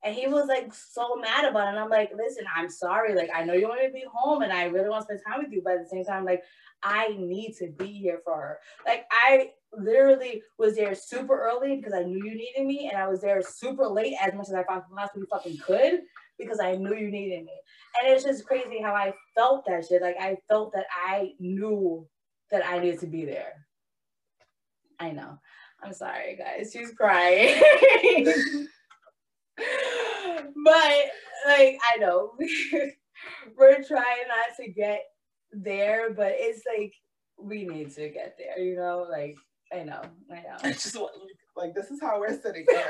And 0.08 0.16
he 0.16 0.26
was 0.26 0.48
like 0.48 0.74
so 0.74 1.18
mad 1.18 1.44
about 1.44 1.66
it. 1.66 1.72
And 1.72 1.80
I'm 1.80 1.90
like, 1.90 2.12
listen, 2.16 2.46
I'm 2.56 2.70
sorry. 2.70 3.14
Like, 3.14 3.30
I 3.36 3.44
know 3.44 3.52
you 3.52 3.68
want 3.68 3.82
me 3.82 3.88
to 3.88 3.94
be 3.94 4.06
home 4.10 4.42
and 4.42 4.54
I 4.54 4.64
really 4.66 4.88
want 4.88 5.02
to 5.02 5.06
spend 5.06 5.20
time 5.28 5.44
with 5.44 5.52
you, 5.52 5.62
but 5.62 5.74
at 5.74 5.84
the 5.84 5.90
same 5.90 6.06
time, 6.06 6.24
like, 6.24 6.44
I 6.82 7.10
need 7.20 7.56
to 7.58 7.68
be 7.78 7.88
here 7.88 8.22
for 8.24 8.34
her. 8.34 8.60
Like, 8.86 9.06
I 9.12 9.52
literally 9.74 10.44
was 10.58 10.78
there 10.78 10.96
super 10.96 11.38
early 11.38 11.76
because 11.76 11.92
I 11.92 12.04
knew 12.04 12.24
you 12.24 12.36
needed 12.36 12.66
me, 12.66 12.88
and 12.88 12.98
I 12.98 13.08
was 13.10 13.20
there 13.20 13.42
super 13.42 13.86
late 13.88 14.16
as 14.22 14.34
much 14.34 14.48
as 14.48 14.54
I 14.54 14.64
possibly 14.64 15.26
fucking 15.30 15.58
could 15.58 16.02
because 16.40 16.62
I 16.62 16.76
knew 16.76 16.96
you 16.96 17.12
needed 17.12 17.44
me. 17.44 17.54
And 18.02 18.14
it's 18.14 18.24
just 18.24 18.46
crazy 18.46 18.80
how 18.82 18.94
I 18.94 19.14
felt 19.36 19.66
that 19.66 19.88
shit. 19.88 20.02
Like, 20.02 20.18
I 20.22 20.38
felt 20.48 20.72
that 20.74 20.86
I 20.96 21.34
knew 21.40 22.08
that 22.52 22.66
I 22.66 22.80
needed 22.80 23.02
to 23.02 23.08
be 23.08 23.26
there. 23.26 23.66
I 25.00 25.12
know. 25.12 25.38
I'm 25.84 25.94
sorry, 25.94 26.38
guys. 26.38 26.72
She's 26.72 26.92
crying. 26.92 27.62
but 30.64 31.04
like 31.48 31.80
I 31.94 31.98
know 32.00 32.34
we're 33.58 33.84
trying 33.84 34.28
not 34.28 34.56
to 34.60 34.72
get 34.72 35.02
there, 35.52 36.14
but 36.14 36.34
it's 36.36 36.64
like 36.78 36.94
we 37.40 37.66
need 37.66 37.92
to 37.96 38.10
get 38.10 38.38
there, 38.38 38.60
you 38.64 38.76
know? 38.76 39.08
Like 39.10 39.38
I 39.74 39.84
know, 39.84 40.02
I 40.32 40.36
know. 40.36 40.58
I 40.64 40.72
just 40.72 40.96
want 40.96 41.12
like 41.56 41.74
this 41.74 41.90
is 41.92 42.00
how 42.02 42.20
we're 42.20 42.40
sitting 42.40 42.66
here. 42.70 42.86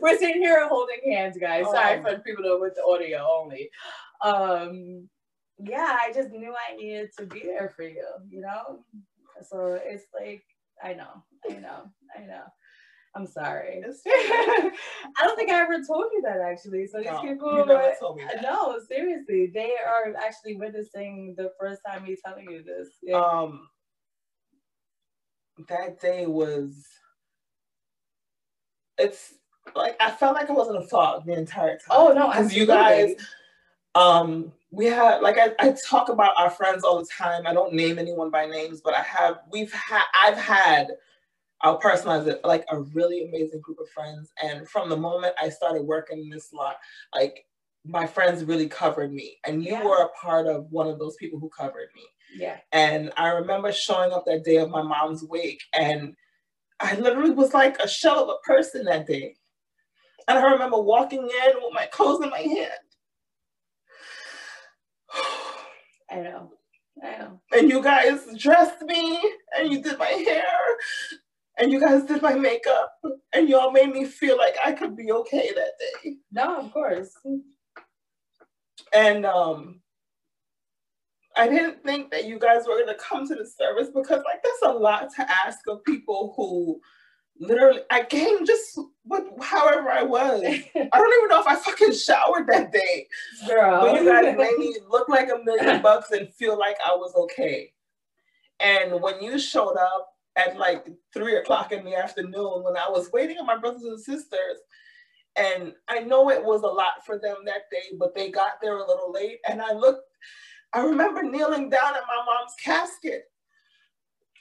we're 0.00 0.18
sitting 0.18 0.42
here 0.42 0.68
holding 0.68 1.00
hands, 1.12 1.36
guys. 1.40 1.64
Sorry 1.66 1.98
Um, 1.98 2.04
for 2.04 2.18
people 2.18 2.44
that 2.44 2.58
with 2.60 2.74
the 2.74 2.82
audio 2.82 3.26
only. 3.40 3.70
Um 4.24 5.08
yeah, 5.58 5.96
I 6.00 6.12
just 6.12 6.30
knew 6.30 6.52
I 6.52 6.76
needed 6.76 7.10
to 7.18 7.24
be 7.26 7.40
there 7.44 7.72
for 7.74 7.84
you, 7.84 8.04
you 8.28 8.40
know? 8.42 8.80
So 9.48 9.80
it's 9.82 10.04
like 10.18 10.42
I 10.82 10.92
know, 10.92 11.22
I 11.48 11.54
know, 11.54 11.90
I 12.16 12.26
know. 12.26 12.42
I'm 13.16 13.26
sorry. 13.26 13.82
I 14.06 14.70
don't 15.22 15.36
think 15.36 15.50
I 15.50 15.62
ever 15.62 15.82
told 15.86 16.06
you 16.12 16.20
that 16.22 16.40
actually. 16.40 16.86
So 16.86 16.98
these 16.98 17.06
No, 17.06 17.20
people, 17.22 17.56
you 17.56 17.64
never 17.66 17.92
told 17.98 18.18
me 18.18 18.24
that. 18.24 18.42
no, 18.42 18.78
seriously, 18.86 19.50
they 19.54 19.72
are 19.86 20.14
actually 20.16 20.56
witnessing 20.56 21.34
the 21.36 21.52
first 21.58 21.80
time 21.86 22.04
me 22.04 22.16
telling 22.24 22.50
you 22.50 22.62
this. 22.62 22.88
Yeah. 23.02 23.16
um 23.20 23.68
that 25.68 25.98
day 26.00 26.26
was 26.26 26.84
it's 28.98 29.34
like 29.74 29.96
I 30.00 30.10
felt 30.10 30.34
like 30.34 30.50
I 30.50 30.52
was 30.52 30.68
in 30.68 30.76
a 30.76 30.86
fog 30.86 31.24
the 31.24 31.32
entire 31.32 31.78
time. 31.78 31.88
oh 31.90 32.12
no, 32.12 32.28
because 32.28 32.54
you 32.54 32.66
guys 32.66 33.14
um 33.94 34.52
we 34.70 34.84
had 34.84 35.20
like 35.22 35.38
I, 35.38 35.52
I 35.58 35.74
talk 35.88 36.10
about 36.10 36.34
our 36.36 36.50
friends 36.50 36.84
all 36.84 36.98
the 36.98 37.06
time 37.06 37.46
i 37.46 37.54
don't 37.54 37.72
name 37.72 37.98
anyone 37.98 38.30
by 38.30 38.44
names 38.44 38.82
but 38.82 38.92
i 38.94 39.00
have 39.00 39.38
we've 39.50 39.72
had 39.72 40.02
i've 40.22 40.36
had 40.36 40.88
i'll 41.62 41.80
personalize 41.80 42.26
it 42.26 42.40
like 42.44 42.64
a 42.70 42.80
really 42.80 43.24
amazing 43.24 43.60
group 43.60 43.78
of 43.80 43.88
friends 43.90 44.32
and 44.42 44.68
from 44.68 44.88
the 44.88 44.96
moment 44.96 45.34
i 45.40 45.48
started 45.48 45.82
working 45.82 46.18
in 46.18 46.28
this 46.30 46.52
lot 46.52 46.76
like 47.14 47.44
my 47.84 48.06
friends 48.06 48.44
really 48.44 48.68
covered 48.68 49.12
me 49.12 49.36
and 49.46 49.64
you 49.64 49.72
Yeah. 49.72 49.84
were 49.84 50.02
a 50.02 50.08
part 50.10 50.46
of 50.46 50.66
one 50.70 50.88
of 50.88 50.98
those 50.98 51.16
people 51.16 51.38
who 51.38 51.48
covered 51.48 51.88
me 51.94 52.02
Yeah. 52.36 52.56
and 52.72 53.12
i 53.16 53.28
remember 53.28 53.72
showing 53.72 54.12
up 54.12 54.24
that 54.26 54.44
day 54.44 54.56
of 54.56 54.70
my 54.70 54.82
mom's 54.82 55.22
wake 55.24 55.62
and 55.72 56.14
i 56.80 56.94
literally 56.96 57.30
was 57.30 57.54
like 57.54 57.78
a 57.78 57.88
shell 57.88 58.22
of 58.24 58.28
a 58.28 58.46
person 58.46 58.84
that 58.84 59.06
day 59.06 59.36
and 60.28 60.38
i 60.38 60.50
remember 60.52 60.80
walking 60.80 61.20
in 61.22 61.52
with 61.62 61.72
my 61.72 61.86
clothes 61.86 62.22
in 62.22 62.30
my 62.30 62.40
hand 62.40 62.70
I 66.10 66.16
know. 66.16 66.52
I 67.04 67.18
know. 67.18 67.40
and 67.52 67.68
you 67.68 67.82
guys 67.82 68.20
dressed 68.38 68.80
me 68.82 69.20
and 69.58 69.70
you 69.70 69.82
did 69.82 69.98
my 69.98 70.06
hair 70.06 70.44
and 71.58 71.72
you 71.72 71.80
guys 71.80 72.04
did 72.04 72.22
my 72.22 72.34
makeup 72.34 72.92
and 73.32 73.48
y'all 73.48 73.70
made 73.70 73.92
me 73.92 74.04
feel 74.04 74.36
like 74.36 74.56
I 74.64 74.72
could 74.72 74.96
be 74.96 75.10
okay 75.12 75.50
that 75.54 75.72
day. 75.78 76.16
No, 76.32 76.60
of 76.60 76.72
course. 76.72 77.14
And 78.92 79.24
um 79.26 79.80
I 81.36 81.48
didn't 81.48 81.82
think 81.84 82.10
that 82.12 82.24
you 82.24 82.38
guys 82.38 82.66
were 82.66 82.78
gonna 82.78 82.98
come 82.98 83.26
to 83.28 83.34
the 83.34 83.46
service 83.46 83.88
because 83.88 84.22
like 84.24 84.42
that's 84.42 84.62
a 84.64 84.72
lot 84.72 85.08
to 85.16 85.30
ask 85.44 85.60
of 85.68 85.84
people 85.84 86.32
who 86.36 86.80
literally, 87.38 87.80
I 87.90 88.02
came 88.02 88.46
just 88.46 88.78
with 89.04 89.24
however 89.40 89.90
I 89.90 90.02
was. 90.02 90.42
I 90.44 90.88
don't 90.92 91.18
even 91.18 91.28
know 91.28 91.40
if 91.40 91.46
I 91.46 91.56
fucking 91.56 91.92
showered 91.92 92.46
that 92.48 92.72
day. 92.72 93.06
Girl. 93.46 93.82
But 93.82 94.02
you 94.02 94.10
guys 94.10 94.36
made 94.36 94.58
me 94.58 94.76
look 94.88 95.08
like 95.08 95.28
a 95.28 95.42
million 95.44 95.82
bucks 95.82 96.10
and 96.10 96.32
feel 96.32 96.58
like 96.58 96.76
I 96.84 96.94
was 96.94 97.14
okay. 97.14 97.72
And 98.60 99.00
when 99.02 99.22
you 99.22 99.38
showed 99.38 99.76
up 99.76 100.08
at 100.36 100.58
like 100.58 100.86
three 101.12 101.36
o'clock 101.36 101.72
in 101.72 101.84
the 101.84 101.94
afternoon 101.94 102.62
when 102.62 102.76
I 102.76 102.88
was 102.88 103.10
waiting 103.12 103.38
on 103.38 103.46
my 103.46 103.56
brothers 103.56 103.84
and 103.84 103.98
sisters, 103.98 104.58
and 105.36 105.74
I 105.88 106.00
know 106.00 106.30
it 106.30 106.42
was 106.42 106.62
a 106.62 106.66
lot 106.66 107.04
for 107.04 107.18
them 107.18 107.36
that 107.44 107.62
day, 107.70 107.96
but 107.98 108.14
they 108.14 108.30
got 108.30 108.52
there 108.62 108.78
a 108.78 108.86
little 108.86 109.12
late. 109.12 109.38
And 109.48 109.60
I 109.60 109.72
looked, 109.72 110.08
I 110.72 110.80
remember 110.80 111.22
kneeling 111.22 111.68
down 111.68 111.94
at 111.94 112.02
my 112.08 112.24
mom's 112.24 112.54
casket. 112.62 113.24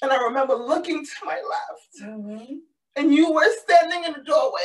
And 0.02 0.12
I 0.12 0.24
remember 0.24 0.56
looking 0.56 1.04
to 1.04 1.26
my 1.26 1.42
left. 1.50 2.12
Mm-hmm. 2.12 2.56
And 2.96 3.14
you 3.14 3.32
were 3.32 3.50
standing 3.64 4.06
in 4.06 4.14
the 4.14 4.24
doorway. 4.24 4.62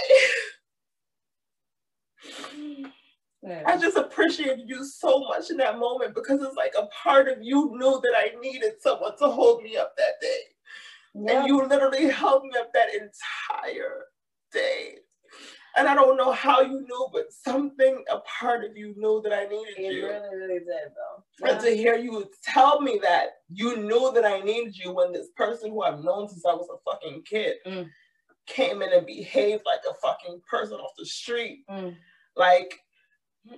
Yeah. 3.42 3.62
I 3.66 3.78
just 3.78 3.96
appreciated 3.96 4.68
you 4.68 4.84
so 4.84 5.20
much 5.20 5.50
in 5.50 5.56
that 5.56 5.78
moment 5.78 6.14
because 6.14 6.42
it's 6.42 6.56
like 6.56 6.74
a 6.78 6.86
part 6.86 7.26
of 7.26 7.38
you 7.40 7.70
knew 7.76 8.00
that 8.02 8.12
I 8.14 8.38
needed 8.40 8.74
someone 8.80 9.16
to 9.18 9.28
hold 9.28 9.62
me 9.62 9.76
up 9.76 9.94
that 9.96 10.20
day. 10.20 10.40
Yeah. 11.14 11.40
And 11.40 11.48
you 11.48 11.66
literally 11.66 12.08
held 12.08 12.44
me 12.44 12.52
up 12.58 12.72
that 12.72 12.88
entire 12.94 14.04
day. 14.52 14.98
And 15.76 15.86
I 15.86 15.94
don't 15.94 16.16
know 16.16 16.32
how 16.32 16.62
you 16.62 16.80
knew, 16.80 17.08
but 17.12 17.32
something, 17.32 18.02
a 18.10 18.18
part 18.20 18.64
of 18.64 18.76
you 18.76 18.92
knew 18.96 19.20
that 19.22 19.32
I 19.32 19.44
needed 19.44 19.74
it 19.78 19.94
you. 19.94 20.06
Really, 20.06 20.36
really 20.36 20.58
did, 20.58 20.66
though. 20.66 21.24
Yeah. 21.46 21.52
And 21.52 21.60
to 21.60 21.76
hear 21.76 21.96
you 21.96 22.28
tell 22.42 22.80
me 22.80 22.98
that 23.02 23.28
you 23.48 23.76
knew 23.76 24.10
that 24.14 24.24
I 24.24 24.40
needed 24.40 24.76
you 24.76 24.92
when 24.92 25.12
this 25.12 25.28
person 25.36 25.70
who 25.70 25.82
I've 25.82 26.02
known 26.02 26.28
since 26.28 26.44
I 26.44 26.54
was 26.54 26.68
a 26.74 26.90
fucking 26.90 27.22
kid 27.24 27.56
mm. 27.64 27.88
came 28.46 28.82
in 28.82 28.92
and 28.92 29.06
behaved 29.06 29.62
like 29.64 29.80
a 29.88 29.94
fucking 30.02 30.40
person 30.50 30.76
off 30.78 30.90
the 30.98 31.06
street. 31.06 31.60
Mm. 31.70 31.94
Like, 32.36 32.74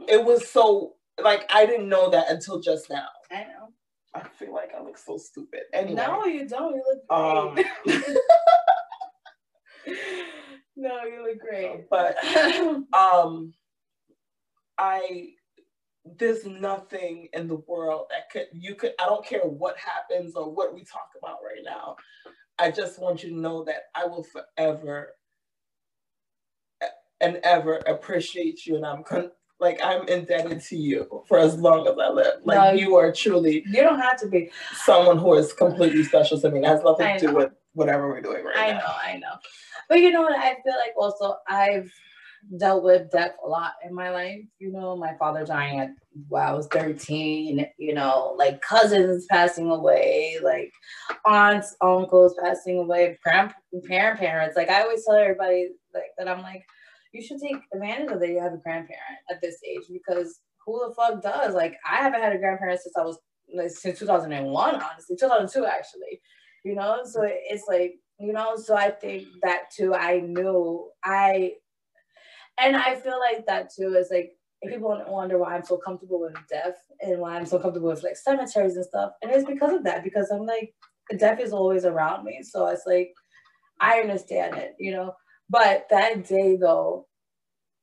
it 0.07 0.23
was 0.23 0.47
so, 0.49 0.97
like, 1.23 1.51
I 1.53 1.65
didn't 1.65 1.89
know 1.89 2.11
that 2.11 2.31
until 2.31 2.61
just 2.61 2.91
now. 2.91 3.09
I 3.31 3.45
know. 3.45 3.73
I 4.15 4.29
feel 4.39 4.53
like 4.53 4.73
I 4.79 4.83
look 4.83 4.99
so 4.99 5.17
stupid. 5.17 5.63
Anyway. 5.73 5.95
No, 5.95 6.25
you 6.27 6.47
don't. 6.47 6.75
You 6.75 6.85
look 6.87 7.09
great. 7.09 7.67
Um, 7.97 8.05
no, 10.77 11.05
you 11.05 11.23
look 11.27 11.39
great. 11.39 11.87
But 11.91 12.17
um 12.93 13.55
I 14.79 15.31
there's 16.05 16.45
nothing 16.45 17.29
in 17.33 17.47
the 17.47 17.63
world 17.69 18.07
that 18.11 18.31
could 18.31 18.49
you 18.53 18.75
could 18.75 18.93
I 19.01 19.07
don't 19.07 19.25
care 19.25 19.43
what 19.43 19.77
happens 19.79 20.35
or 20.35 20.53
what 20.53 20.75
we 20.75 20.85
talk 20.85 21.11
about 21.21 21.39
right 21.45 21.65
now. 21.65 21.97
I 22.59 22.71
just 22.71 23.01
want 23.01 23.23
you 23.23 23.31
to 23.31 23.37
know 23.41 23.65
that 23.65 23.85
I 23.95 24.07
will 24.07 24.25
forever 24.25 25.15
and 27.21 27.37
ever 27.45 27.77
appreciate 27.87 28.67
you 28.67 28.77
and 28.77 28.85
I'm 28.85 29.05
con- 29.05 29.31
like 29.63 29.81
I'm 29.83 30.07
indebted 30.09 30.61
to 30.61 30.77
you 30.77 31.23
for 31.27 31.39
as 31.39 31.57
long 31.57 31.87
as 31.87 31.95
I 31.99 32.11
live. 32.11 32.41
Like 32.45 32.59
no, 32.59 32.79
you 32.79 32.97
are 32.97 33.13
truly 33.13 33.65
you 33.67 33.83
don't 33.83 34.01
have 34.01 34.19
to 34.21 34.29
be 34.29 34.51
someone 34.75 35.17
who 35.17 35.35
is 35.35 35.53
completely 35.53 36.03
special 36.03 36.39
to 36.41 36.51
me. 36.51 36.59
It 36.59 36.67
has 36.67 36.83
nothing 36.83 37.19
to 37.19 37.27
do 37.29 37.35
with 37.35 37.53
whatever 37.75 38.09
we're 38.09 38.21
doing 38.21 38.45
right 38.45 38.57
I 38.57 38.73
now. 38.73 38.79
I 38.79 38.81
know, 38.81 38.95
I 39.05 39.19
know. 39.19 39.39
But 39.89 40.01
you 40.01 40.11
know 40.11 40.23
what? 40.23 40.37
I 40.37 40.57
feel 40.63 40.75
like 40.75 40.95
also 40.99 41.37
I've 41.49 41.91
dealt 42.59 42.83
with 42.83 43.11
death 43.11 43.37
a 43.45 43.49
lot 43.49 43.75
in 43.85 43.95
my 43.95 44.11
life. 44.11 44.41
You 44.59 44.73
know, 44.73 44.97
my 44.97 45.15
father 45.19 45.47
dying 45.47 45.79
at 45.81 45.91
when 46.29 46.43
I 46.43 46.53
was 46.53 46.67
13, 46.67 47.67
you 47.79 47.95
know, 47.95 48.35
like 48.37 48.61
cousins 48.61 49.27
passing 49.31 49.71
away, 49.71 50.39
like 50.43 50.73
aunts, 51.25 51.77
uncles 51.81 52.35
passing 52.43 52.79
away, 52.79 53.19
grand 53.23 53.55
parent 53.87 54.19
parents. 54.19 54.57
Like 54.57 54.71
I 54.71 54.83
always 54.83 55.05
tell 55.05 55.15
everybody 55.15 55.69
like 55.95 56.11
that 56.19 56.29
I'm 56.29 56.43
like, 56.43 56.67
you 57.13 57.23
should 57.23 57.41
take 57.41 57.57
advantage 57.73 58.11
of 58.11 58.21
that 58.21 58.29
you 58.29 58.41
have 58.41 58.55
a 58.55 58.59
grandparent 58.59 59.21
at 59.31 59.41
this 59.41 59.59
age 59.69 59.85
because 59.93 60.41
who 60.65 60.81
the 60.87 60.95
fuck 60.95 61.23
does? 61.23 61.55
Like 61.55 61.77
I 61.89 61.97
haven't 61.97 62.23
had 62.23 62.35
a 62.35 62.39
grandparent 62.39 62.81
since 62.81 62.97
I 62.97 63.03
was 63.03 63.19
like, 63.55 63.71
since 63.71 63.99
2001, 63.99 64.75
honestly, 64.75 65.17
2002 65.19 65.67
actually. 65.67 66.21
You 66.65 66.77
know, 66.77 67.01
so 67.05 67.23
it's 67.25 67.65
like 67.69 67.97
you 68.23 68.33
know 68.33 68.57
so 68.57 68.77
i 68.77 68.89
think 68.89 69.27
that 69.43 69.63
too 69.75 69.95
i 69.95 70.21
knew 70.21 70.89
i 71.05 71.53
and 72.59 72.77
i 72.77 72.95
feel 72.95 73.19
like 73.19 73.45
that 73.47 73.69
too 73.75 73.95
is 73.95 74.09
like 74.11 74.33
people 74.65 75.03
wonder 75.09 75.39
why 75.39 75.57
i'm 75.57 75.65
so 75.65 75.77
comfortable 75.77 76.21
with 76.21 76.35
death 76.49 76.77
and 77.01 77.19
why 77.19 77.37
i'm 77.37 77.47
so 77.47 77.59
comfortable 77.59 77.89
with 77.89 78.05
like 78.05 78.17
cemeteries 78.17 78.77
and 78.77 78.85
stuff 78.85 79.13
and 79.23 79.33
it's 79.33 79.45
because 79.45 79.73
of 79.73 79.83
that 79.83 80.05
because 80.05 80.31
i'm 80.31 80.47
like 80.47 80.73
death 81.19 81.41
is 81.41 81.53
always 81.53 81.85
around 81.85 82.25
me 82.25 82.43
so 82.43 82.67
it's 82.67 82.87
like 82.87 83.13
i 83.81 83.99
understand 84.01 84.57
it 84.57 84.75
you 84.79 84.93
know 84.93 85.13
but 85.53 85.87
that 85.91 86.27
day 86.27 86.57
though 86.57 87.07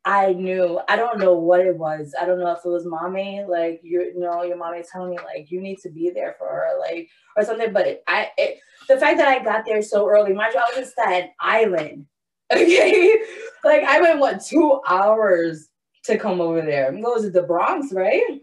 I 0.03 0.33
knew 0.33 0.79
I 0.89 0.95
don't 0.95 1.19
know 1.19 1.33
what 1.33 1.59
it 1.59 1.77
was. 1.77 2.15
I 2.19 2.25
don't 2.25 2.39
know 2.39 2.51
if 2.51 2.65
it 2.65 2.69
was 2.69 2.85
mommy, 2.85 3.43
like 3.47 3.81
you, 3.83 4.17
know, 4.17 4.43
your 4.43 4.57
mommy 4.57 4.81
telling 4.91 5.11
me 5.11 5.17
like 5.17 5.51
you 5.51 5.61
need 5.61 5.77
to 5.79 5.89
be 5.89 6.09
there 6.09 6.35
for 6.39 6.47
her, 6.47 6.79
like 6.79 7.09
or 7.37 7.43
something. 7.45 7.71
But 7.71 8.01
I, 8.07 8.29
it, 8.37 8.59
the 8.87 8.97
fact 8.97 9.17
that 9.17 9.27
I 9.27 9.43
got 9.43 9.65
there 9.65 9.83
so 9.83 10.09
early, 10.09 10.33
my 10.33 10.51
job 10.51 10.69
was 10.75 10.93
at 10.97 11.13
an 11.13 11.29
Island. 11.39 12.05
Okay, 12.51 13.15
like 13.63 13.83
I 13.83 14.01
went 14.01 14.19
what 14.19 14.43
two 14.43 14.81
hours 14.87 15.67
to 16.05 16.17
come 16.17 16.41
over 16.41 16.63
there. 16.63 16.91
What 16.91 17.13
was 17.13 17.25
it, 17.25 17.33
the 17.33 17.43
Bronx, 17.43 17.93
right? 17.93 18.41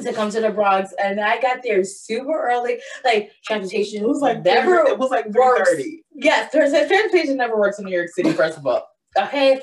to 0.00 0.12
come 0.12 0.30
to 0.30 0.40
the 0.40 0.50
Bronx, 0.50 0.94
and 1.02 1.20
I 1.20 1.40
got 1.40 1.62
there 1.62 1.84
super 1.84 2.48
early. 2.48 2.78
Like 3.04 3.32
transportation 3.44 4.02
it 4.02 4.08
was 4.08 4.20
like 4.20 4.42
never. 4.42 4.76
It 4.86 4.98
was 4.98 5.10
like 5.10 5.24
three 5.24 5.64
thirty. 5.64 6.04
Yes, 6.20 6.50
transportation 6.50 7.36
never 7.36 7.56
works 7.56 7.78
in 7.78 7.84
New 7.84 7.96
York 7.96 8.08
City. 8.08 8.32
First 8.32 8.58
of 8.58 8.66
all, 8.66 8.88
okay. 9.16 9.60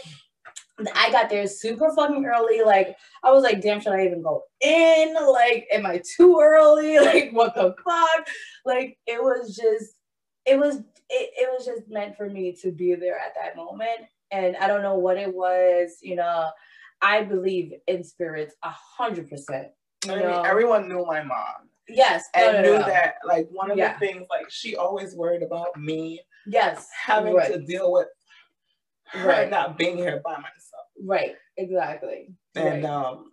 I 0.95 1.11
got 1.11 1.29
there 1.29 1.47
super 1.47 1.93
fucking 1.93 2.25
early. 2.25 2.61
Like, 2.61 2.95
I 3.23 3.31
was 3.31 3.43
like, 3.43 3.61
damn, 3.61 3.81
should 3.81 3.93
I 3.93 4.05
even 4.05 4.21
go 4.21 4.43
in? 4.61 5.13
Like, 5.13 5.67
am 5.71 5.85
I 5.85 6.01
too 6.15 6.39
early? 6.41 6.97
Like, 6.99 7.31
what 7.31 7.55
the 7.55 7.75
fuck? 7.83 8.27
Like, 8.65 8.97
it 9.05 9.21
was 9.21 9.55
just, 9.55 9.95
it 10.45 10.57
was, 10.57 10.77
it, 10.77 10.83
it 11.09 11.49
was 11.51 11.65
just 11.65 11.89
meant 11.89 12.15
for 12.15 12.29
me 12.29 12.55
to 12.61 12.71
be 12.71 12.95
there 12.95 13.17
at 13.17 13.33
that 13.35 13.55
moment. 13.55 14.07
And 14.31 14.55
I 14.57 14.67
don't 14.67 14.81
know 14.81 14.95
what 14.95 15.17
it 15.17 15.33
was, 15.33 15.97
you 16.01 16.15
know. 16.15 16.49
I 17.01 17.23
believe 17.23 17.73
in 17.87 18.03
spirits 18.03 18.55
a 18.63 18.71
hundred 18.71 19.29
percent. 19.29 19.67
I 20.07 20.15
mean, 20.15 20.23
everyone 20.23 20.87
knew 20.87 21.05
my 21.05 21.21
mom. 21.21 21.69
Yes. 21.87 22.25
And 22.33 22.45
no, 22.45 22.61
no, 22.61 22.61
knew 22.61 22.79
no. 22.79 22.85
that 22.85 23.15
like 23.25 23.47
one 23.51 23.71
of 23.71 23.77
yeah. 23.77 23.93
the 23.93 23.99
things 23.99 24.25
like 24.29 24.49
she 24.49 24.75
always 24.75 25.15
worried 25.15 25.43
about 25.43 25.77
me. 25.77 26.21
Yes. 26.47 26.87
Having 27.05 27.35
right. 27.35 27.53
to 27.53 27.61
deal 27.61 27.91
with 27.91 28.07
her 29.07 29.27
right. 29.27 29.49
not 29.49 29.77
being 29.77 29.97
here 29.97 30.21
by 30.23 30.33
myself. 30.33 30.85
Right, 31.03 31.35
exactly. 31.57 32.29
And 32.55 32.83
right. 32.83 32.85
um 32.85 33.31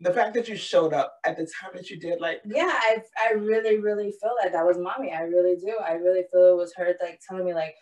the 0.00 0.12
fact 0.12 0.34
that 0.34 0.48
you 0.48 0.54
showed 0.54 0.92
up 0.92 1.14
at 1.24 1.36
the 1.36 1.42
time 1.60 1.72
that 1.74 1.90
you 1.90 1.98
did, 1.98 2.20
like 2.20 2.40
yeah, 2.44 2.70
I 2.70 2.98
I 3.28 3.32
really 3.32 3.80
really 3.80 4.12
feel 4.20 4.34
that 4.42 4.52
that 4.52 4.64
was 4.64 4.78
mommy. 4.78 5.12
I 5.12 5.22
really 5.22 5.56
do. 5.56 5.74
I 5.84 5.92
really 5.92 6.22
feel 6.30 6.52
it 6.52 6.56
was 6.56 6.72
her 6.76 6.94
like 7.02 7.20
telling 7.28 7.44
me 7.44 7.54
like 7.54 7.74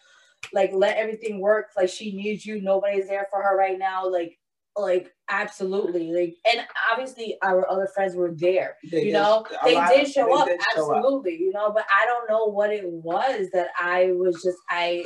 like 0.52 0.70
let 0.72 0.96
everything 0.96 1.40
work. 1.40 1.66
Like 1.76 1.90
she 1.90 2.16
needs 2.16 2.46
you. 2.46 2.62
Nobody's 2.62 3.08
there 3.08 3.26
for 3.30 3.42
her 3.42 3.56
right 3.56 3.78
now. 3.78 4.08
Like 4.08 4.38
like 4.76 5.12
absolutely 5.28 6.12
like 6.12 6.36
and 6.50 6.64
obviously 6.92 7.36
our 7.42 7.68
other 7.68 7.88
friends 7.88 8.14
were 8.14 8.32
there 8.36 8.76
they 8.90 9.06
you 9.06 9.12
know 9.12 9.44
they 9.64 9.74
did 9.88 10.08
show 10.08 10.32
up 10.38 10.46
did 10.46 10.60
absolutely 10.70 11.32
show 11.32 11.36
up. 11.36 11.40
you 11.40 11.52
know 11.52 11.72
but 11.72 11.84
i 11.92 12.06
don't 12.06 12.28
know 12.28 12.46
what 12.46 12.70
it 12.70 12.86
was 12.86 13.48
that 13.52 13.68
i 13.80 14.12
was 14.12 14.40
just 14.42 14.58
i 14.70 15.04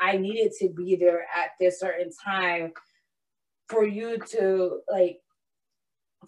i 0.00 0.16
needed 0.16 0.52
to 0.58 0.68
be 0.68 0.94
there 0.96 1.26
at 1.34 1.50
this 1.58 1.80
certain 1.80 2.10
time 2.22 2.70
for 3.68 3.86
you 3.86 4.18
to 4.18 4.80
like 4.90 5.18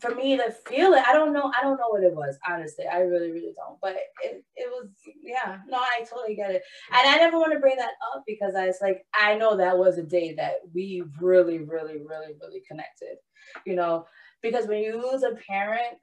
for 0.00 0.14
me 0.14 0.36
to 0.36 0.50
feel 0.66 0.92
it, 0.92 1.04
I 1.06 1.12
don't 1.12 1.32
know. 1.32 1.52
I 1.56 1.62
don't 1.62 1.76
know 1.76 1.88
what 1.88 2.02
it 2.02 2.14
was, 2.14 2.36
honestly. 2.48 2.86
I 2.86 3.00
really, 3.00 3.30
really 3.30 3.52
don't. 3.56 3.78
But 3.80 3.96
it, 4.22 4.44
it 4.56 4.68
was, 4.70 4.88
yeah, 5.22 5.58
no, 5.68 5.78
I 5.78 6.04
totally 6.08 6.34
get 6.34 6.50
it. 6.50 6.62
And 6.92 7.08
I 7.08 7.16
never 7.16 7.38
want 7.38 7.52
to 7.52 7.60
bring 7.60 7.76
that 7.76 7.92
up 8.12 8.24
because 8.26 8.54
I 8.54 8.66
was 8.66 8.78
like, 8.82 9.06
I 9.14 9.36
know 9.36 9.56
that 9.56 9.78
was 9.78 9.98
a 9.98 10.02
day 10.02 10.34
that 10.34 10.54
we 10.74 11.04
really, 11.20 11.58
really, 11.58 11.98
really, 11.98 12.34
really 12.40 12.62
connected, 12.68 13.16
you 13.64 13.76
know, 13.76 14.06
because 14.42 14.66
when 14.66 14.82
you 14.82 15.00
lose 15.00 15.22
a 15.22 15.36
parent, 15.48 15.96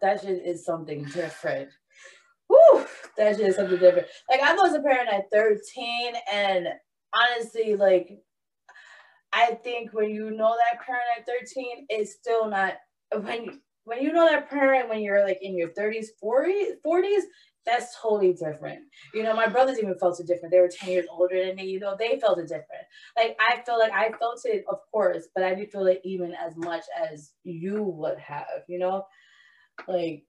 that 0.00 0.22
shit 0.22 0.42
is 0.44 0.64
something 0.64 1.04
different. 1.04 1.68
Woo, 2.48 2.86
that 3.16 3.36
shit 3.36 3.48
is 3.48 3.56
something 3.56 3.78
different. 3.78 4.08
Like 4.30 4.40
I 4.40 4.54
lost 4.54 4.76
a 4.76 4.82
parent 4.82 5.12
at 5.12 5.30
13 5.30 6.14
and 6.32 6.68
honestly, 7.12 7.76
like 7.76 8.18
I 9.32 9.54
think 9.62 9.92
when 9.92 10.10
you 10.10 10.30
know 10.30 10.56
that 10.56 10.84
parent 10.84 11.04
at 11.18 11.26
13, 11.26 11.86
it's 11.88 12.14
still 12.14 12.48
not 12.48 12.74
when 13.12 13.60
when 13.84 14.02
you 14.02 14.12
know 14.12 14.28
that 14.28 14.50
parent 14.50 14.88
when 14.88 15.00
you're 15.00 15.24
like 15.24 15.38
in 15.42 15.56
your 15.56 15.70
30s, 15.70 16.08
40s, 16.22 16.74
40s, 16.84 17.22
that's 17.66 17.96
totally 18.00 18.32
different. 18.32 18.80
You 19.14 19.22
know, 19.22 19.34
my 19.34 19.46
brothers 19.46 19.78
even 19.78 19.98
felt 19.98 20.20
it 20.20 20.26
different. 20.26 20.52
They 20.52 20.60
were 20.60 20.68
10 20.68 20.90
years 20.90 21.06
older 21.10 21.44
than 21.44 21.56
me, 21.56 21.64
you 21.64 21.80
know, 21.80 21.96
they 21.98 22.18
felt 22.18 22.38
it 22.38 22.48
different. 22.48 22.84
Like 23.16 23.36
I 23.40 23.62
feel 23.64 23.78
like 23.78 23.92
I 23.92 24.10
felt 24.18 24.40
it, 24.44 24.64
of 24.68 24.78
course, 24.92 25.28
but 25.34 25.44
I 25.44 25.54
didn't 25.54 25.72
feel 25.72 25.86
it 25.86 26.00
even 26.04 26.34
as 26.34 26.56
much 26.56 26.84
as 27.10 27.32
you 27.44 27.82
would 27.82 28.18
have, 28.18 28.64
you 28.68 28.78
know? 28.78 29.06
Like 29.88 30.24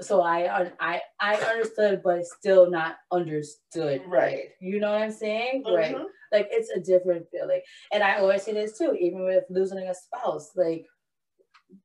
so 0.00 0.20
I 0.20 0.70
I 0.78 1.00
I 1.20 1.36
understood, 1.36 2.02
but 2.02 2.24
still 2.24 2.70
not 2.70 2.96
understood. 3.10 4.02
Right. 4.06 4.50
You 4.60 4.80
know 4.80 4.92
what 4.92 5.02
I'm 5.02 5.10
saying? 5.10 5.64
Right. 5.66 5.94
Mm-hmm. 5.94 6.04
Like 6.36 6.48
it's 6.50 6.68
a 6.68 6.80
different 6.80 7.26
feeling. 7.32 7.62
And 7.92 8.02
I 8.02 8.18
always 8.18 8.42
say 8.42 8.52
this 8.52 8.76
too, 8.76 8.94
even 9.00 9.24
with 9.24 9.44
losing 9.48 9.78
a 9.78 9.94
spouse. 9.94 10.50
Like, 10.54 10.84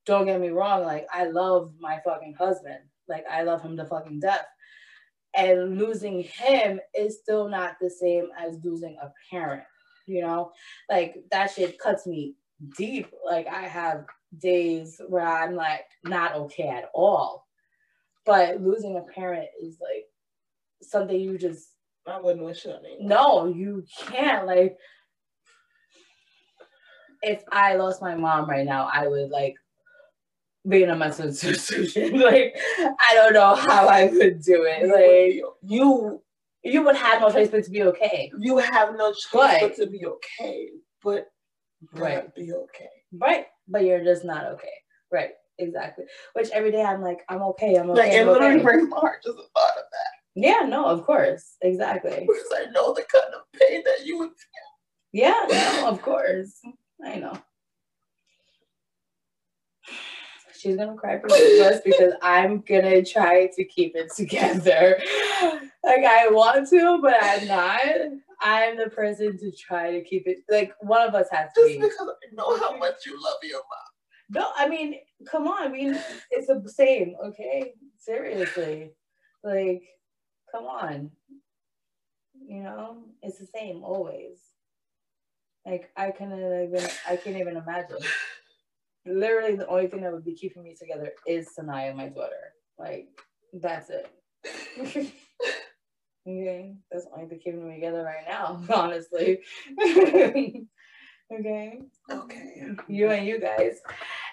don't 0.06 0.26
get 0.26 0.42
me 0.42 0.50
wrong, 0.50 0.84
like 0.84 1.08
I 1.14 1.28
love 1.28 1.72
my 1.80 2.02
fucking 2.04 2.36
husband. 2.38 2.80
Like 3.08 3.24
I 3.32 3.44
love 3.44 3.62
him 3.62 3.78
to 3.78 3.86
fucking 3.86 4.20
death. 4.20 4.46
And 5.34 5.80
losing 5.80 6.24
him 6.24 6.82
is 6.94 7.20
still 7.20 7.48
not 7.48 7.78
the 7.80 7.90
same 7.90 8.28
as 8.38 8.60
losing 8.62 8.98
a 9.02 9.14
parent. 9.30 9.64
You 10.06 10.22
know, 10.22 10.52
like 10.90 11.16
that 11.32 11.52
shit 11.52 11.80
cuts 11.80 12.06
me 12.06 12.36
deep. 12.78 13.08
Like 13.26 13.48
I 13.48 13.62
have 13.62 14.06
days 14.38 15.00
where 15.08 15.26
I'm 15.26 15.56
like 15.56 15.86
not 16.04 16.36
okay 16.36 16.68
at 16.68 16.90
all. 16.94 17.48
But 18.26 18.62
losing 18.62 18.98
a 18.98 19.14
parent 19.14 19.48
is 19.64 19.78
like 19.82 20.08
something 20.82 21.18
you 21.18 21.38
just 21.38 21.70
I 22.08 22.20
wouldn't 22.20 22.46
wish 22.46 22.66
on 22.66 22.84
it. 22.86 23.00
no, 23.02 23.46
you 23.48 23.86
can't. 24.08 24.48
Like, 24.48 24.78
if 27.22 27.44
I 27.52 27.76
lost 27.76 28.02
my 28.02 28.16
mom 28.16 28.50
right 28.50 28.66
now, 28.66 28.90
I 28.92 29.08
would 29.08 29.30
like 29.30 29.56
be 30.68 30.84
in 30.84 30.90
a 30.90 30.96
mental 30.96 31.26
institution. 31.28 32.20
like, 32.20 32.56
I 32.80 33.14
don't 33.14 33.34
know 33.34 33.56
how 33.56 33.88
I 33.88 34.06
would 34.06 34.42
do 34.42 34.64
it. 34.68 34.88
Like, 34.88 35.44
you 35.64 36.22
you 36.64 36.84
would 36.84 36.96
have 36.96 37.22
no 37.22 37.32
choice 37.32 37.50
but 37.50 37.64
to 37.64 37.72
be 37.72 37.82
okay. 37.84 38.32
you 38.40 38.58
have 38.58 38.96
no 38.96 39.12
choice 39.12 39.28
But- 39.34 39.62
but 39.62 39.76
to 39.78 39.88
be 39.88 40.06
okay. 40.06 40.70
But 41.04 41.28
Right. 41.94 42.34
be 42.36 42.54
okay. 42.54 42.90
Right. 43.18 43.48
But 43.68 43.86
you're 43.86 44.04
just 44.04 44.24
not 44.24 44.46
okay. 44.46 44.70
Right. 45.12 45.32
Exactly. 45.58 46.06
Which 46.34 46.50
every 46.52 46.72
day 46.72 46.84
I'm 46.84 47.02
like, 47.02 47.22
I'm 47.28 47.42
okay. 47.42 47.76
I'm 47.76 47.90
okay. 47.90 48.02
Like 48.02 48.12
it 48.14 48.22
I'm 48.22 48.28
literally 48.28 48.56
okay. 48.58 48.64
breaks 48.64 48.84
my 48.90 48.98
heart 49.00 49.24
just 49.24 49.36
the 49.38 49.44
thought 49.56 49.78
of 49.78 49.84
that. 49.92 50.11
Yeah, 50.36 50.65
no, 50.67 50.86
of 50.86 51.04
course. 51.04 51.58
Exactly. 51.62 52.26
Because 52.28 52.54
I 52.56 52.72
know 52.72 52.94
the 52.94 53.04
kind 53.12 53.34
of 53.34 53.41
pain 53.60 53.84
that 53.86 54.06
you 54.06 54.17
would 54.20 54.32
Yeah, 55.12 55.36
no, 55.50 55.88
of 55.89 56.02
course. 56.02 56.62
I 57.04 57.15
know. 57.15 57.38
She's 60.58 60.78
gonna 60.78 60.96
cry 60.96 61.20
for 61.20 61.28
us 61.34 61.82
because 61.84 62.13
I'm 62.22 62.62
gonna 62.62 63.04
try 63.04 63.48
to 63.56 63.63
keep 63.65 63.96
it 63.96 64.12
together. 64.15 65.00
Like 65.84 66.06
I 66.06 66.28
want 66.30 66.70
to, 66.70 67.00
but 67.02 67.15
I'm 67.20 67.48
not. 67.48 67.82
I'm 68.41 68.78
the 68.78 68.89
person 68.89 69.38
to 69.39 69.52
try 69.52 69.91
to 69.91 70.04
keep 70.04 70.28
it. 70.28 70.39
Like 70.50 70.74
one 70.80 71.08
of 71.08 71.15
us 71.15 71.28
has 71.32 71.52
to 71.54 71.62
just 71.62 71.74
be. 71.74 71.82
because 71.82 71.98
I 72.00 72.36
know 72.36 72.58
how 72.58 72.78
much 72.78 73.06
you 73.06 73.22
love 73.22 73.38
your 73.44 73.58
mom. 73.60 73.91
No, 74.30 74.48
I 74.56 74.70
mean, 74.70 74.96
come 75.28 75.48
on. 75.48 75.63
I 75.63 75.67
mean, 75.67 76.00
it's 76.30 76.48
the 76.48 76.63
same. 76.70 77.15
Okay, 77.26 77.74
seriously. 77.98 78.91
Like, 79.44 79.82
come 80.52 80.66
on. 80.66 81.12
You 82.48 82.64
know, 82.64 83.04
it's 83.22 83.40
the 83.40 83.46
same 83.46 83.84
always. 83.84 84.40
Like 85.66 85.92
I 85.96 86.12
can't 86.12 86.34
even. 86.34 86.90
I 87.08 87.16
can't 87.16 87.38
even 87.38 87.58
imagine. 87.58 87.98
Literally, 89.06 89.56
the 89.56 89.68
only 89.68 89.88
thing 89.88 90.02
that 90.02 90.12
would 90.12 90.26
be 90.26 90.36
keeping 90.36 90.64
me 90.64 90.76
together 90.80 91.12
is 91.28 91.50
Sanaya, 91.58 91.96
my 91.96 92.08
daughter. 92.08 92.54
Like, 92.78 93.08
that's 93.54 93.90
it. 93.90 94.12
okay, 96.28 96.76
that's 96.92 97.06
the 97.06 97.12
only 97.16 97.28
thing 97.30 97.40
keeping 97.44 97.68
me 97.68 97.76
together 97.76 98.04
right 98.04 98.26
now. 98.28 98.64
Honestly. 98.76 99.40
okay 99.82 100.66
Okay. 101.32 101.80
you 102.88 103.10
and 103.10 103.26
you 103.26 103.40
guys. 103.40 103.80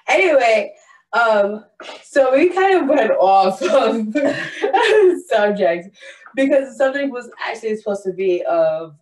Anyway, 0.09 0.74
um, 1.12 1.64
so 2.03 2.35
we 2.37 2.51
kind 2.51 2.83
of 2.83 2.88
went 2.88 3.11
off 3.12 3.62
of 3.62 4.14
subject 5.27 5.97
because 6.35 6.68
the 6.68 6.75
subject 6.77 7.12
was 7.12 7.31
actually 7.44 7.77
supposed 7.77 8.05
to 8.05 8.12
be 8.12 8.42
of 8.44 8.97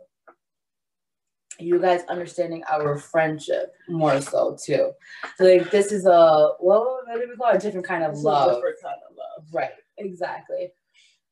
you 1.59 1.81
guys 1.81 2.03
understanding 2.09 2.63
our 2.71 2.99
friendship 2.99 3.73
more 3.89 4.21
so 4.21 4.57
too. 4.63 4.93
So 5.37 5.45
like 5.45 5.71
this 5.71 5.91
is 5.91 6.07
a 6.07 6.51
what 6.61 7.07
what 7.07 7.15
do 7.21 7.27
we 7.29 7.37
call 7.37 7.51
it? 7.53 7.57
A 7.57 7.59
different 7.59 7.87
kind 7.87 8.05
of 8.05 8.13
This 8.13 8.23
a 8.25 8.27
love. 8.27 8.55
different 8.57 8.77
kind 8.83 8.97
of 9.09 9.17
love. 9.17 9.47
Right, 9.53 9.71
exactly. 9.99 10.73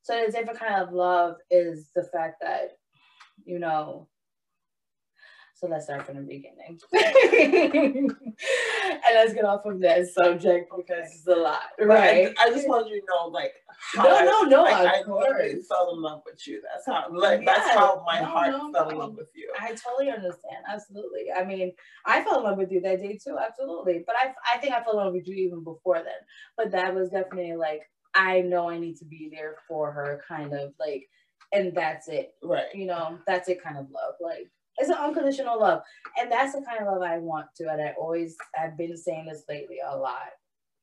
So 0.03 0.25
the 0.27 0.33
different 0.33 0.59
kind 0.59 0.83
of 0.83 0.93
love 0.93 1.37
is 1.51 1.91
the 1.95 2.05
fact 2.05 2.37
that, 2.43 2.77
you 3.45 3.59
know, 3.59 4.09
so 5.65 5.71
let's 5.71 5.85
start 5.87 6.05
from 6.05 6.17
the 6.17 6.23
beginning. 6.23 6.79
and 8.03 9.15
let's 9.15 9.33
get 9.33 9.45
off 9.45 9.65
of 9.65 9.81
that 9.81 10.07
subject 10.09 10.71
because 10.77 11.09
it's 11.15 11.27
a 11.27 11.35
lot. 11.35 11.63
Right. 11.81 12.35
I, 12.39 12.47
I 12.47 12.51
just 12.51 12.69
wanted 12.69 12.91
you 12.91 13.01
to 13.01 13.07
know, 13.09 13.29
like, 13.29 13.53
how 13.95 14.03
No, 14.03 14.25
no, 14.25 14.43
no, 14.43 14.63
like, 14.65 15.03
of 15.03 15.09
I 15.09 15.11
literally 15.11 15.63
fell 15.63 15.95
in 15.95 16.03
love 16.03 16.21
with 16.27 16.47
you. 16.47 16.61
That's 16.63 16.87
how, 16.87 17.07
like, 17.15 17.47
that's 17.47 17.71
how 17.71 18.03
my 18.05 18.21
No, 18.21 18.27
heart 18.27 18.51
no, 18.51 18.73
fell 18.73 18.91
in 18.91 18.99
love 18.99 19.15
with 19.17 19.31
you. 19.35 19.51
I 19.59 19.69
totally 19.69 20.11
understand. 20.11 20.65
Absolutely. 20.71 21.33
I 21.35 21.45
mean, 21.45 21.73
I 22.05 22.23
fell 22.23 22.39
in 22.39 22.45
love 22.45 22.59
with 22.59 22.71
you 22.71 22.83
that 22.83 23.01
day 23.01 23.19
too. 23.23 23.39
Absolutely. 23.39 24.05
But 24.07 24.17
I, 24.17 24.35
I 24.53 24.59
think 24.59 24.75
I 24.75 24.83
fell 24.83 24.99
in 24.99 25.07
love 25.07 25.15
with 25.15 25.27
you 25.27 25.35
even 25.35 25.65
before 25.65 25.97
then. 25.97 26.13
But 26.59 26.73
that 26.73 26.95
was 26.95 27.09
definitely 27.09 27.57
like, 27.57 27.83
I 28.15 28.43
know 28.43 28.69
I 28.69 28.79
need 28.79 28.97
to 28.99 29.07
be 29.07 29.31
there 29.33 29.57
for 29.67 29.93
her, 29.93 30.23
kind 30.29 30.53
of 30.53 30.75
like, 30.79 31.09
and 31.55 31.75
that's 31.75 32.09
it. 32.09 32.33
Right. 32.43 32.67
you 32.75 32.87
know, 32.87 33.19
that's 33.27 33.49
it 33.49 33.63
kind 33.63 33.79
of 33.79 33.87
love. 33.91 34.15
Like 34.21 34.51
it's 34.79 34.91
an 34.91 34.97
unconditional 34.97 35.59
love. 35.61 35.83
And 36.19 36.31
that's 36.31 36.53
the 36.55 36.63
kind 36.63 36.81
of 36.81 36.93
love 36.93 37.03
I 37.03 37.19
want 37.19 37.47
to. 37.57 37.69
And 37.71 37.81
I 37.81 37.95
always 37.99 38.37
I've 38.59 38.77
been 38.77 38.97
saying 38.97 39.27
this 39.27 39.45
lately 39.49 39.79
a 39.87 39.97
lot. 39.97 40.31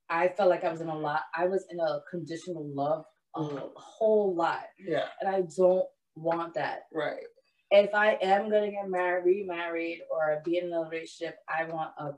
I 0.10 0.28
felt 0.30 0.50
like 0.50 0.64
I 0.64 0.72
was 0.72 0.82
in 0.82 0.90
a 0.90 0.98
lot, 0.98 1.22
I 1.36 1.46
was 1.46 1.66
in 1.70 1.80
a 1.80 2.02
conditional 2.10 2.66
love 2.74 3.06
a 3.36 3.40
Mhm. 3.40 3.72
whole 3.76 4.36
lot. 4.36 4.66
Yeah. 4.78 5.08
And 5.22 5.30
I 5.30 5.42
don't 5.56 5.88
want 6.16 6.54
that. 6.56 6.88
Right. 6.94 7.24
If 7.70 7.94
I 7.94 8.16
am 8.16 8.50
gonna 8.50 8.72
get 8.72 8.90
married, 8.90 9.24
remarried, 9.24 10.02
or 10.12 10.42
be 10.44 10.58
in 10.58 10.74
a 10.74 10.82
relationship, 10.82 11.40
I 11.48 11.64
want 11.66 11.94
a 11.98 12.14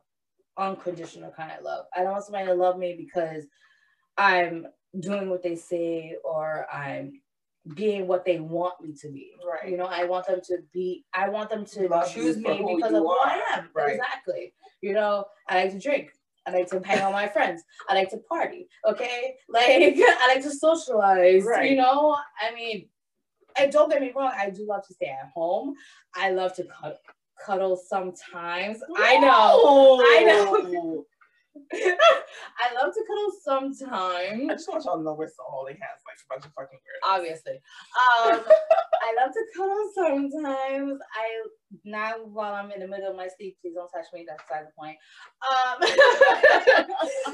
unconditional 0.58 1.32
kind 1.32 1.52
of 1.52 1.64
love. 1.64 1.86
I 1.96 2.02
don't 2.04 2.12
want 2.14 2.24
somebody 2.26 2.48
to 2.48 2.54
love 2.54 2.78
me 2.78 2.96
because 2.96 3.46
I'm 4.18 4.68
doing 5.00 5.30
what 5.30 5.42
they 5.44 5.56
say 5.56 6.16
or 6.24 6.68
I'm 6.72 7.22
being 7.76 8.08
what 8.08 8.26
they 8.26 8.40
want 8.40 8.82
me 8.82 8.94
to 9.02 9.10
be. 9.10 9.32
Right. 9.46 9.72
You 9.72 9.78
know, 9.78 9.86
I 9.86 10.04
want 10.04 10.28
them 10.28 10.42
to 10.48 10.58
be, 10.74 11.06
I 11.14 11.30
want 11.30 11.50
them 11.50 11.66
to 11.66 11.88
Love 11.88 12.14
choose 12.14 12.38
me 12.38 12.76
because 12.76 12.92
of 12.92 13.00
who 13.00 13.12
I 13.12 13.42
am. 13.54 13.70
Right. 13.74 13.96
Exactly. 13.96 14.54
You 14.82 14.94
know, 14.94 15.26
I 15.48 15.64
like 15.64 15.72
to 15.72 15.80
drink. 15.80 16.12
I 16.46 16.52
like 16.52 16.68
to 16.72 16.82
hang 16.84 17.00
out 17.00 17.12
with 17.12 17.22
my 17.22 17.28
friends. 17.30 17.64
I 17.88 17.94
like 17.96 18.10
to 18.10 18.18
party. 18.18 18.68
Okay. 18.86 19.36
Like 19.48 19.64
I 19.98 20.34
like 20.34 20.44
to 20.44 20.52
socialize. 20.52 21.44
Right. 21.44 21.72
You 21.72 21.78
know, 21.78 22.18
I 22.42 22.54
mean, 22.54 22.90
and 23.58 23.72
don't 23.72 23.90
get 23.90 24.02
me 24.02 24.12
wrong, 24.16 24.32
I 24.36 24.50
do 24.50 24.66
love 24.68 24.86
to 24.88 24.94
stay 24.94 25.08
at 25.08 25.32
home. 25.34 25.76
I 26.16 26.32
love 26.32 26.54
to 26.56 26.66
cut, 26.66 27.02
cuddle 27.46 27.78
sometimes. 27.78 28.80
I 28.98 29.18
know. 29.20 30.02
I 30.04 30.24
know. 30.26 31.06
I 31.74 32.74
love 32.74 32.94
to 32.94 33.04
cuddle 33.08 33.32
sometimes. 33.44 34.50
I 34.50 34.54
just 34.54 34.70
want 34.70 34.86
y'all 34.86 34.98
to 34.98 35.04
know 35.04 35.14
we're 35.14 35.28
so 35.28 35.44
holding 35.48 35.76
hands 35.76 36.02
like 36.06 36.18
a 36.18 36.34
bunch 36.34 36.46
of 36.46 36.54
fucking 36.54 36.80
weirdos. 36.80 37.16
Obviously. 37.16 37.54
Um, 37.54 38.42
I 39.04 39.14
love 39.22 39.34
to 39.34 39.46
cuddle 39.56 39.92
sometimes. 39.94 41.00
I 41.16 41.44
now 41.86 42.14
while 42.26 42.54
I'm 42.54 42.72
in 42.72 42.80
the 42.80 42.88
middle 42.88 43.10
of 43.10 43.18
my 43.18 43.28
sleep, 43.38 43.58
please 43.62 43.74
don't 43.76 43.90
touch 43.90 44.06
me. 44.14 44.26
That's 44.28 44.44
beside 44.44 44.66
the 44.66 44.72
point. 44.78 44.98
Um, 45.46 45.78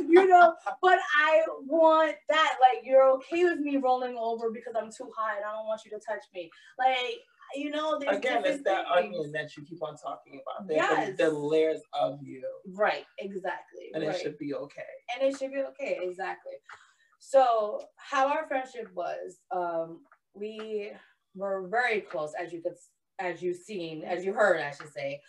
you 0.09 0.27
know, 0.27 0.53
but 0.81 0.99
I 1.17 1.43
want 1.65 2.15
that. 2.29 2.55
Like 2.61 2.85
you're 2.85 3.09
okay 3.15 3.43
with 3.45 3.59
me 3.59 3.77
rolling 3.77 4.17
over 4.17 4.51
because 4.51 4.73
I'm 4.77 4.91
too 4.91 5.09
high 5.15 5.37
and 5.37 5.45
I 5.45 5.51
don't 5.51 5.67
want 5.67 5.81
you 5.85 5.91
to 5.91 5.99
touch 6.05 6.23
me. 6.33 6.49
Like 6.77 7.19
you 7.55 7.69
know, 7.71 7.97
there's 7.99 8.17
Again, 8.17 8.43
it's 8.45 8.63
that 8.63 8.85
things. 8.95 9.15
onion 9.15 9.31
that 9.33 9.55
you 9.57 9.63
keep 9.63 9.81
on 9.83 9.95
talking 9.97 10.41
about. 10.41 10.67
There's 10.67 10.77
Yes. 10.77 11.17
the, 11.17 11.25
the 11.25 11.31
layers 11.31 11.81
of 11.93 12.19
you, 12.21 12.43
Right. 12.73 13.05
Exactly. 13.17 13.89
and 13.93 14.05
right. 14.05 14.15
it 14.15 14.21
should 14.21 14.37
be 14.37 14.53
okay. 14.53 14.81
and 15.15 15.27
it 15.27 15.37
should 15.37 15.51
be 15.51 15.61
okay 15.61 15.99
exactly 16.01 16.53
so 17.21 17.81
how 17.97 18.27
our 18.29 18.47
friendship 18.47 18.87
was 18.95 19.39
um 19.51 19.99
we 20.33 20.91
were 21.35 21.67
very 21.67 21.99
close 22.01 22.31
as 22.41 22.53
you 22.53 22.61
could 22.61 22.75
as 23.19 23.41
you've 23.41 23.57
seen 23.57 24.03
as 24.03 24.23
you 24.25 24.33
heard 24.33 24.61
i 24.61 24.71
should 24.71 24.91
say 24.91 25.19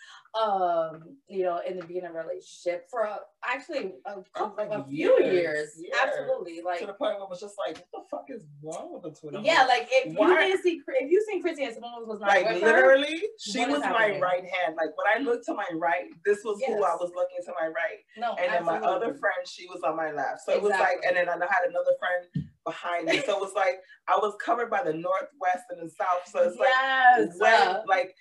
um 0.40 1.02
you 1.26 1.42
know 1.42 1.60
in 1.66 1.76
the 1.76 1.84
beginning 1.84 2.10
of 2.10 2.14
a 2.14 2.18
relationship 2.20 2.86
for 2.88 3.02
a, 3.02 3.18
actually 3.44 3.94
a, 4.06 4.14
Oh, 4.36 4.54
like 4.56 4.68
a 4.70 4.84
few 4.84 5.18
years, 5.20 5.72
years, 5.76 5.90
absolutely 6.00 6.62
like 6.64 6.78
to 6.78 6.86
the 6.86 6.92
point 6.92 7.16
where 7.18 7.24
it 7.24 7.28
was 7.28 7.40
just 7.40 7.56
like, 7.58 7.84
what 7.90 8.04
the 8.04 8.16
fuck 8.16 8.24
is 8.28 8.44
wrong 8.62 8.92
with 8.92 9.02
the 9.02 9.30
them? 9.32 9.44
yeah 9.44 9.64
like 9.66 9.88
if 9.90 10.14
Why- 10.16 10.28
you 10.28 10.38
didn't 10.38 10.62
see 10.62 10.80
if 10.86 11.10
you 11.10 11.24
seen 11.28 11.42
chrissy 11.42 11.64
and 11.64 11.74
simone 11.74 12.06
was 12.06 12.20
not 12.20 12.28
like 12.28 12.48
with 12.48 12.62
her 12.62 12.68
literally, 12.68 13.22
she 13.40 13.66
was 13.66 13.80
my 13.80 14.18
right 14.22 14.44
hand. 14.44 14.76
Like 14.76 14.90
when 14.96 15.06
I 15.12 15.18
looked 15.18 15.46
to 15.46 15.54
my 15.54 15.66
right, 15.74 16.06
this 16.24 16.44
was 16.44 16.62
who 16.64 16.74
I 16.74 16.94
was 16.94 17.10
looking 17.14 17.38
to 17.46 17.52
my 17.60 17.66
right, 17.66 17.98
no 18.16 18.34
and 18.38 18.52
then 18.52 18.64
my 18.64 18.78
other 18.78 19.14
friend, 19.14 19.42
she 19.46 19.66
was 19.66 19.82
on 19.82 19.96
my 19.96 20.12
left. 20.12 20.42
So 20.46 20.52
it 20.52 20.62
was 20.62 20.70
like, 20.70 21.00
and 21.06 21.16
then 21.16 21.28
I 21.28 21.32
had 21.32 21.66
another 21.68 21.92
friend 21.98 22.46
behind 22.70 23.06
me. 23.06 23.22
So 23.26 23.36
it 23.36 23.40
was 23.40 23.52
like 23.54 23.80
I 24.08 24.16
was 24.16 24.34
covered 24.44 24.70
by 24.70 24.82
the 24.82 24.92
northwest 24.92 25.64
and 25.70 25.80
the 25.80 25.90
south. 25.90 26.26
So 26.26 26.48
it's 26.48 26.56
yes 26.58 27.36
like 27.38 27.38
when, 27.38 27.68
uh, 27.68 27.82
like 27.88 28.14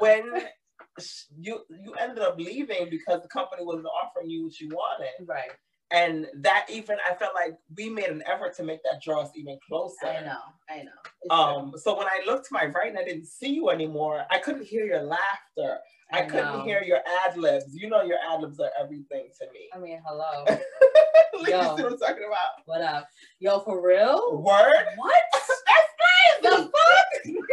when 0.00 0.42
you 1.38 1.60
you 1.70 1.94
ended 1.94 2.18
up 2.18 2.38
leaving 2.38 2.88
because 2.90 3.22
the 3.22 3.28
company 3.28 3.64
wasn't 3.64 3.86
offering 3.86 4.30
you 4.30 4.44
what 4.44 4.60
you 4.60 4.68
wanted, 4.68 5.26
right 5.26 5.50
and 5.94 6.26
that 6.38 6.66
even 6.70 6.96
I 7.08 7.14
felt 7.14 7.34
like 7.34 7.54
we 7.76 7.88
made 7.88 8.06
an 8.06 8.22
effort 8.26 8.56
to 8.56 8.64
make 8.64 8.82
that 8.82 9.00
draw 9.02 9.22
us 9.22 9.30
even 9.36 9.58
closer. 9.66 10.06
I 10.06 10.20
know, 10.20 10.38
I 10.68 10.82
know. 10.82 10.90
It's 11.22 11.30
Um, 11.30 11.72
so 11.76 11.96
when 11.96 12.06
I 12.06 12.22
looked 12.26 12.48
to 12.48 12.52
my 12.52 12.66
right 12.66 12.88
and 12.88 12.98
I 12.98 13.04
didn't 13.04 13.26
see 13.26 13.54
you 13.54 13.70
anymore, 13.70 14.24
I 14.30 14.38
couldn't 14.38 14.64
hear 14.64 14.84
your 14.84 15.02
laughter. 15.02 15.78
I, 16.14 16.18
I 16.20 16.26
couldn't 16.26 16.52
know. 16.58 16.64
hear 16.64 16.82
your 16.82 16.98
ad 17.26 17.36
libs. 17.36 17.74
You 17.74 17.88
know 17.88 18.02
your 18.02 18.18
ad 18.30 18.40
libs 18.40 18.60
are 18.60 18.70
everything 18.80 19.28
to 19.40 19.46
me. 19.52 19.68
I 19.74 19.78
mean, 19.78 20.00
hello. 20.06 20.44
like, 20.46 20.60
you 21.40 21.44
see 21.46 21.50
Yo. 21.52 21.58
what 21.74 21.84
I'm 21.92 21.98
talking 21.98 22.24
about? 22.26 22.62
what 22.66 22.80
up? 22.82 23.08
Yo, 23.40 23.60
for 23.60 23.84
real? 23.84 24.40
Word? 24.42 24.86
What? 24.96 25.14
That's 26.42 26.68
crazy. 27.24 27.40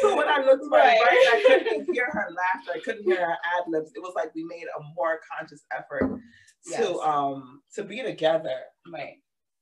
So 0.00 0.16
when 0.16 0.28
I 0.28 0.38
looked 0.42 0.64
Right. 0.70 0.96
right, 0.98 1.26
I 1.34 1.42
couldn't 1.46 1.92
hear 1.92 2.06
her 2.10 2.28
laughter. 2.30 2.72
I 2.74 2.80
couldn't 2.82 3.04
hear 3.04 3.16
her 3.26 3.32
ad 3.32 3.64
libs. 3.68 3.90
It 3.94 4.00
was 4.00 4.14
like 4.16 4.34
we 4.34 4.44
made 4.44 4.64
a 4.78 4.82
more 4.96 5.20
conscious 5.36 5.62
effort 5.76 6.20
Yes. 6.66 6.80
to 6.86 7.00
um 7.00 7.60
to 7.74 7.82
be 7.84 8.02
together, 8.02 8.60
right, 8.92 9.16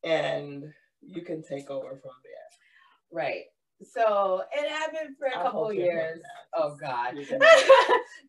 and 0.05 0.65
you 1.01 1.23
can 1.23 1.43
take 1.43 1.71
over 1.71 1.89
from 1.91 2.13
there. 2.25 3.21
right. 3.23 3.45
So 3.83 4.43
it 4.53 4.69
happened 4.69 5.17
for 5.19 5.29
a 5.29 5.37
I'll 5.37 5.45
couple 5.45 5.61
hold 5.65 5.75
your 5.75 5.91
hand 5.91 6.17
years. 6.17 6.21
Oh 6.55 6.77
God. 6.81 7.15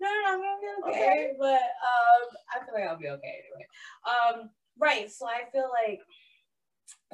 No, 0.01 0.07
no, 0.07 0.21
no, 0.21 0.27
I'm 0.27 0.39
gonna 0.39 0.57
be 0.61 0.89
okay. 0.91 0.99
Okay. 1.03 1.31
But 1.39 1.61
um, 1.61 2.27
I 2.53 2.65
feel 2.65 2.73
like 2.75 2.83
I'll 2.89 2.99
be 2.99 3.07
okay 3.07 3.35
anyway. 3.43 3.67
Um, 4.05 4.49
right. 4.77 5.11
So 5.11 5.27
I 5.27 5.49
feel 5.51 5.69
like, 5.85 5.99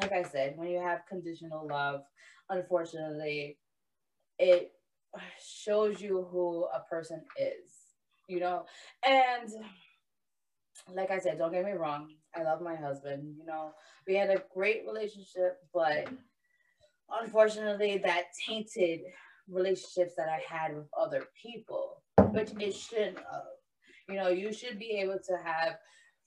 like 0.02 0.12
I 0.12 0.24
said, 0.30 0.54
when 0.58 0.68
you 0.70 0.80
have 0.80 1.02
conditional 1.08 1.68
love, 1.68 2.02
unfortunately, 2.50 3.58
it 4.40 4.72
shows 5.44 6.02
you 6.02 6.28
who 6.30 6.66
a 6.66 6.82
person 6.90 7.22
is. 7.38 7.72
You 8.28 8.40
know, 8.40 8.66
and 9.06 9.50
like 10.94 11.12
I 11.12 11.20
said, 11.20 11.38
don't 11.38 11.52
get 11.52 11.66
me 11.66 11.72
wrong. 11.74 12.10
I 12.36 12.44
love 12.44 12.62
my 12.62 12.76
husband. 12.76 13.36
You 13.40 13.46
know, 13.46 13.72
we 14.08 14.16
had 14.16 14.30
a 14.30 14.44
great 14.54 14.84
relationship, 14.86 15.60
but 15.74 16.08
unfortunately, 17.22 18.02
that 18.04 18.26
tainted 18.48 19.02
relationships 19.50 20.14
that 20.18 20.28
I 20.30 20.42
had 20.48 20.76
with 20.76 20.88
other 21.00 21.26
people, 21.42 22.02
which 22.32 22.52
it 22.60 22.74
shouldn't 22.74 23.18
have. 23.18 23.44
You 24.10 24.16
know, 24.16 24.30
you 24.30 24.54
should 24.54 24.78
be 24.80 25.00
able 25.02 25.20
to 25.28 25.38
have 25.44 25.78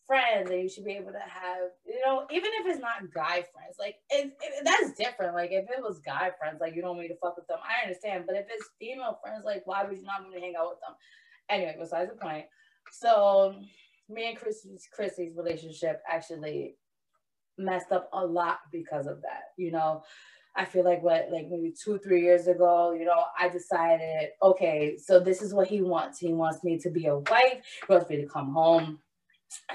friends 0.08 0.50
and 0.50 0.60
you 0.60 0.68
should 0.68 0.84
be 0.84 0.94
able 0.94 1.12
to 1.12 1.18
have, 1.18 1.68
you 1.86 2.00
know, 2.04 2.26
even 2.30 2.50
if 2.60 2.66
it's 2.66 2.80
not 2.80 3.12
guy 3.14 3.44
friends, 3.52 3.76
like 3.78 3.96
it, 4.10 4.32
it, 4.40 4.64
that's 4.64 4.92
different. 4.98 5.34
Like 5.34 5.50
if 5.52 5.64
it 5.64 5.82
was 5.82 6.00
guy 6.00 6.30
friends, 6.38 6.58
like 6.60 6.74
you 6.74 6.80
don't 6.80 6.96
want 6.96 7.02
me 7.02 7.08
to 7.08 7.16
fuck 7.22 7.36
with 7.36 7.46
them, 7.46 7.58
I 7.62 7.86
understand. 7.86 8.24
But 8.26 8.36
if 8.36 8.46
it's 8.50 8.70
female 8.80 9.18
friends, 9.22 9.44
like 9.44 9.62
why 9.66 9.84
would 9.84 9.96
you 9.96 10.04
not 10.04 10.22
want 10.22 10.34
to 10.34 10.40
hang 10.40 10.54
out 10.58 10.70
with 10.70 10.80
them? 10.80 10.96
Anyway, 11.50 11.76
besides 11.78 12.10
the 12.10 12.16
point. 12.16 12.46
So 12.90 13.54
me 14.08 14.30
and 14.30 14.38
Chrissy's 14.38 14.88
Chrissy's 14.92 15.36
relationship 15.36 16.00
actually 16.10 16.76
messed 17.58 17.92
up 17.92 18.08
a 18.12 18.24
lot 18.24 18.60
because 18.72 19.06
of 19.06 19.20
that. 19.22 19.52
You 19.58 19.72
know, 19.72 20.02
I 20.58 20.64
feel 20.64 20.84
like 20.84 21.02
what 21.02 21.28
like 21.30 21.48
maybe 21.48 21.72
two, 21.72 21.98
three 21.98 22.22
years 22.22 22.48
ago, 22.48 22.92
you 22.92 23.04
know, 23.04 23.24
I 23.38 23.48
decided, 23.48 24.30
okay, 24.42 24.98
so 24.98 25.20
this 25.20 25.40
is 25.40 25.54
what 25.54 25.68
he 25.68 25.80
wants. 25.80 26.18
He 26.18 26.32
wants 26.32 26.64
me 26.64 26.78
to 26.78 26.90
be 26.90 27.06
a 27.06 27.16
wife, 27.16 27.62
he 27.86 27.92
wants 27.92 28.10
me 28.10 28.16
to 28.16 28.26
come 28.26 28.52
home, 28.52 28.98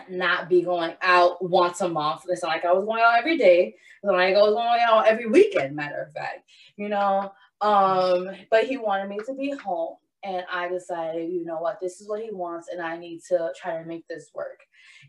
not 0.10 0.50
be 0.50 0.62
going 0.62 0.96
out 1.02 1.42
once 1.42 1.80
a 1.80 1.88
month. 1.88 2.24
It's 2.28 2.44
not 2.44 2.50
like 2.50 2.66
I 2.66 2.74
was 2.74 2.84
going 2.84 3.02
out 3.02 3.18
every 3.18 3.38
day. 3.38 3.68
It's 3.68 4.04
not 4.04 4.16
like 4.16 4.36
I 4.36 4.42
was 4.42 4.54
going 4.54 4.82
out 4.82 5.08
every 5.08 5.28
weekend, 5.28 5.74
matter 5.74 6.02
of 6.02 6.12
fact, 6.12 6.50
you 6.76 6.90
know. 6.90 7.32
Um, 7.62 8.30
but 8.52 8.66
he 8.66 8.76
wanted 8.76 9.08
me 9.08 9.20
to 9.26 9.34
be 9.34 9.52
home. 9.52 9.96
And 10.24 10.46
I 10.52 10.70
decided, 10.70 11.32
you 11.32 11.44
know 11.44 11.60
what, 11.60 11.80
this 11.82 12.00
is 12.00 12.08
what 12.08 12.22
he 12.22 12.32
wants, 12.32 12.70
and 12.70 12.82
I 12.82 12.98
need 12.98 13.22
to 13.30 13.52
try 13.60 13.78
to 13.78 13.86
make 13.86 14.08
this 14.08 14.32
work, 14.34 14.60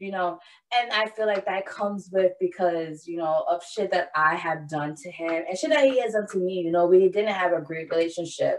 you 0.00 0.10
know 0.10 0.38
and 0.76 0.92
I 0.92 1.08
feel 1.08 1.26
like 1.26 1.44
that 1.46 1.66
comes 1.66 2.08
with 2.12 2.32
because 2.40 3.06
you 3.06 3.16
know 3.16 3.44
of 3.48 3.62
shit 3.64 3.90
that 3.92 4.10
I 4.14 4.34
have 4.34 4.68
done 4.68 4.94
to 4.96 5.10
him 5.10 5.44
and 5.48 5.58
shit 5.58 5.70
that 5.70 5.84
he 5.84 6.00
has 6.00 6.12
done 6.12 6.26
to 6.32 6.38
me. 6.38 6.60
You 6.60 6.72
know, 6.72 6.86
we 6.86 7.08
didn't 7.08 7.34
have 7.34 7.52
a 7.52 7.60
great 7.60 7.90
relationship, 7.90 8.58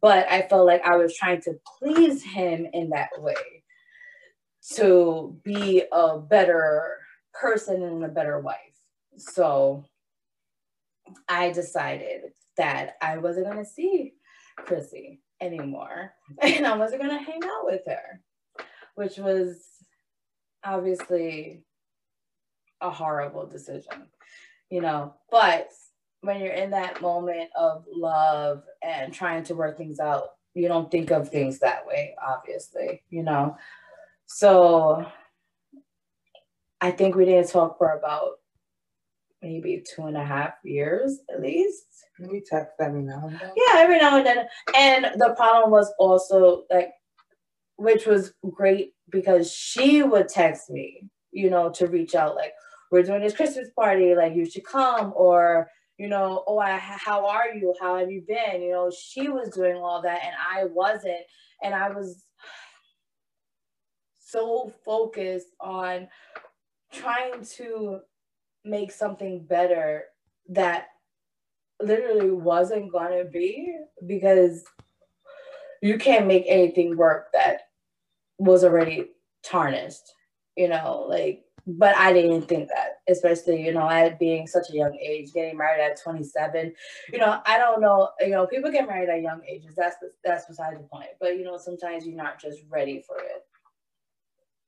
but 0.00 0.30
I 0.30 0.42
felt 0.48 0.66
like 0.66 0.82
I 0.84 0.96
was 0.96 1.16
trying 1.16 1.40
to 1.42 1.54
please 1.78 2.22
him 2.22 2.66
in 2.72 2.90
that 2.90 3.10
way 3.18 3.34
to 4.74 5.38
be 5.44 5.84
a 5.92 6.18
better 6.18 6.98
person 7.38 7.82
and 7.82 8.04
a 8.04 8.08
better 8.08 8.40
wife. 8.40 8.56
So 9.18 9.84
I 11.28 11.50
decided 11.52 12.32
that 12.56 12.94
I 13.02 13.18
wasn't 13.18 13.46
gonna 13.46 13.64
see 13.64 14.14
Chrissy 14.56 15.20
anymore, 15.40 16.12
and 16.42 16.66
I 16.66 16.76
wasn't 16.76 17.02
gonna 17.02 17.18
hang 17.22 17.42
out 17.44 17.64
with 17.64 17.82
her, 17.86 18.20
which 18.94 19.18
was 19.18 19.66
obviously 20.64 21.62
a 22.80 22.90
horrible 22.90 23.46
decision, 23.46 24.08
you 24.70 24.80
know. 24.80 25.14
But 25.30 25.70
when 26.20 26.40
you're 26.40 26.52
in 26.52 26.70
that 26.70 27.00
moment 27.00 27.50
of 27.56 27.84
love 27.90 28.64
and 28.82 29.12
trying 29.12 29.44
to 29.44 29.54
work 29.54 29.76
things 29.76 30.00
out, 30.00 30.30
you 30.54 30.68
don't 30.68 30.90
think 30.90 31.10
of 31.10 31.28
things 31.28 31.58
that 31.60 31.86
way, 31.86 32.14
obviously, 32.26 33.02
you 33.10 33.22
know. 33.22 33.56
So 34.26 35.06
I 36.80 36.90
think 36.90 37.14
we 37.14 37.24
didn't 37.24 37.50
talk 37.50 37.78
for 37.78 37.92
about 37.92 38.38
maybe 39.42 39.82
two 39.94 40.06
and 40.06 40.16
a 40.16 40.24
half 40.24 40.54
years 40.64 41.18
at 41.32 41.40
least. 41.40 41.84
We 42.18 42.40
text 42.40 42.74
every 42.80 43.02
now 43.02 43.26
and 43.26 43.38
then. 43.38 43.52
Yeah, 43.56 43.78
every 43.78 43.98
now 43.98 44.16
and 44.16 44.26
then. 44.26 44.46
And 44.74 45.20
the 45.20 45.34
problem 45.36 45.70
was 45.70 45.92
also 45.98 46.64
like, 46.70 46.90
which 47.76 48.06
was 48.06 48.32
great 48.50 48.94
because 49.10 49.52
she 49.52 50.02
would 50.02 50.28
text 50.28 50.70
me, 50.70 51.08
you 51.30 51.50
know, 51.50 51.70
to 51.70 51.86
reach 51.86 52.14
out, 52.14 52.34
like, 52.34 52.52
we're 52.90 53.02
doing 53.02 53.20
this 53.20 53.36
Christmas 53.36 53.68
party, 53.78 54.14
like, 54.14 54.34
you 54.34 54.48
should 54.48 54.64
come, 54.64 55.12
or, 55.14 55.68
you 55.98 56.08
know, 56.08 56.44
oh, 56.46 56.58
I, 56.58 56.78
how 56.78 57.26
are 57.26 57.52
you? 57.54 57.74
How 57.80 57.98
have 57.98 58.10
you 58.10 58.22
been? 58.26 58.62
You 58.62 58.72
know, 58.72 58.90
she 58.90 59.28
was 59.28 59.50
doing 59.50 59.76
all 59.76 60.00
that 60.02 60.20
and 60.24 60.34
I 60.38 60.64
wasn't. 60.64 61.22
And 61.62 61.74
I 61.74 61.90
was 61.90 62.24
so 64.18 64.72
focused 64.84 65.48
on 65.60 66.08
trying 66.92 67.44
to 67.56 68.00
make 68.66 68.92
something 68.92 69.44
better 69.44 70.04
that 70.48 70.88
literally 71.80 72.30
wasn't 72.30 72.92
gonna 72.92 73.24
be 73.24 73.76
because 74.06 74.64
you 75.82 75.98
can't 75.98 76.26
make 76.26 76.44
anything 76.46 76.96
work 76.96 77.28
that 77.32 77.68
was 78.38 78.64
already 78.64 79.10
tarnished, 79.42 80.12
you 80.56 80.68
know, 80.68 81.06
like 81.08 81.46
but 81.66 81.96
I 81.96 82.12
didn't 82.12 82.42
think 82.42 82.68
that, 82.68 83.00
especially, 83.08 83.64
you 83.64 83.72
know, 83.72 83.88
at 83.88 84.20
being 84.20 84.46
such 84.46 84.70
a 84.70 84.74
young 84.74 84.96
age, 84.96 85.32
getting 85.32 85.56
married 85.56 85.82
at 85.82 86.00
27, 86.00 86.72
you 87.12 87.18
know, 87.18 87.40
I 87.44 87.58
don't 87.58 87.80
know, 87.80 88.10
you 88.20 88.30
know, 88.30 88.46
people 88.46 88.70
get 88.70 88.86
married 88.86 89.08
at 89.08 89.22
young 89.22 89.42
ages. 89.46 89.74
That's 89.76 89.96
that's 90.24 90.46
beside 90.46 90.76
the 90.76 90.84
point. 90.84 91.08
But 91.20 91.36
you 91.36 91.42
know, 91.42 91.58
sometimes 91.58 92.06
you're 92.06 92.16
not 92.16 92.40
just 92.40 92.60
ready 92.70 93.02
for 93.04 93.18
it. 93.18 93.44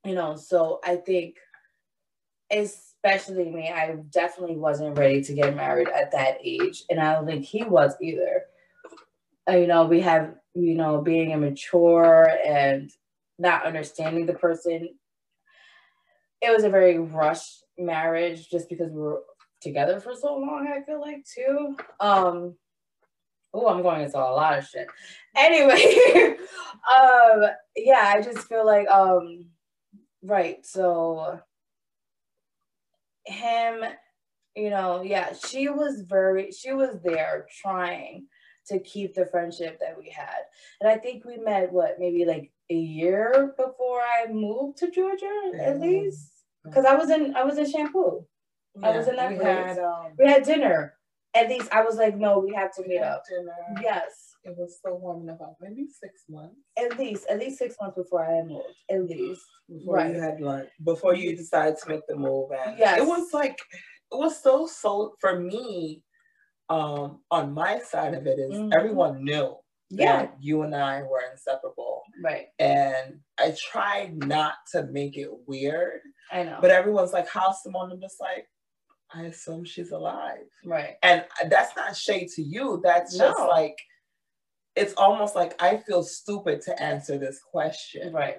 You 0.05 0.17
know, 0.17 0.35
so 0.35 0.81
I 0.85 0.97
think 0.97 1.37
especially 2.51 3.51
me, 3.51 3.71
I 3.71 3.97
definitely 4.11 4.57
wasn't 4.57 4.99
ready 4.99 5.23
to 5.23 5.35
get 5.35 5.57
married 5.57 5.89
at 5.89 6.13
that 6.13 6.39
age. 6.43 6.85
And 6.91 7.01
I 7.01 7.15
don't 7.15 7.27
think 7.27 7.45
he 7.45 7.65
was 7.65 7.95
either. 8.01 8.45
Uh, 9.49 9.57
you 9.57 9.67
know, 9.67 9.87
we 9.87 10.01
have, 10.01 10.35
you 10.55 10.75
know, 10.75 11.01
being 11.01 11.31
immature 11.31 12.31
and 12.47 12.91
not 13.39 13.65
understanding 13.65 14.27
the 14.27 14.35
person. 14.35 14.91
It 16.41 16.55
was 16.55 16.65
a 16.65 16.71
very 16.71 16.99
rushed 16.99 17.65
marriage 17.79 18.49
just 18.51 18.69
because 18.69 18.91
we 18.91 19.01
were 19.01 19.23
together 19.61 20.01
for 20.01 20.15
so 20.15 20.37
long, 20.37 20.69
I 20.69 20.85
feel 20.85 21.01
like 21.01 21.25
too. 21.25 21.77
Um 22.01 22.55
oh, 23.55 23.69
I'm 23.69 23.83
going 23.83 24.03
into 24.03 24.19
a 24.19 24.21
lot 24.21 24.59
of 24.59 24.67
shit. 24.67 24.87
Anyway, 25.37 26.37
um, 26.97 27.43
yeah, 27.77 28.13
I 28.15 28.21
just 28.23 28.47
feel 28.47 28.65
like 28.67 28.89
um 28.89 29.47
right, 30.23 30.65
so 30.65 31.41
him, 33.29 33.85
you 34.57 34.71
know, 34.71 35.03
yeah, 35.03 35.33
she 35.35 35.69
was 35.69 36.03
very, 36.03 36.51
she 36.53 36.73
was 36.73 36.99
there 37.05 37.47
trying 37.63 38.27
to 38.67 38.79
keep 38.81 39.15
the 39.15 39.27
friendship 39.27 39.79
that 39.81 39.97
we 39.97 40.11
had. 40.11 40.43
And 40.81 40.91
I 40.91 40.97
think 40.97 41.25
we 41.25 41.39
met, 41.39 41.73
what, 41.73 41.97
maybe 41.99 42.25
like 42.25 42.53
a 42.71 42.75
year 42.75 43.55
before 43.57 44.01
I 44.01 44.31
moved 44.31 44.79
to 44.79 44.91
Georgia, 44.91 45.31
at 45.61 45.77
Mhm. 45.77 45.81
least? 45.81 46.45
Because 46.65 46.85
I 46.85 46.95
was 46.95 47.09
in, 47.11 47.35
I 47.37 47.45
was 47.45 47.57
in 47.57 47.71
Shampoo. 47.71 48.27
I 48.83 48.91
was 48.97 49.09
in 49.09 49.17
that 49.17 49.31
we 49.31 49.37
place. 49.37 49.47
had, 49.57 49.79
um, 49.79 50.13
We 50.19 50.27
had 50.29 50.43
dinner. 50.43 50.95
At 51.35 51.49
least 51.49 51.73
I 51.73 51.83
was 51.83 51.97
like, 51.97 52.17
no, 52.17 52.39
we 52.41 52.53
have 52.55 52.73
to 52.75 52.83
meet 52.87 53.01
up. 53.01 53.23
dinner. 53.29 53.55
Yes. 53.83 54.28
It 54.45 54.55
was 54.57 54.79
so 54.85 54.95
warm 54.95 55.23
in 55.23 55.29
about 55.31 55.55
maybe 55.61 55.87
six 55.89 56.23
months 56.29 56.57
At 56.79 56.99
least, 56.99 57.27
at 57.29 57.39
least 57.39 57.59
six 57.59 57.75
months 57.81 57.97
before 57.97 58.25
I 58.25 58.43
moved. 58.43 58.65
At 58.91 59.05
least. 59.05 59.43
before 59.69 59.97
Right. 59.97 60.15
you 60.15 60.21
had 60.21 60.41
lunch, 60.41 60.71
before 60.85 61.15
you 61.15 61.37
decided 61.37 61.77
to 61.83 61.89
make 61.91 62.07
the 62.09 62.17
move. 62.17 62.51
And 62.53 62.79
Yes. 62.79 62.99
it 63.01 63.07
was 63.07 63.33
like, 63.35 63.59
it 64.11 64.17
was 64.17 64.41
so, 64.43 64.67
so, 64.67 65.15
for 65.21 65.39
me, 65.39 66.03
um, 66.71 67.23
on 67.31 67.53
my 67.53 67.79
side 67.81 68.15
of 68.15 68.27
it 68.27 68.39
is 68.39 68.53
Mhm. 68.53 68.75
everyone 68.75 69.25
knew. 69.25 69.57
Yeah. 69.91 70.19
that 70.27 70.37
you 70.43 70.61
and 70.65 70.75
I 70.77 71.03
were 71.03 71.23
inseparable. 71.33 72.03
Right. 72.23 72.49
And 72.59 73.21
I 73.39 73.53
tried 73.59 74.19
not 74.19 74.57
to 74.73 74.83
make 74.85 75.17
it 75.17 75.31
weird, 75.49 76.03
I 76.31 76.43
know. 76.43 76.59
but 76.61 76.71
everyone's 76.71 77.15
like, 77.15 77.27
"How's 77.27 77.63
Simone?" 77.63 77.93
I'm 77.93 78.01
just 78.01 78.21
like, 78.21 78.47
I 79.15 79.23
assume 79.25 79.65
she's 79.65 79.91
alive. 79.91 80.47
right. 80.67 80.99
And 81.03 81.25
that's 81.47 81.75
not 81.75 81.97
shade 81.97 82.29
to 82.35 82.43
you. 82.43 82.81
That's 82.85 83.17
just 83.17 83.41
like, 83.41 83.77
it's 84.79 84.95
almost 84.95 85.35
like 85.35 85.61
I 85.63 85.79
feel 85.79 86.03
stupid 86.03 86.61
to 86.63 86.83
answer 86.83 87.19
this 87.19 87.41
question. 87.41 88.13
Right. 88.13 88.39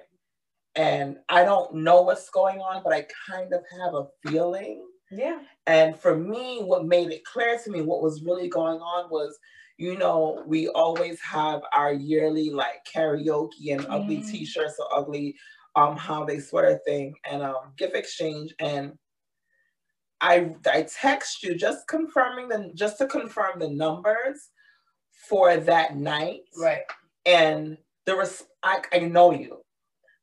And 0.76 1.18
I 1.28 1.44
don't 1.44 1.74
know 1.74 2.02
what's 2.02 2.30
going 2.30 2.58
on, 2.60 2.82
but 2.84 2.92
I 2.92 3.06
kind 3.28 3.52
of 3.52 3.62
have 3.82 3.94
a 3.94 4.06
feeling. 4.26 4.86
Yeah. 5.10 5.40
And 5.66 5.96
for 5.98 6.16
me, 6.16 6.60
what 6.62 6.86
made 6.86 7.10
it 7.10 7.24
clear 7.24 7.58
to 7.58 7.70
me 7.70 7.82
what 7.82 8.02
was 8.02 8.22
really 8.22 8.48
going 8.48 8.80
on 8.80 9.10
was, 9.10 9.36
you 9.78 9.98
know, 9.98 10.44
we 10.46 10.68
always 10.68 11.20
have 11.22 11.62
our 11.74 11.92
yearly 11.92 12.50
like 12.50 12.84
karaoke 12.94 13.72
and 13.72 13.86
ugly 13.90 14.18
Mhm. 14.18 14.30
t-shirts 14.30 14.78
or 14.78 14.98
ugly 14.98 15.36
um 15.76 15.96
how 15.96 16.24
they 16.24 16.38
swear 16.40 16.80
thing 16.86 17.14
and 17.30 17.42
um 17.42 17.72
gift 17.76 17.94
exchange 17.94 18.54
and 18.58 18.98
I 20.20 20.54
I 20.66 20.82
text 20.82 21.42
you 21.42 21.54
just 21.56 21.86
confirming 21.88 22.48
the 22.48 22.72
just 22.74 22.98
to 22.98 23.06
confirm 23.06 23.58
the 23.58 23.68
numbers 23.70 24.50
for 25.28 25.56
that 25.56 25.96
night. 25.96 26.40
Right. 26.58 26.82
And 27.26 27.78
the 28.06 28.16
res- 28.16 28.44
I, 28.62 28.82
I 28.92 28.98
know 29.00 29.32
you. 29.32 29.58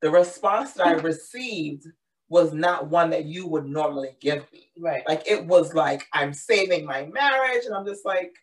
The 0.01 0.09
response 0.09 0.73
that 0.73 0.87
I 0.87 0.91
received 1.11 1.85
was 2.29 2.53
not 2.53 2.89
one 2.89 3.09
that 3.11 3.25
you 3.25 3.47
would 3.47 3.65
normally 3.65 4.15
give 4.19 4.43
me. 4.51 4.69
Right. 4.77 5.03
Like 5.07 5.23
it 5.27 5.45
was 5.45 5.73
like 5.73 6.05
I'm 6.13 6.33
saving 6.33 6.85
my 6.85 7.05
marriage, 7.05 7.65
and 7.65 7.73
I'm 7.73 7.85
just 7.85 8.05
like, 8.05 8.33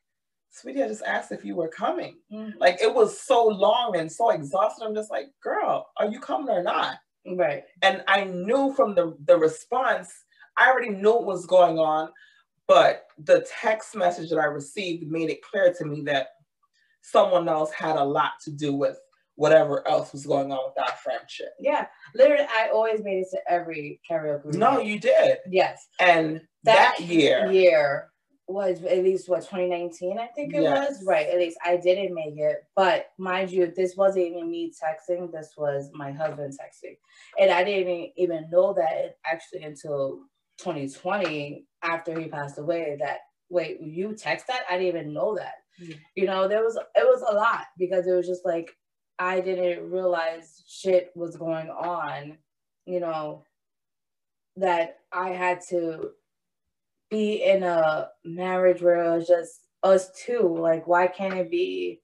sweetie, 0.50 0.82
I 0.82 0.88
just 0.88 1.02
asked 1.04 1.32
if 1.32 1.44
you 1.44 1.54
were 1.54 1.68
coming. 1.68 2.16
Mhm. 2.32 2.54
Like 2.58 2.80
it 2.80 2.92
was 2.94 3.20
so 3.20 3.46
long 3.46 3.96
and 3.96 4.10
so 4.10 4.30
exhausted. 4.30 4.84
I'm 4.84 4.94
just 4.94 5.10
like, 5.10 5.26
girl, 5.42 5.88
are 5.98 6.08
you 6.08 6.20
coming 6.20 6.48
or 6.48 6.62
not? 6.62 6.96
Right. 7.26 7.64
And 7.82 8.02
I 8.08 8.24
knew 8.24 8.72
from 8.74 8.94
the 8.94 9.16
the 9.26 9.36
response, 9.36 10.12
I 10.56 10.70
already 10.70 10.90
knew 10.90 11.10
what 11.12 11.24
was 11.26 11.46
going 11.46 11.78
on, 11.78 12.10
but 12.66 13.06
the 13.18 13.46
text 13.60 13.94
message 13.94 14.30
that 14.30 14.38
I 14.38 14.44
received 14.46 15.06
made 15.10 15.30
it 15.30 15.42
clear 15.42 15.72
to 15.74 15.84
me 15.84 16.02
that 16.02 16.28
someone 17.04 17.48
else 17.48 17.70
had 17.70 17.96
a 17.96 18.04
lot 18.04 18.32
to 18.44 18.50
do 18.50 18.74
with 18.74 18.98
whatever 19.36 19.86
else 19.86 20.12
was 20.12 20.24
going 20.26 20.50
on 20.50 20.58
with 20.66 20.88
our 20.88 20.96
friendship. 20.96 21.48
Yeah. 21.60 21.86
Literally, 22.14 22.46
I 22.50 22.70
always 22.72 23.02
made 23.02 23.18
it 23.18 23.26
to 23.32 23.40
every 23.48 24.00
karaoke. 24.10 24.54
No, 24.54 24.76
reunion. 24.76 24.86
you 24.94 25.00
did. 25.00 25.38
Yes. 25.50 25.86
And 26.00 26.40
that, 26.62 26.98
year, 27.00 27.50
Year 27.52 28.08
was 28.46 28.82
at 28.84 29.02
least 29.02 29.28
what 29.28 29.40
2019, 29.40 30.18
I 30.18 30.28
think 30.36 30.54
it 30.54 30.62
Yes. 30.62 30.98
was. 30.98 31.04
Right. 31.04 31.26
At 31.28 31.38
least 31.38 31.58
I 31.64 31.76
didn't 31.76 32.14
make 32.14 32.38
it. 32.38 32.58
But 32.76 33.06
mind 33.18 33.50
you, 33.50 33.72
this 33.74 33.96
wasn't 33.96 34.26
even 34.26 34.50
me 34.50 34.72
texting. 34.72 35.30
This 35.32 35.54
was 35.58 35.90
my 35.92 36.10
husband 36.12 36.52
texting, 36.52 36.96
and 37.38 37.50
I 37.50 37.64
didn't 37.64 38.12
even 38.16 38.48
know 38.50 38.72
that 38.74 39.16
actually 39.26 39.62
until 39.64 40.20
2020 40.58 41.66
after 41.82 42.18
he 42.18 42.28
passed 42.28 42.58
away. 42.58 42.96
That 43.00 43.18
wait, 43.50 43.80
you 43.80 44.14
text 44.14 44.46
that? 44.48 44.62
I 44.70 44.78
didn't 44.78 44.88
even 44.88 45.12
know 45.14 45.34
that. 45.36 45.54
Mm. 45.82 45.98
You 46.14 46.26
know, 46.26 46.48
there 46.48 46.62
was 46.62 46.76
it 46.76 47.04
was 47.04 47.22
a 47.22 47.34
lot 47.34 47.66
because 47.78 48.06
it 48.06 48.12
was 48.12 48.26
just 48.26 48.44
like 48.44 48.76
I 49.18 49.40
didn't 49.40 49.90
realize 49.90 50.62
shit 50.66 51.10
was 51.14 51.36
going 51.36 51.70
on. 51.70 52.38
You 52.86 53.00
know, 53.00 53.44
that 54.56 54.98
I 55.12 55.30
had 55.30 55.60
to 55.70 56.10
be 57.10 57.42
in 57.44 57.62
a 57.62 58.08
marriage 58.24 58.82
where 58.82 59.04
it 59.04 59.16
was 59.16 59.26
just 59.26 59.60
us 59.82 60.10
two. 60.12 60.56
Like, 60.58 60.86
why 60.86 61.06
can't 61.06 61.34
it 61.34 61.50
be, 61.50 62.00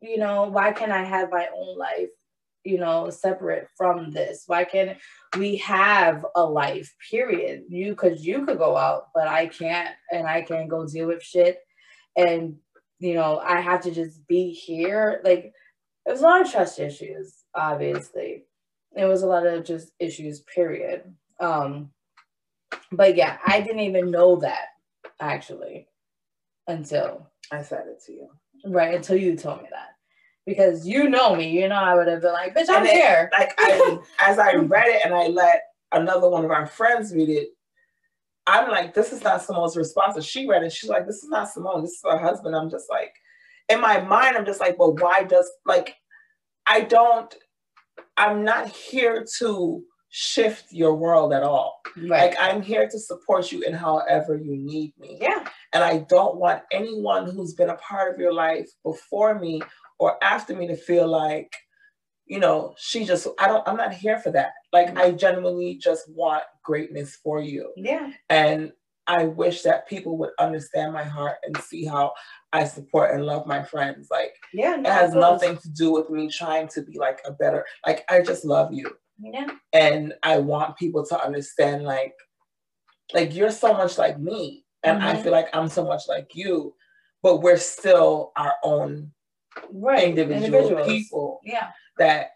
you 0.00 0.18
know, 0.18 0.44
why 0.44 0.72
can't 0.72 0.92
I 0.92 1.04
have 1.04 1.30
my 1.30 1.48
own 1.54 1.78
life, 1.78 2.08
you 2.64 2.78
know, 2.78 3.10
separate 3.10 3.68
from 3.76 4.10
this? 4.10 4.44
Why 4.46 4.64
can't 4.64 4.98
we 5.36 5.56
have 5.58 6.24
a 6.34 6.44
life, 6.44 6.94
period? 7.10 7.64
You 7.68 7.90
because 7.90 8.26
you 8.26 8.44
could 8.44 8.58
go 8.58 8.76
out, 8.76 9.08
but 9.14 9.28
I 9.28 9.46
can't 9.46 9.94
and 10.12 10.26
I 10.26 10.42
can't 10.42 10.68
go 10.68 10.86
deal 10.86 11.08
with 11.08 11.22
shit. 11.22 11.58
And, 12.16 12.56
you 12.98 13.14
know, 13.14 13.38
I 13.38 13.60
have 13.60 13.80
to 13.82 13.90
just 13.90 14.26
be 14.26 14.50
here. 14.50 15.20
Like 15.24 15.52
it 16.06 16.10
was 16.10 16.20
a 16.20 16.24
lot 16.24 16.40
of 16.42 16.50
trust 16.50 16.78
issues, 16.78 17.34
obviously. 17.54 18.44
It 18.96 19.04
was 19.04 19.22
a 19.22 19.26
lot 19.26 19.46
of 19.46 19.64
just 19.64 19.92
issues, 20.00 20.40
period. 20.40 21.02
Um, 21.40 21.90
but 22.90 23.16
yeah, 23.16 23.38
I 23.46 23.60
didn't 23.60 23.80
even 23.80 24.10
know 24.10 24.36
that 24.36 24.66
actually 25.20 25.86
until 26.66 27.30
I 27.52 27.62
said 27.62 27.84
it 27.88 28.02
to 28.06 28.12
you. 28.12 28.28
right 28.66 28.94
until 28.94 29.16
you 29.16 29.36
told 29.36 29.62
me 29.62 29.68
that 29.70 29.88
because 30.46 30.86
you 30.86 31.08
know 31.08 31.34
me, 31.36 31.50
you 31.50 31.68
know 31.68 31.76
I 31.76 31.94
would 31.94 32.08
have 32.08 32.22
been 32.22 32.32
like, 32.32 32.54
bitch, 32.54 32.68
I'm 32.68 32.76
And 32.78 32.86
it- 32.86 32.92
here. 32.94 33.30
Like 33.38 33.54
I, 33.58 33.98
as 34.20 34.38
I 34.38 34.54
read 34.54 34.88
it 34.88 35.02
and 35.04 35.14
I 35.14 35.28
let 35.28 35.62
another 35.92 36.28
one 36.28 36.44
of 36.44 36.50
our 36.50 36.66
friends 36.66 37.12
read 37.14 37.28
it, 37.28 37.48
I'm 38.48 38.70
like, 38.70 38.94
this 38.94 39.12
is 39.12 39.22
not 39.22 39.42
Simone's 39.42 39.76
response. 39.76 40.24
She 40.24 40.48
read 40.48 40.62
it. 40.62 40.72
She's 40.72 40.88
like, 40.88 41.06
this 41.06 41.22
is 41.22 41.28
not 41.28 41.50
Simone. 41.50 41.82
This 41.82 41.92
is 41.92 42.00
her 42.02 42.18
husband. 42.18 42.56
I'm 42.56 42.70
just 42.70 42.88
like, 42.88 43.12
in 43.68 43.78
my 43.78 44.00
mind, 44.00 44.36
I'm 44.36 44.46
just 44.46 44.58
like, 44.58 44.78
well, 44.78 44.94
why 44.94 45.24
does 45.24 45.50
like, 45.66 45.94
I 46.66 46.80
don't, 46.80 47.32
I'm 48.16 48.44
not 48.44 48.68
here 48.68 49.26
to 49.38 49.84
shift 50.08 50.72
your 50.72 50.94
world 50.94 51.34
at 51.34 51.42
all. 51.42 51.82
Right. 51.94 52.30
Like 52.30 52.36
I'm 52.40 52.62
here 52.62 52.88
to 52.88 52.98
support 52.98 53.52
you 53.52 53.62
in 53.62 53.74
however 53.74 54.38
you 54.38 54.56
need 54.56 54.94
me. 54.98 55.18
yeah. 55.20 55.44
And 55.74 55.84
I 55.84 55.98
don't 56.08 56.36
want 56.36 56.62
anyone 56.72 57.30
who's 57.30 57.52
been 57.52 57.68
a 57.68 57.76
part 57.76 58.14
of 58.14 58.18
your 58.18 58.32
life 58.32 58.70
before 58.82 59.38
me 59.38 59.60
or 59.98 60.16
after 60.24 60.56
me 60.56 60.66
to 60.68 60.76
feel 60.76 61.06
like, 61.06 61.52
you 62.28 62.38
know, 62.40 62.74
she 62.78 63.04
just, 63.04 63.26
I 63.38 63.48
don't, 63.48 63.66
I'm 63.66 63.76
not 63.76 63.92
here 63.94 64.18
for 64.18 64.30
that. 64.32 64.52
Like, 64.72 64.96
I 64.96 65.12
genuinely 65.12 65.76
just 65.76 66.08
want 66.10 66.44
greatness 66.62 67.16
for 67.22 67.40
you. 67.40 67.72
Yeah. 67.76 68.12
And 68.28 68.72
I 69.06 69.24
wish 69.24 69.62
that 69.62 69.88
people 69.88 70.18
would 70.18 70.30
understand 70.38 70.92
my 70.92 71.04
heart 71.04 71.36
and 71.42 71.56
see 71.58 71.86
how 71.86 72.12
I 72.52 72.64
support 72.64 73.14
and 73.14 73.24
love 73.24 73.46
my 73.46 73.62
friends. 73.62 74.08
Like, 74.10 74.34
Yeah. 74.52 74.78
it 74.78 74.86
has 74.86 75.12
course. 75.12 75.20
nothing 75.22 75.56
to 75.58 75.68
do 75.70 75.90
with 75.92 76.10
me 76.10 76.28
trying 76.28 76.68
to 76.68 76.82
be 76.82 76.98
like 76.98 77.20
a 77.24 77.32
better, 77.32 77.64
like, 77.86 78.04
I 78.10 78.20
just 78.20 78.44
love 78.44 78.72
you 78.72 78.90
Yeah. 79.18 79.48
and 79.72 80.12
I 80.22 80.38
want 80.38 80.76
people 80.76 81.04
to 81.06 81.20
understand 81.24 81.84
like 81.84 82.14
like 83.14 83.34
you're 83.34 83.50
so 83.50 83.72
much 83.72 83.96
like 83.98 84.18
me 84.18 84.66
and 84.84 85.02
I 85.02 85.14
Mhm. 85.16 85.22
feel 85.22 85.32
like 85.32 85.48
I'm 85.54 85.68
so 85.68 85.82
much 85.84 86.02
like 86.08 86.34
you 86.34 86.74
but 87.22 87.38
we're 87.38 87.56
still 87.56 88.32
our 88.36 88.54
own 88.62 89.12
Right. 89.72 90.04
individual 90.10 90.44
Individuals. 90.44 90.86
people 90.86 91.40
Yeah. 91.42 91.72
That 91.98 92.30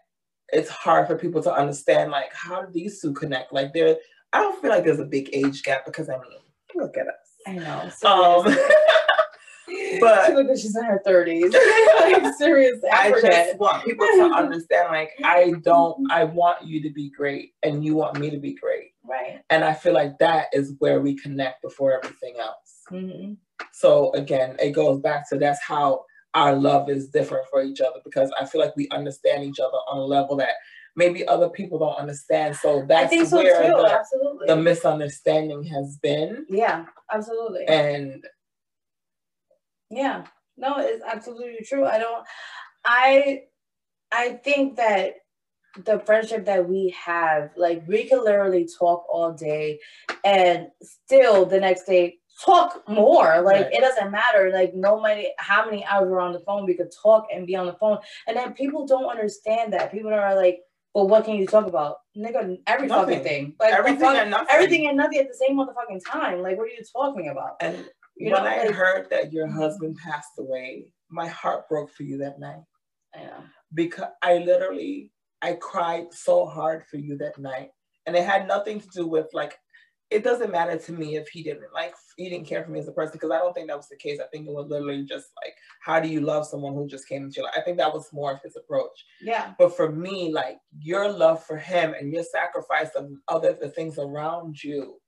it's 0.49 0.69
hard 0.69 1.07
for 1.07 1.17
people 1.17 1.41
to 1.43 1.53
understand 1.53 2.11
like 2.11 2.33
how 2.33 2.61
do 2.61 2.71
these 2.71 3.01
two 3.01 3.13
connect 3.13 3.51
like 3.53 3.73
there 3.73 3.97
I 4.33 4.39
don't 4.39 4.59
feel 4.61 4.69
like 4.71 4.83
there's 4.83 4.99
a 4.99 5.05
big 5.05 5.29
age 5.33 5.63
gap 5.63 5.85
because 5.85 6.09
I 6.09 6.17
mean 6.17 6.39
look 6.75 6.97
at 6.97 7.07
us 7.07 7.13
I 7.47 7.53
know. 7.53 7.81
um 8.09 8.43
but- 9.99 10.27
she 10.27 10.33
look 10.33 10.47
like 10.47 10.57
she's 10.57 10.75
in 10.75 10.83
her 10.83 11.01
thirties. 11.05 11.53
like 12.01 12.33
seriously, 12.35 12.89
I, 12.91 13.13
I 13.13 13.21
just 13.21 13.57
want 13.57 13.83
people 13.85 14.05
to 14.05 14.23
understand 14.35 14.89
like 14.89 15.11
I 15.23 15.53
don't 15.63 16.11
I 16.11 16.23
want 16.25 16.65
you 16.65 16.81
to 16.83 16.89
be 16.89 17.09
great 17.09 17.53
and 17.63 17.83
you 17.83 17.95
want 17.95 18.19
me 18.19 18.29
to 18.29 18.37
be 18.37 18.53
great 18.53 18.91
right. 19.03 19.41
And 19.49 19.63
I 19.63 19.73
feel 19.73 19.93
like 19.93 20.17
that 20.19 20.47
is 20.53 20.73
where 20.79 20.99
we 21.01 21.15
connect 21.15 21.61
before 21.61 21.93
everything 22.03 22.35
else. 22.39 22.81
hmm 22.89 23.33
So 23.71 24.11
again, 24.13 24.55
it 24.59 24.71
goes 24.71 24.99
back 24.99 25.29
to 25.29 25.37
that's 25.37 25.61
how 25.63 26.05
our 26.33 26.55
love 26.55 26.89
is 26.89 27.09
different 27.09 27.47
for 27.49 27.63
each 27.63 27.81
other 27.81 27.99
because 28.03 28.31
I 28.39 28.45
feel 28.45 28.61
like 28.61 28.75
we 28.75 28.89
understand 28.89 29.43
each 29.43 29.59
other 29.59 29.77
on 29.89 29.97
a 29.97 30.05
level 30.05 30.35
that 30.37 30.55
maybe 30.95 31.27
other 31.27 31.49
people 31.49 31.79
don't 31.79 31.97
understand. 31.97 32.55
So 32.55 32.85
that's 32.87 33.29
so 33.29 33.37
where 33.37 33.67
the, 33.67 34.45
the 34.47 34.55
misunderstanding 34.55 35.63
has 35.65 35.97
been. 35.97 36.45
yeah. 36.49 36.85
Absolutely. 37.11 37.65
And 37.67 38.23
Yeah, 39.89 40.25
no, 40.57 40.75
it's 40.77 41.03
absolutely 41.03 41.65
true. 41.65 41.85
I 41.85 41.99
don't, 41.99 42.25
I, 42.85 43.43
I 44.11 44.39
think 44.43 44.77
that 44.77 45.15
the 45.85 45.99
friendship 45.99 46.45
that 46.45 46.67
we 46.67 46.95
have, 47.03 47.51
like, 47.57 47.87
we 47.87 48.05
can 48.05 48.23
literally 48.23 48.67
talk 48.79 49.05
all 49.09 49.33
day, 49.33 49.79
and 50.23 50.67
still 50.81 51.45
the 51.45 51.59
next 51.59 51.85
day 51.85 52.17
talk 52.41 52.87
more. 52.87 53.41
Like, 53.41 53.65
Right. 53.65 53.73
it 53.73 53.81
doesn't 53.81 54.11
matter. 54.11 54.51
Like, 54.51 54.73
no 54.73 54.99
matter 54.99 55.23
how 55.37 55.65
many 55.65 55.85
hours 55.85 56.09
we're 56.09 56.19
on 56.19 56.33
the 56.33 56.39
phone, 56.39 56.65
we 56.65 56.73
could 56.75 56.91
talk 57.03 57.27
and 57.33 57.45
be 57.45 57.55
on 57.55 57.65
the 57.65 57.73
phone. 57.73 57.99
And 58.27 58.35
then 58.37 58.53
people 58.53 58.85
don't 58.85 59.05
understand 59.09 59.73
that. 59.73 59.91
People 59.91 60.13
are 60.13 60.35
like, 60.35 60.61
"Well, 60.93 61.07
what 61.07 61.25
can 61.25 61.35
you 61.35 61.45
talk 61.47 61.67
about, 61.67 61.97
nigga? 62.17 62.57
Every 62.67 62.87
fucking 62.87 63.23
thing, 63.23 63.55
like 63.59 63.73
everything 63.73 63.99
fuck- 64.01 64.15
and 64.17 64.31
nothing. 64.31 64.47
everything 64.49 64.87
and 64.87 64.97
nothing 64.97 65.19
at 65.19 65.27
the 65.27 65.33
same 65.35 65.57
motherfucking 65.57 66.01
time. 66.07 66.41
Like, 66.41 66.57
what 66.57 66.65
are 66.65 66.71
you 66.71 66.83
talking 66.95 67.29
about? 67.29 67.55
And 67.61 67.89
You 68.15 68.31
when 68.31 68.43
know, 68.43 68.49
I 68.49 68.63
like- 68.65 68.75
heard 68.75 69.09
that 69.09 69.31
your 69.33 69.47
husband 69.47 69.97
passed 70.03 70.33
away, 70.37 70.87
my 71.09 71.27
heart 71.27 71.67
broke 71.67 71.89
for 71.91 72.03
you 72.03 72.17
that 72.19 72.39
night. 72.39 72.61
I 73.15 73.23
know. 73.25 73.43
because 73.75 74.09
I 74.21 74.37
literally 74.39 75.11
I 75.41 75.53
cried 75.53 76.13
so 76.13 76.45
hard 76.45 76.85
for 76.87 76.97
you 76.97 77.17
that 77.17 77.37
night. 77.37 77.71
And 78.05 78.15
it 78.15 78.23
had 78.23 78.47
nothing 78.47 78.79
to 78.79 78.87
do 78.93 79.07
with 79.07 79.27
like 79.33 79.57
it 80.09 80.23
doesn't 80.23 80.51
matter 80.51 80.77
to 80.77 80.91
me 80.91 81.15
if 81.15 81.27
he 81.29 81.41
didn't 81.41 81.73
like 81.73 81.95
he 82.17 82.29
didn't 82.29 82.45
care 82.45 82.63
for 82.63 82.71
me 82.71 82.79
as 82.79 82.87
a 82.87 82.91
person 82.91 83.13
because 83.13 83.31
I 83.31 83.39
don't 83.39 83.53
think 83.53 83.67
that 83.67 83.77
was 83.77 83.89
the 83.89 83.97
case. 83.97 84.19
I 84.19 84.27
think 84.31 84.47
it 84.47 84.53
was 84.53 84.69
literally 84.69 85.05
just 85.05 85.27
like, 85.43 85.55
how 85.81 85.99
do 85.99 86.07
you 86.07 86.21
love 86.21 86.45
someone 86.45 86.73
who 86.73 86.87
just 86.87 87.07
came 87.07 87.23
into 87.23 87.37
your 87.37 87.45
life? 87.45 87.55
I 87.57 87.61
think 87.61 87.77
that 87.77 87.93
was 87.93 88.13
more 88.13 88.31
of 88.31 88.41
his 88.43 88.55
approach. 88.55 89.05
Yeah. 89.21 89.53
But 89.57 89.75
for 89.75 89.91
me, 89.91 90.31
like 90.31 90.57
your 90.79 91.11
love 91.11 91.43
for 91.43 91.57
him 91.57 91.95
and 91.99 92.13
your 92.13 92.23
sacrifice 92.23 92.89
of 92.95 93.09
other 93.27 93.57
the 93.59 93.69
things 93.69 93.97
around 93.97 94.63
you 94.63 94.99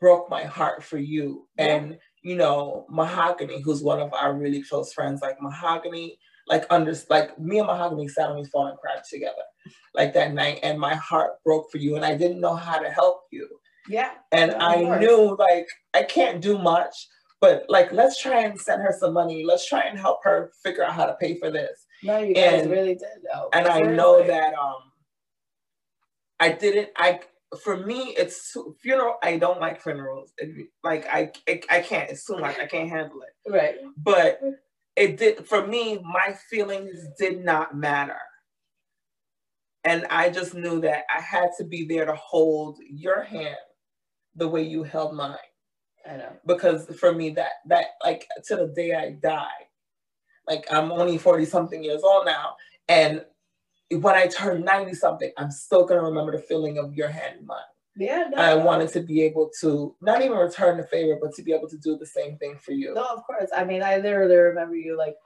broke 0.00 0.30
my 0.30 0.44
heart 0.44 0.82
for 0.82 0.98
you. 0.98 1.46
Yeah. 1.58 1.66
And 1.66 1.98
you 2.22 2.36
know, 2.36 2.86
Mahogany, 2.88 3.60
who's 3.60 3.82
one 3.82 4.00
of 4.00 4.12
our 4.14 4.34
really 4.34 4.62
close 4.62 4.92
friends, 4.92 5.20
like 5.22 5.40
Mahogany, 5.40 6.18
like 6.48 6.64
under 6.70 6.94
like 7.10 7.38
me 7.38 7.58
and 7.58 7.66
Mahogany 7.66 8.08
sat 8.08 8.30
on 8.30 8.38
his 8.38 8.48
phone 8.48 8.68
and 8.68 8.78
cried 8.78 9.02
together 9.08 9.42
like 9.94 10.14
that 10.14 10.32
night, 10.32 10.60
and 10.62 10.80
my 10.80 10.94
heart 10.94 11.32
broke 11.44 11.70
for 11.70 11.78
you, 11.78 11.96
and 11.96 12.04
I 12.04 12.16
didn't 12.16 12.40
know 12.40 12.54
how 12.54 12.78
to 12.78 12.90
help 12.90 13.22
you 13.30 13.59
yeah. 13.88 14.12
And 14.32 14.52
I 14.52 14.98
knew 14.98 15.36
like 15.38 15.68
I 15.94 16.02
can't 16.02 16.40
do 16.40 16.58
much, 16.58 16.94
but 17.40 17.64
like 17.68 17.92
let's 17.92 18.20
try 18.20 18.42
and 18.42 18.60
send 18.60 18.82
her 18.82 18.94
some 18.98 19.14
money. 19.14 19.44
Let's 19.44 19.66
try 19.66 19.82
and 19.82 19.98
help 19.98 20.20
her 20.24 20.52
figure 20.62 20.84
out 20.84 20.92
how 20.92 21.06
to 21.06 21.14
pay 21.14 21.38
for 21.38 21.50
this. 21.50 21.86
No, 22.02 22.18
you 22.18 22.34
guys 22.34 22.62
and, 22.62 22.70
really 22.70 22.94
did 22.94 23.24
though. 23.32 23.48
And 23.52 23.66
I 23.66 23.80
know 23.80 24.26
that 24.26 24.54
um 24.54 24.82
I 26.38 26.50
didn't 26.52 26.90
I 26.96 27.20
for 27.62 27.76
me 27.76 28.14
it's 28.16 28.56
funeral 28.80 29.16
I 29.22 29.38
don't 29.38 29.60
like 29.60 29.82
funerals. 29.82 30.32
It, 30.38 30.68
like 30.84 31.06
I, 31.06 31.32
I 31.48 31.60
I 31.70 31.80
can't 31.80 32.10
it's 32.10 32.24
too 32.24 32.38
much. 32.38 32.58
I 32.58 32.66
can't 32.66 32.88
handle 32.88 33.20
it. 33.22 33.50
Right. 33.50 33.76
But 33.96 34.40
it 34.96 35.16
did 35.16 35.46
for 35.46 35.66
me 35.66 35.98
my 36.02 36.34
feelings 36.50 37.06
did 37.18 37.44
not 37.44 37.76
matter 37.76 38.18
and 39.84 40.06
I 40.10 40.28
just 40.30 40.54
knew 40.54 40.80
that 40.82 41.04
I 41.14 41.20
had 41.20 41.50
to 41.58 41.64
be 41.64 41.86
there 41.86 42.04
to 42.04 42.14
hold 42.14 42.78
your 42.88 43.22
hand 43.22 43.56
the 44.36 44.48
way 44.48 44.62
you 44.62 44.82
held 44.82 45.14
mine. 45.14 45.36
I 46.08 46.16
know. 46.16 46.32
Because 46.46 46.86
for 46.98 47.12
me, 47.12 47.30
that 47.30 47.52
that 47.66 47.86
like 48.04 48.26
to 48.46 48.56
the 48.56 48.68
day 48.68 48.94
I 48.94 49.10
die, 49.10 49.48
like 50.48 50.66
I'm 50.70 50.90
only 50.92 51.18
40 51.18 51.44
something 51.44 51.84
years 51.84 52.02
old 52.02 52.26
now. 52.26 52.56
And 52.88 53.24
when 53.90 54.14
I 54.14 54.26
turn 54.26 54.64
90 54.64 54.94
something, 54.94 55.30
I'm 55.36 55.50
still 55.50 55.84
gonna 55.84 56.02
remember 56.02 56.32
the 56.32 56.42
feeling 56.42 56.78
of 56.78 56.94
your 56.94 57.08
hand 57.08 57.40
in 57.40 57.46
mine. 57.46 57.58
Yeah, 57.96 58.28
no, 58.30 58.40
I 58.40 58.54
wanted 58.54 58.88
to 58.90 59.00
be 59.00 59.22
able 59.22 59.50
to 59.60 59.94
not 60.00 60.22
even 60.22 60.38
return 60.38 60.78
the 60.78 60.86
favor, 60.86 61.18
but 61.20 61.34
to 61.34 61.42
be 61.42 61.52
able 61.52 61.68
to 61.68 61.76
do 61.76 61.98
the 61.98 62.06
same 62.06 62.38
thing 62.38 62.56
for 62.56 62.72
you. 62.72 62.94
No, 62.94 63.04
of 63.04 63.24
course. 63.24 63.50
I 63.54 63.64
mean, 63.64 63.82
I 63.82 63.96
literally 63.96 64.36
remember 64.36 64.76
you 64.76 64.96
like 64.96 65.16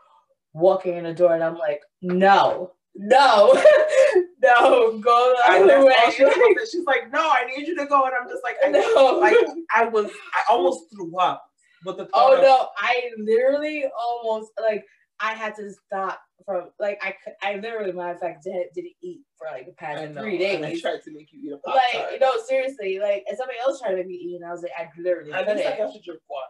walking 0.54 0.96
in 0.96 1.04
the 1.04 1.14
door, 1.14 1.34
and 1.34 1.44
I'm 1.44 1.58
like, 1.58 1.82
no, 2.02 2.72
no, 2.96 3.52
no, 4.42 4.98
go 4.98 5.34
the 5.46 5.52
other 5.52 5.84
way. 5.84 5.94
She 6.10 6.24
she's 6.70 6.84
like, 6.84 7.12
no, 7.12 7.20
I 7.20 7.44
need 7.54 7.66
you 7.66 7.76
to 7.76 7.86
go, 7.86 8.04
and 8.04 8.14
I'm 8.14 8.28
just 8.28 8.42
like, 8.42 8.56
I 8.64 8.68
no, 8.68 9.18
like 9.20 9.36
I 9.74 9.84
was, 9.86 10.06
I 10.06 10.52
almost 10.52 10.90
threw 10.92 11.18
up. 11.18 11.44
But 11.84 11.98
the 11.98 12.08
oh 12.14 12.36
of, 12.36 12.42
no, 12.42 12.68
I 12.78 13.10
literally 13.18 13.84
almost 13.98 14.52
like 14.60 14.84
I 15.20 15.34
had 15.34 15.54
to 15.56 15.70
stop 15.86 16.20
from 16.44 16.70
like 16.78 16.98
I 17.02 17.14
could 17.24 17.34
I 17.42 17.56
literally 17.56 17.92
matter 17.92 18.14
of 18.14 18.20
fact 18.20 18.44
did, 18.44 18.66
didn't 18.74 18.94
eat 19.02 19.20
for 19.38 19.46
like 19.50 19.66
the 19.66 19.72
past 19.72 20.12
know, 20.12 20.22
three 20.22 20.38
days. 20.38 20.62
I 20.62 20.80
tried 20.80 21.02
to 21.04 21.12
make 21.12 21.32
you 21.32 21.40
eat 21.42 21.52
a 21.52 21.58
pop 21.58 21.76
Like 21.76 22.12
you 22.12 22.18
know 22.18 22.32
seriously 22.46 22.98
like 22.98 23.24
and 23.28 23.36
somebody 23.36 23.58
else 23.60 23.80
tried 23.80 23.90
to 23.90 23.96
make 23.96 24.08
me 24.08 24.14
eat 24.14 24.36
and 24.36 24.44
I 24.44 24.52
was 24.52 24.62
like 24.62 24.72
I 24.76 24.88
literally 24.98 25.32
I 25.32 25.44
think 25.44 25.60
I 25.60 25.76
got 25.76 25.92
to 25.92 26.00
drink 26.00 26.20
water. 26.28 26.46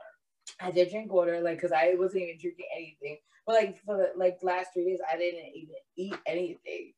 I 0.61 0.71
did 0.71 0.91
drink 0.91 1.13
water 1.13 1.41
like 1.41 1.59
because 1.59 1.73
I 1.73 1.95
wasn't 1.97 2.23
even 2.23 2.39
drinking 2.41 2.67
anything. 2.75 3.19
But 3.47 3.57
like 3.57 3.79
for 3.85 3.97
the 3.97 4.13
like 4.17 4.39
last 4.43 4.69
three 4.73 4.85
days 4.85 5.01
I 5.13 5.17
didn't 5.17 5.55
even 5.55 5.75
eat 5.97 6.17
anything. 6.27 6.93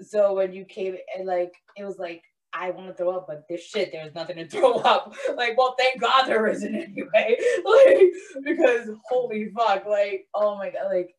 So 0.00 0.34
when 0.34 0.52
you 0.52 0.64
came 0.64 0.96
and 1.16 1.26
like 1.26 1.52
it 1.76 1.84
was 1.84 1.98
like 1.98 2.22
I 2.54 2.70
want 2.70 2.88
to 2.88 2.94
throw 2.94 3.16
up, 3.16 3.26
but 3.26 3.44
this 3.48 3.62
shit, 3.62 3.92
there's 3.92 4.14
nothing 4.14 4.36
to 4.36 4.46
throw 4.48 4.74
up. 4.74 5.14
Like, 5.36 5.56
well, 5.56 5.74
thank 5.78 6.00
God 6.00 6.24
there 6.26 6.46
isn't 6.46 6.74
anyway. 6.74 7.36
Like, 7.64 8.12
because 8.44 8.90
holy 9.08 9.48
fuck, 9.56 9.86
like, 9.86 10.26
oh 10.34 10.56
my 10.56 10.70
god, 10.70 10.88
like. 10.92 11.14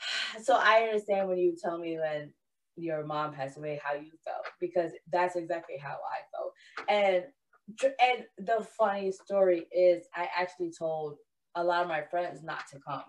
So 0.42 0.56
I 0.56 0.82
understand 0.82 1.28
when 1.28 1.38
you 1.38 1.54
tell 1.62 1.78
me 1.78 1.98
when 1.98 2.32
your 2.76 3.04
mom 3.04 3.34
passed 3.34 3.58
away 3.58 3.80
how 3.84 3.94
you 3.94 4.10
felt 4.24 4.46
because 4.60 4.90
that's 5.12 5.36
exactly 5.36 5.76
how 5.76 5.92
I 5.94 6.22
felt. 6.32 6.52
And 6.88 7.24
and 7.80 8.24
the 8.38 8.66
funny 8.76 9.12
story 9.12 9.66
is 9.70 10.06
I 10.14 10.28
actually 10.36 10.72
told 10.76 11.16
a 11.54 11.62
lot 11.62 11.82
of 11.82 11.88
my 11.88 12.02
friends 12.10 12.42
not 12.42 12.64
to 12.72 12.80
come 12.80 13.04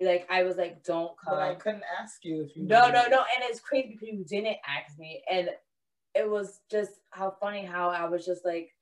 like 0.00 0.26
I 0.30 0.42
was 0.42 0.56
like, 0.56 0.84
don't 0.84 1.12
come. 1.18 1.34
But 1.34 1.42
I 1.42 1.54
couldn't 1.54 1.84
ask 2.00 2.24
you 2.24 2.42
if 2.42 2.56
you. 2.56 2.64
No, 2.64 2.88
no, 2.88 3.06
no, 3.08 3.18
and 3.18 3.42
it's 3.42 3.60
crazy 3.60 3.92
because 3.92 4.08
you 4.08 4.24
didn't 4.24 4.58
ask 4.66 4.98
me, 4.98 5.22
and 5.30 5.50
it 6.14 6.28
was 6.28 6.60
just 6.70 6.92
how 7.10 7.36
funny 7.40 7.64
how 7.64 7.90
I 7.90 8.08
was 8.08 8.24
just 8.24 8.44
like, 8.44 8.74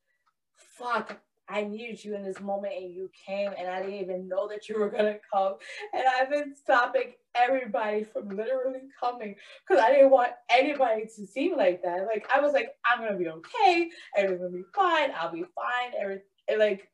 fuck. 0.56 1.18
I 1.46 1.62
needed 1.62 2.02
you 2.02 2.14
in 2.14 2.22
this 2.22 2.40
moment 2.40 2.72
and 2.74 2.90
you 2.94 3.10
came 3.26 3.52
and 3.58 3.68
I 3.68 3.82
didn't 3.82 4.00
even 4.00 4.28
know 4.28 4.48
that 4.48 4.66
you 4.66 4.80
were 4.80 4.88
gonna 4.88 5.18
come. 5.30 5.56
And 5.92 6.02
I've 6.18 6.30
been 6.30 6.54
stopping 6.54 7.12
everybody 7.34 8.02
from 8.02 8.30
literally 8.30 8.80
coming 8.98 9.34
because 9.60 9.82
I 9.82 9.90
didn't 9.90 10.10
want 10.10 10.30
anybody 10.48 11.02
to 11.02 11.26
seem 11.26 11.54
like 11.56 11.82
that. 11.82 12.06
Like 12.06 12.26
I 12.34 12.40
was 12.40 12.54
like, 12.54 12.70
I'm 12.86 13.04
gonna 13.04 13.18
be 13.18 13.28
okay, 13.28 13.90
everything's 14.16 14.40
gonna 14.40 14.56
be 14.56 14.64
fine, 14.74 15.10
I'll 15.14 15.32
be 15.32 15.44
fine. 15.54 15.92
Every 16.00 16.20
like 16.58 16.88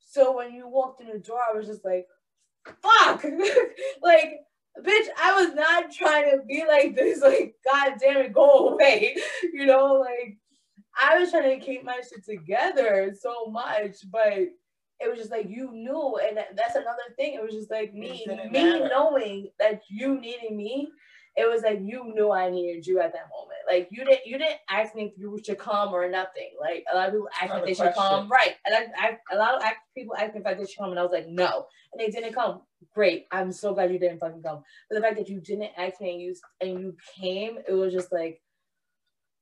so 0.00 0.36
when 0.36 0.52
you 0.52 0.68
walked 0.68 1.00
in 1.00 1.08
the 1.08 1.18
door, 1.18 1.40
I 1.48 1.56
was 1.56 1.66
just 1.66 1.84
like, 1.84 2.06
fuck. 2.82 3.24
like, 4.02 4.40
bitch, 4.80 5.08
I 5.22 5.44
was 5.44 5.54
not 5.54 5.92
trying 5.92 6.30
to 6.30 6.44
be 6.44 6.64
like 6.66 6.96
this. 6.96 7.20
Like, 7.20 7.54
god 7.64 7.94
damn 8.00 8.18
it, 8.18 8.32
go 8.32 8.70
away. 8.70 9.16
You 9.52 9.66
know, 9.66 9.94
like 9.94 10.36
I 11.00 11.18
was 11.18 11.30
trying 11.30 11.58
to 11.58 11.64
keep 11.64 11.84
my 11.84 11.96
shit 11.96 12.24
together 12.24 13.14
so 13.18 13.46
much, 13.46 13.96
but 14.10 14.32
it 14.32 15.08
was 15.08 15.18
just 15.18 15.30
like 15.30 15.48
you 15.48 15.70
knew, 15.72 16.18
and 16.26 16.38
that's 16.56 16.76
another 16.76 17.14
thing. 17.16 17.34
It 17.34 17.42
was 17.42 17.52
just 17.52 17.70
like 17.70 17.94
me, 17.94 18.24
me 18.28 18.48
matter. 18.50 18.88
knowing 18.88 19.48
that 19.58 19.82
you 19.88 20.20
needed 20.20 20.52
me 20.52 20.88
it 21.36 21.50
was 21.50 21.62
like 21.62 21.80
you 21.82 22.12
knew 22.14 22.30
I 22.30 22.48
needed 22.48 22.86
you 22.86 23.00
at 23.00 23.12
that 23.12 23.28
moment. 23.36 23.58
Like 23.66 23.88
you 23.90 24.04
didn't 24.04 24.26
you 24.26 24.38
didn't 24.38 24.60
ask 24.70 24.94
me 24.94 25.06
if 25.06 25.18
you 25.18 25.38
should 25.44 25.58
come 25.58 25.92
or 25.92 26.08
nothing. 26.08 26.50
Like 26.60 26.84
a 26.92 26.96
lot 26.96 27.08
of 27.08 27.14
people 27.14 27.28
asked 27.40 27.54
me 27.54 27.60
if 27.60 27.66
they 27.66 27.84
should 27.84 27.94
come, 27.94 28.28
right? 28.28 28.54
And 28.64 28.74
I, 28.74 29.06
I 29.06 29.18
a 29.34 29.36
lot 29.36 29.56
of 29.56 29.62
people 29.96 30.14
asked 30.16 30.34
me 30.34 30.40
if 30.40 30.46
I 30.46 30.54
did 30.54 30.68
come, 30.78 30.90
and 30.90 30.98
I 30.98 31.02
was 31.02 31.12
like 31.12 31.28
no, 31.28 31.66
and 31.92 32.00
they 32.00 32.10
didn't 32.10 32.34
come. 32.34 32.62
Great, 32.94 33.26
I'm 33.32 33.50
so 33.50 33.74
glad 33.74 33.92
you 33.92 33.98
didn't 33.98 34.20
fucking 34.20 34.42
come. 34.42 34.62
But 34.88 34.96
the 34.96 35.00
fact 35.00 35.16
that 35.16 35.28
you 35.28 35.40
didn't 35.40 35.72
ask 35.76 36.00
me 36.00 36.12
and 36.12 36.22
you 36.22 36.34
and 36.60 36.80
you 36.80 36.96
came, 37.18 37.58
it 37.66 37.72
was 37.72 37.92
just 37.92 38.12
like 38.12 38.40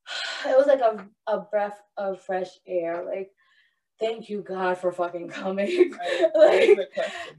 it 0.47 0.57
was 0.57 0.67
like 0.67 0.81
a 0.81 1.07
a 1.27 1.41
breath 1.41 1.81
of 1.99 2.23
fresh 2.23 2.51
air. 2.67 3.05
Like 3.05 3.31
thank 4.01 4.29
you 4.29 4.43
God 4.43 4.79
for 4.79 4.93
fucking 4.93 5.29
coming. 5.29 5.91
like, 6.35 6.79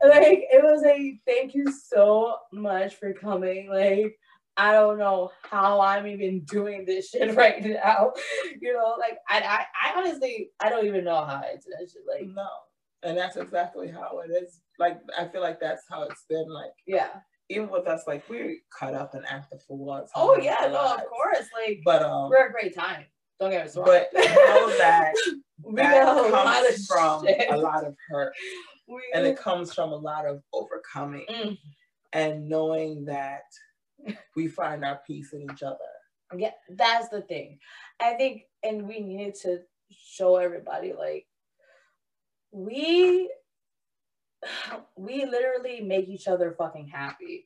like 0.01 0.43
it 0.51 0.63
was 0.63 0.83
a 0.85 1.19
thank 1.25 1.53
you 1.53 1.71
so 1.71 2.37
much 2.51 2.95
for 2.95 3.13
coming. 3.13 3.69
Like 3.69 4.17
I 4.55 4.71
don't 4.71 4.99
know 4.99 5.31
how 5.49 5.81
I'm 5.81 6.05
even 6.07 6.41
doing 6.41 6.85
this 6.85 7.09
shit 7.09 7.35
right 7.35 7.63
now. 7.63 8.13
You 8.61 8.73
know, 8.73 8.95
like 8.99 9.17
I, 9.29 9.39
I, 9.39 9.65
I 9.89 9.99
honestly, 9.99 10.49
I 10.61 10.69
don't 10.69 10.85
even 10.85 11.03
know 11.03 11.15
how 11.15 11.35
I 11.35 11.55
do 11.55 11.71
that 11.79 11.89
shit. 11.91 12.03
Like 12.07 12.27
no, 12.27 12.47
and 13.03 13.17
that's 13.17 13.35
exactly 13.35 13.89
how 13.89 14.19
it 14.19 14.31
is. 14.31 14.61
Like 14.79 14.99
I 15.17 15.27
feel 15.27 15.41
like 15.41 15.59
that's 15.59 15.83
how 15.89 16.03
it's 16.03 16.25
been. 16.29 16.49
Like 16.49 16.73
yeah, 16.85 17.09
even 17.49 17.69
with 17.69 17.87
us, 17.87 18.03
like 18.07 18.27
we're 18.29 18.57
cut 18.77 18.93
up 18.93 19.13
and 19.13 19.25
active 19.27 19.61
for 19.67 19.77
once. 19.77 20.11
Oh 20.15 20.37
yeah, 20.37 20.67
no, 20.71 20.95
of 20.95 21.05
course. 21.05 21.47
Like, 21.65 21.81
but 21.83 22.03
um, 22.03 22.29
we're 22.29 22.47
a 22.47 22.51
great 22.51 22.75
time. 22.75 23.05
Don't 23.39 23.51
get 23.51 23.65
us 23.65 23.75
wrong. 23.75 23.85
But 23.85 24.09
know 24.13 24.77
that 24.77 25.13
that 25.73 26.05
comes 26.31 26.87
from 26.87 27.25
shit. 27.25 27.47
a 27.49 27.57
lot 27.57 27.83
of 27.83 27.95
hurt, 28.07 28.33
we, 28.87 29.01
and 29.13 29.25
it 29.25 29.37
comes 29.37 29.73
from 29.73 29.91
a 29.91 29.97
lot 29.97 30.25
of 30.25 30.41
overcoming, 30.53 31.25
mm. 31.29 31.57
and 32.13 32.47
knowing 32.47 33.05
that 33.05 33.43
we 34.35 34.47
find 34.47 34.83
our 34.83 35.01
peace 35.05 35.33
in 35.33 35.43
each 35.43 35.63
other. 35.63 35.77
Yeah, 36.35 36.51
that's 36.69 37.09
the 37.09 37.21
thing. 37.21 37.59
I 38.01 38.13
think, 38.13 38.43
and 38.63 38.87
we 38.87 38.99
needed 38.99 39.35
to 39.43 39.59
show 39.91 40.37
everybody 40.37 40.93
like 40.93 41.27
we 42.51 43.29
we 44.97 45.25
literally 45.25 45.81
make 45.81 46.07
each 46.07 46.27
other 46.27 46.55
fucking 46.57 46.87
happy. 46.87 47.45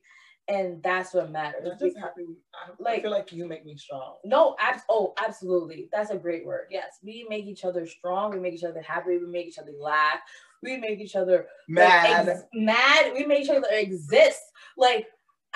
And 0.50 0.82
that's 0.82 1.12
what 1.12 1.30
matters. 1.30 1.68
Just 1.78 1.98
happy. 1.98 2.24
I, 2.54 2.70
like, 2.78 3.00
I 3.00 3.02
feel 3.02 3.10
like 3.10 3.32
you 3.32 3.46
make 3.46 3.66
me 3.66 3.76
strong. 3.76 4.16
No, 4.24 4.56
abs- 4.58 4.82
oh, 4.88 5.12
absolutely. 5.22 5.90
That's 5.92 6.08
a 6.08 6.16
great 6.16 6.46
word. 6.46 6.68
Yes, 6.70 7.00
we 7.04 7.26
make 7.28 7.44
each 7.44 7.66
other 7.66 7.86
strong. 7.86 8.30
We 8.30 8.40
make 8.40 8.54
each 8.54 8.64
other 8.64 8.80
happy. 8.80 9.18
We 9.18 9.26
make 9.26 9.46
each 9.46 9.58
other 9.58 9.74
laugh. 9.78 10.20
We 10.62 10.78
make 10.78 11.00
each 11.00 11.16
other 11.16 11.48
mad. 11.68 12.26
Like, 12.26 12.34
ex- 12.34 12.44
mad. 12.54 13.12
We 13.12 13.26
make 13.26 13.42
each 13.42 13.50
other 13.50 13.68
exist. 13.70 14.40
Like 14.78 15.08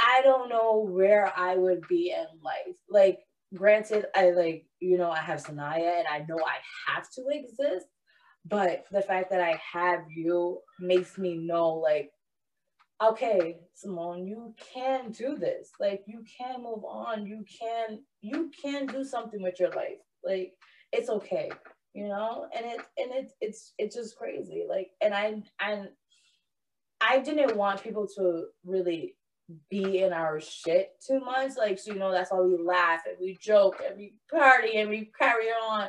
I 0.03 0.23
don't 0.23 0.51
know 0.51 0.81
where 0.91 1.33
I 1.37 1.57
would 1.57 1.87
be 1.89 2.11
in 2.13 2.27
life. 2.43 2.77
Like, 2.91 3.21
granted, 3.55 4.07
I 4.17 4.31
like, 4.33 4.67
you 4.81 4.99
know, 4.99 5.11
I 5.11 5.21
have 5.21 5.43
Sanaya 5.45 5.99
and 6.01 6.09
I 6.11 6.27
know 6.29 6.41
I 6.45 6.59
have 6.93 7.11
to 7.13 7.25
exist, 7.31 7.87
but 8.45 8.87
the 8.93 9.03
fact 9.03 9.31
that 9.31 9.41
I 9.41 9.61
have 9.73 10.01
you 10.11 10.61
makes 10.81 11.19
me 11.19 11.37
know, 11.39 11.75
like, 11.75 12.13
okay, 13.03 13.59
Simone, 13.75 14.27
you 14.27 14.55
can 14.75 15.13
do 15.13 15.37
this. 15.37 15.71
Like, 15.81 16.05
you 16.07 16.25
can 16.39 16.63
move 16.63 16.85
on. 16.85 17.27
You 17.27 17.45
can, 17.61 18.01
you 18.23 18.51
can 18.63 18.89
do 18.89 19.05
something 19.05 19.43
with 19.43 19.61
your 19.61 19.71
life. 19.71 19.99
Like, 20.25 20.55
it's 20.93 21.11
okay. 21.11 21.51
you 21.95 22.09
know, 22.09 22.47
and 22.57 22.67
it 22.67 22.81
and 22.99 23.13
it 23.13 23.33
it's 23.41 23.75
it's 23.79 23.97
just 23.97 24.17
crazy. 24.17 24.65
Like, 24.69 24.91
and 25.03 25.15
I 25.15 25.43
and 25.61 25.89
I 27.01 27.19
didn't 27.21 27.57
want 27.57 27.83
people 27.83 28.07
to 28.17 28.47
really 28.65 29.17
be 29.71 29.99
in 29.99 30.13
our 30.13 30.41
shit 30.41 30.93
too 31.07 31.21
much. 31.21 31.53
Like, 31.57 31.79
so 31.79 31.93
you 31.93 31.99
know, 31.99 32.13
that's 32.13 32.31
why 32.31 32.41
we 32.41 32.57
laugh 32.57 33.03
and 33.07 33.17
we 33.21 33.37
joke 33.41 33.81
and 33.87 33.97
we 33.97 34.15
party 34.31 34.79
and 34.79 34.89
we 34.89 35.11
carry 35.19 35.49
on. 35.49 35.89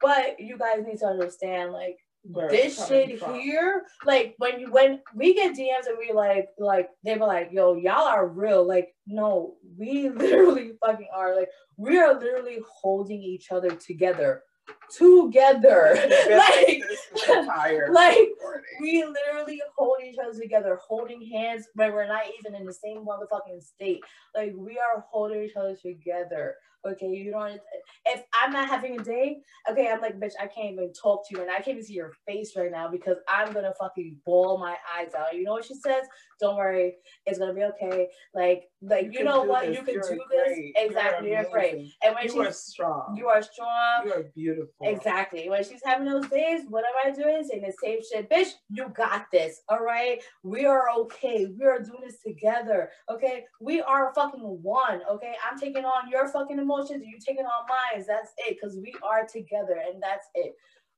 But 0.00 0.38
you 0.38 0.56
guys 0.58 0.84
need 0.86 0.98
to 0.98 1.06
understand, 1.06 1.72
like, 1.72 1.98
Where 2.22 2.48
this 2.48 2.86
shit 2.86 3.18
from. 3.18 3.34
here, 3.34 3.84
like 4.04 4.34
when 4.38 4.60
you 4.60 4.70
when 4.70 5.00
we 5.14 5.34
get 5.34 5.56
DMs 5.56 5.88
and 5.88 5.98
we 5.98 6.12
like 6.12 6.48
like 6.58 6.88
they 7.04 7.16
were 7.16 7.26
like, 7.26 7.50
yo, 7.52 7.74
y'all 7.74 8.06
are 8.06 8.26
real. 8.26 8.66
Like, 8.66 8.94
no, 9.06 9.54
we 9.76 10.08
literally 10.14 10.72
fucking 10.84 11.08
are. 11.14 11.36
Like, 11.36 11.48
we 11.76 11.98
are 11.98 12.14
literally 12.14 12.58
holding 12.70 13.22
each 13.22 13.50
other 13.50 13.70
together 13.70 14.42
together. 14.90 15.94
like, 16.30 16.82
like 17.90 18.28
we 18.80 19.04
literally 19.04 19.60
hold 19.76 19.98
each 20.04 20.18
other 20.18 20.38
together, 20.38 20.78
holding 20.86 21.22
hands 21.26 21.66
when 21.74 21.92
we're 21.92 22.06
not 22.06 22.24
even 22.38 22.54
in 22.54 22.66
the 22.66 22.72
same 22.72 23.04
motherfucking 23.04 23.62
state. 23.62 24.00
Like 24.34 24.52
we 24.56 24.78
are 24.78 25.04
holding 25.10 25.42
each 25.42 25.56
other 25.56 25.76
together. 25.76 26.56
Okay, 26.86 27.08
you 27.08 27.32
don't. 27.32 27.60
If 28.06 28.22
I'm 28.32 28.52
not 28.52 28.68
having 28.68 29.00
a 29.00 29.02
day, 29.02 29.38
okay, 29.68 29.90
I'm 29.90 30.00
like, 30.00 30.18
bitch, 30.20 30.32
I 30.40 30.46
can't 30.46 30.72
even 30.72 30.92
talk 30.92 31.28
to 31.28 31.34
you, 31.34 31.42
and 31.42 31.50
I 31.50 31.56
can't 31.56 31.68
even 31.68 31.84
see 31.84 31.94
your 31.94 32.12
face 32.26 32.52
right 32.56 32.70
now 32.70 32.88
because 32.88 33.16
I'm 33.28 33.52
gonna 33.52 33.72
fucking 33.78 34.16
ball 34.24 34.58
my 34.58 34.76
eyes 34.96 35.12
out. 35.18 35.34
You 35.34 35.42
know 35.42 35.52
what 35.52 35.64
she 35.64 35.74
says? 35.74 36.06
Don't 36.40 36.56
worry, 36.56 36.94
it's 37.26 37.38
gonna 37.38 37.52
be 37.52 37.64
okay. 37.64 38.08
Like, 38.32 38.68
like 38.80 39.06
you, 39.06 39.18
you 39.18 39.24
know 39.24 39.42
what? 39.42 39.66
This. 39.66 39.76
You 39.76 39.84
can 39.84 39.94
you're 39.94 40.02
do 40.02 40.20
great. 40.28 40.74
this. 40.74 40.84
Exactly, 40.84 41.30
you're, 41.30 41.50
great. 41.50 41.92
And 42.02 42.14
when 42.14 42.32
you 42.32 42.42
are 42.42 42.52
strong, 42.52 43.16
you 43.16 43.26
are 43.26 43.42
strong. 43.42 44.06
You 44.06 44.12
are 44.12 44.22
beautiful. 44.34 44.86
Exactly. 44.86 45.48
When 45.50 45.64
she's 45.64 45.82
having 45.84 46.06
those 46.06 46.28
days, 46.28 46.62
what 46.68 46.84
am 46.84 47.12
I 47.12 47.14
doing? 47.14 47.42
Saying 47.44 47.62
the 47.62 47.72
same 47.82 47.98
shit, 48.08 48.30
bitch. 48.30 48.50
You 48.70 48.88
got 48.90 49.26
this. 49.32 49.62
All 49.68 49.80
right, 49.80 50.20
we 50.44 50.64
are 50.64 50.90
okay. 50.96 51.46
We 51.58 51.66
are 51.66 51.80
doing 51.80 52.02
this 52.04 52.22
together. 52.24 52.90
Okay, 53.10 53.44
we 53.60 53.80
are 53.80 54.14
fucking 54.14 54.40
one. 54.62 55.00
Okay, 55.10 55.34
I'm 55.44 55.58
taking 55.58 55.84
on 55.84 56.08
your 56.08 56.28
fucking 56.28 56.67
emotions, 56.68 57.04
you 57.06 57.18
taking 57.18 57.44
on 57.44 57.66
mine. 57.68 58.04
That's 58.06 58.32
it, 58.38 58.58
because 58.60 58.76
we 58.76 58.94
are 59.02 59.26
together, 59.26 59.80
and 59.90 60.02
that's 60.02 60.26
it. 60.34 60.54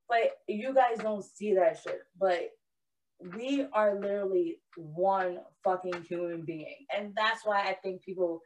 But 0.09 0.33
you 0.49 0.75
guys 0.75 0.99
don't 0.99 1.25
see 1.25 1.55
that 1.55 1.79
shit. 1.83 2.01
But 2.19 2.51
we 3.37 3.67
are 3.73 3.99
literally 3.99 4.59
one 4.77 5.39
fucking 5.63 6.05
human 6.09 6.43
being. 6.45 6.87
And 6.97 7.13
that's 7.17 7.45
why 7.45 7.61
I 7.63 7.77
think 7.83 8.03
people 8.03 8.41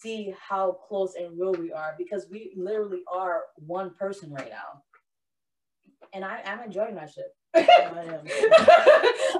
see 0.00 0.34
how 0.48 0.78
close 0.88 1.14
and 1.14 1.38
real 1.38 1.52
we 1.52 1.72
are 1.72 1.94
because 1.98 2.26
we 2.30 2.52
literally 2.56 3.02
are 3.12 3.42
one 3.56 3.94
person 3.98 4.32
right 4.32 4.50
now. 4.50 4.82
And 6.12 6.24
I, 6.24 6.40
am 6.44 6.60
enjoying 6.60 6.94
that 6.96 7.10
shit. 7.10 7.26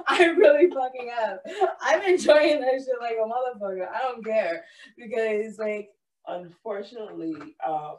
I 0.07 0.33
really 0.37 0.69
fucking 0.69 1.11
am. 1.21 1.37
I'm 1.81 2.01
enjoying 2.03 2.61
that 2.61 2.73
shit 2.73 2.95
like 3.01 3.17
a 3.21 3.27
motherfucker. 3.27 3.87
I 3.89 3.99
don't 3.99 4.23
care 4.23 4.63
because 4.97 5.57
like 5.57 5.89
unfortunately, 6.27 7.35
um, 7.65 7.95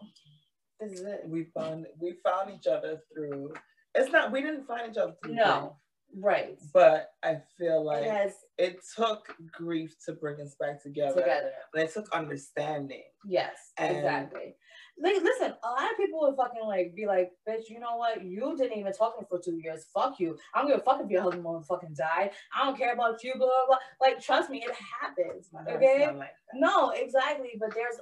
this 0.80 0.92
is 0.92 1.00
it. 1.02 1.22
We 1.26 1.44
found 1.44 1.86
we 2.00 2.14
found 2.24 2.52
each 2.54 2.66
other 2.66 3.00
through. 3.12 3.52
It's 3.94 4.12
not. 4.12 4.30
We 4.32 4.42
didn't 4.42 4.66
find 4.66 4.90
each 4.90 4.98
other 4.98 5.14
through. 5.22 5.34
No. 5.34 5.76
Grief, 6.12 6.24
right. 6.24 6.58
But 6.72 7.10
I 7.24 7.40
feel 7.58 7.84
like 7.84 8.04
it, 8.04 8.10
has, 8.10 8.32
it 8.58 8.80
took 8.96 9.34
grief 9.52 9.96
to 10.06 10.12
bring 10.12 10.40
us 10.40 10.54
back 10.60 10.82
together. 10.82 11.20
Together. 11.20 11.50
But 11.72 11.82
it 11.82 11.94
took 11.94 12.10
understanding. 12.12 13.02
Yes. 13.26 13.72
And 13.78 13.96
exactly. 13.96 14.54
Like, 14.98 15.16
listen, 15.22 15.52
a 15.62 15.68
lot 15.68 15.90
of 15.90 15.96
people 15.98 16.20
would 16.22 16.36
fucking 16.36 16.66
like 16.66 16.94
be 16.94 17.06
like, 17.06 17.30
bitch, 17.46 17.68
you 17.68 17.80
know 17.80 17.96
what? 17.96 18.24
You 18.24 18.56
didn't 18.56 18.78
even 18.78 18.92
talk 18.94 19.16
to 19.16 19.22
me 19.22 19.26
for 19.28 19.38
two 19.38 19.60
years. 19.62 19.84
Fuck 19.92 20.18
you. 20.18 20.38
I 20.54 20.60
don't 20.60 20.70
give 20.70 20.78
a 20.78 20.82
fuck 20.82 21.02
if 21.02 21.10
your 21.10 21.22
husband 21.22 21.66
fucking 21.66 21.94
died. 21.94 22.30
I 22.54 22.64
don't 22.64 22.78
care 22.78 22.94
about 22.94 23.22
you, 23.22 23.34
blah, 23.36 23.46
blah, 23.46 23.66
blah. 23.66 23.78
Like, 24.00 24.22
trust 24.22 24.48
me, 24.48 24.64
it 24.66 24.74
happens. 25.00 25.50
Okay? 25.68 26.08
Like 26.16 26.30
no, 26.54 26.90
exactly. 26.90 27.50
But 27.60 27.74
there's 27.74 27.96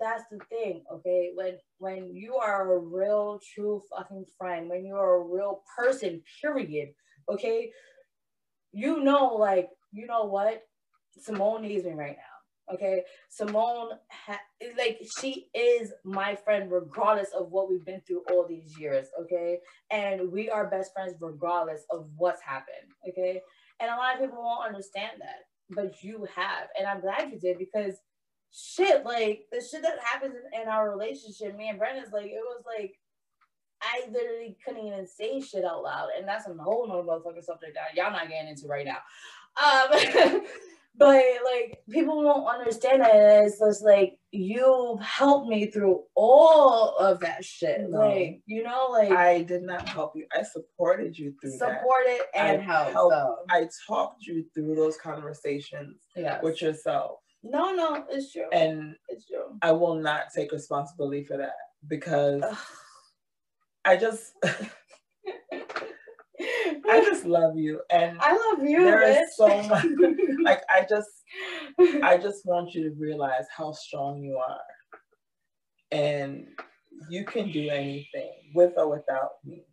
that's 0.00 0.24
the 0.30 0.38
thing, 0.48 0.84
okay? 0.92 1.32
When 1.34 1.58
when 1.78 2.14
you 2.14 2.36
are 2.36 2.74
a 2.74 2.78
real, 2.78 3.40
true 3.54 3.82
fucking 3.90 4.26
friend, 4.38 4.68
when 4.68 4.84
you're 4.84 5.16
a 5.16 5.24
real 5.24 5.62
person, 5.76 6.22
period, 6.40 6.90
okay? 7.28 7.70
You 8.72 9.00
know, 9.02 9.34
like, 9.34 9.68
you 9.92 10.06
know 10.06 10.24
what? 10.24 10.62
Simone 11.18 11.62
needs 11.62 11.84
me 11.84 11.92
right 11.92 12.16
now. 12.16 12.74
Okay, 12.74 13.02
Simone, 13.28 13.90
ha- 14.10 14.40
like 14.78 14.98
she 15.20 15.48
is 15.54 15.92
my 16.02 16.34
friend 16.34 16.72
regardless 16.72 17.28
of 17.38 17.50
what 17.50 17.70
we've 17.70 17.84
been 17.84 18.00
through 18.06 18.22
all 18.30 18.46
these 18.48 18.78
years. 18.78 19.08
Okay, 19.20 19.58
and 19.90 20.32
we 20.32 20.48
are 20.48 20.70
best 20.70 20.92
friends 20.94 21.14
regardless 21.20 21.84
of 21.90 22.08
what's 22.16 22.40
happened. 22.40 22.90
Okay, 23.06 23.42
and 23.80 23.90
a 23.90 23.96
lot 23.96 24.14
of 24.14 24.20
people 24.22 24.42
won't 24.42 24.66
understand 24.66 25.20
that, 25.20 25.44
but 25.70 26.02
you 26.02 26.26
have, 26.34 26.68
and 26.78 26.88
I'm 26.88 27.02
glad 27.02 27.30
you 27.30 27.38
did 27.38 27.58
because 27.58 27.96
shit, 28.54 29.04
like 29.04 29.46
the 29.50 29.60
shit 29.60 29.82
that 29.82 29.98
happens 30.02 30.34
in, 30.52 30.68
our 30.68 30.90
relationship, 30.90 31.56
me 31.56 31.68
and 31.68 31.78
Brendan's 31.78 32.12
like, 32.12 32.26
it 32.26 32.42
was 32.42 32.62
like 32.66 32.94
I 33.82 34.04
literally 34.10 34.56
couldn't 34.64 34.86
even 34.86 35.06
say 35.06 35.40
shit 35.40 35.64
out 35.64 35.82
loud. 35.82 36.08
And 36.16 36.26
that's 36.26 36.46
a 36.46 36.54
whole 36.54 36.86
nother 36.88 37.02
motherfucking 37.02 37.44
subject 37.44 37.74
that 37.74 37.94
y'all 37.94 38.12
not 38.12 38.28
getting 38.28 38.48
into 38.48 38.66
right 38.66 38.86
now. 38.86 38.98
Um 39.62 40.42
but 40.96 41.22
like 41.52 41.82
people 41.90 42.22
won't 42.22 42.48
understand 42.48 43.02
that 43.02 43.44
it's 43.44 43.58
just 43.58 43.84
like 43.84 44.18
you've 44.30 45.00
helped 45.00 45.48
me 45.48 45.66
through 45.66 46.02
all 46.14 46.96
of 46.96 47.20
that 47.20 47.44
shit. 47.44 47.80
No. 47.88 47.98
Like, 47.98 48.40
you 48.46 48.62
know, 48.62 48.88
like 48.90 49.10
I 49.10 49.42
did 49.42 49.62
not 49.62 49.88
help 49.88 50.12
you. 50.14 50.26
I 50.32 50.44
supported 50.44 51.18
you 51.18 51.34
through 51.40 51.58
supported 51.58 52.20
that. 52.32 52.36
and 52.36 52.62
helped. 52.62 52.92
helped 52.92 53.16
I 53.50 53.68
talked 53.86 54.24
you 54.24 54.46
through 54.54 54.76
those 54.76 54.96
conversations 54.96 55.96
yes. 56.16 56.42
with 56.42 56.62
yourself. 56.62 57.18
No, 57.44 57.74
no, 57.74 58.06
it's 58.10 58.32
true. 58.32 58.48
And 58.52 58.96
it's 59.08 59.26
true. 59.26 59.58
I 59.60 59.72
will 59.72 59.96
not 59.96 60.32
take 60.34 60.50
responsibility 60.50 61.24
for 61.24 61.36
that 61.36 61.52
because 61.86 62.42
I 63.84 63.98
just 63.98 64.32
I 66.40 67.04
just 67.04 67.26
love 67.26 67.56
you. 67.56 67.82
And 67.90 68.18
I 68.18 68.32
love 68.32 68.66
you. 68.66 68.82
There 68.82 69.02
is 69.02 69.36
so 69.36 69.62
much 69.64 69.84
like 70.42 70.62
I 70.70 70.86
just 70.88 71.10
I 72.02 72.16
just 72.16 72.46
want 72.46 72.72
you 72.72 72.88
to 72.88 72.96
realize 72.98 73.44
how 73.54 73.72
strong 73.72 74.22
you 74.22 74.38
are. 74.38 74.60
And 75.92 76.46
you 77.10 77.24
can 77.24 77.52
do 77.52 77.68
anything 77.68 78.32
with 78.54 78.72
or 78.78 78.88
without 78.88 79.32
me. 79.44 79.66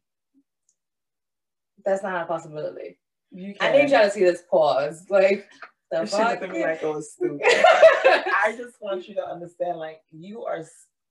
That's 1.86 2.04
not 2.04 2.24
a 2.24 2.26
possibility. 2.26 3.00
You 3.32 3.56
can. 3.56 3.74
I 3.74 3.78
need 3.78 3.92
y'all 3.92 4.04
to 4.04 4.12
see 4.12 4.26
this 4.26 4.44
pause. 4.52 5.06
Like 5.10 5.50
the 5.92 6.06
she 6.06 6.18
looked 6.18 6.44
at 6.44 6.52
me 6.52 6.64
like 6.64 6.84
I 6.84 6.88
was 6.88 7.12
stupid. 7.16 7.42
I 7.44 8.56
just 8.58 8.82
want 8.82 9.08
you 9.08 9.16
to 9.16 9.26
understand, 9.26 9.78
like 9.78 10.02
you 10.12 10.44
are 10.46 10.64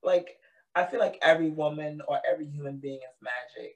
like 0.03 0.37
I 0.75 0.85
feel 0.85 0.99
like 0.99 1.17
every 1.21 1.49
woman 1.49 2.01
or 2.07 2.19
every 2.29 2.47
human 2.47 2.77
being 2.77 2.99
is 2.99 3.21
magic. 3.21 3.75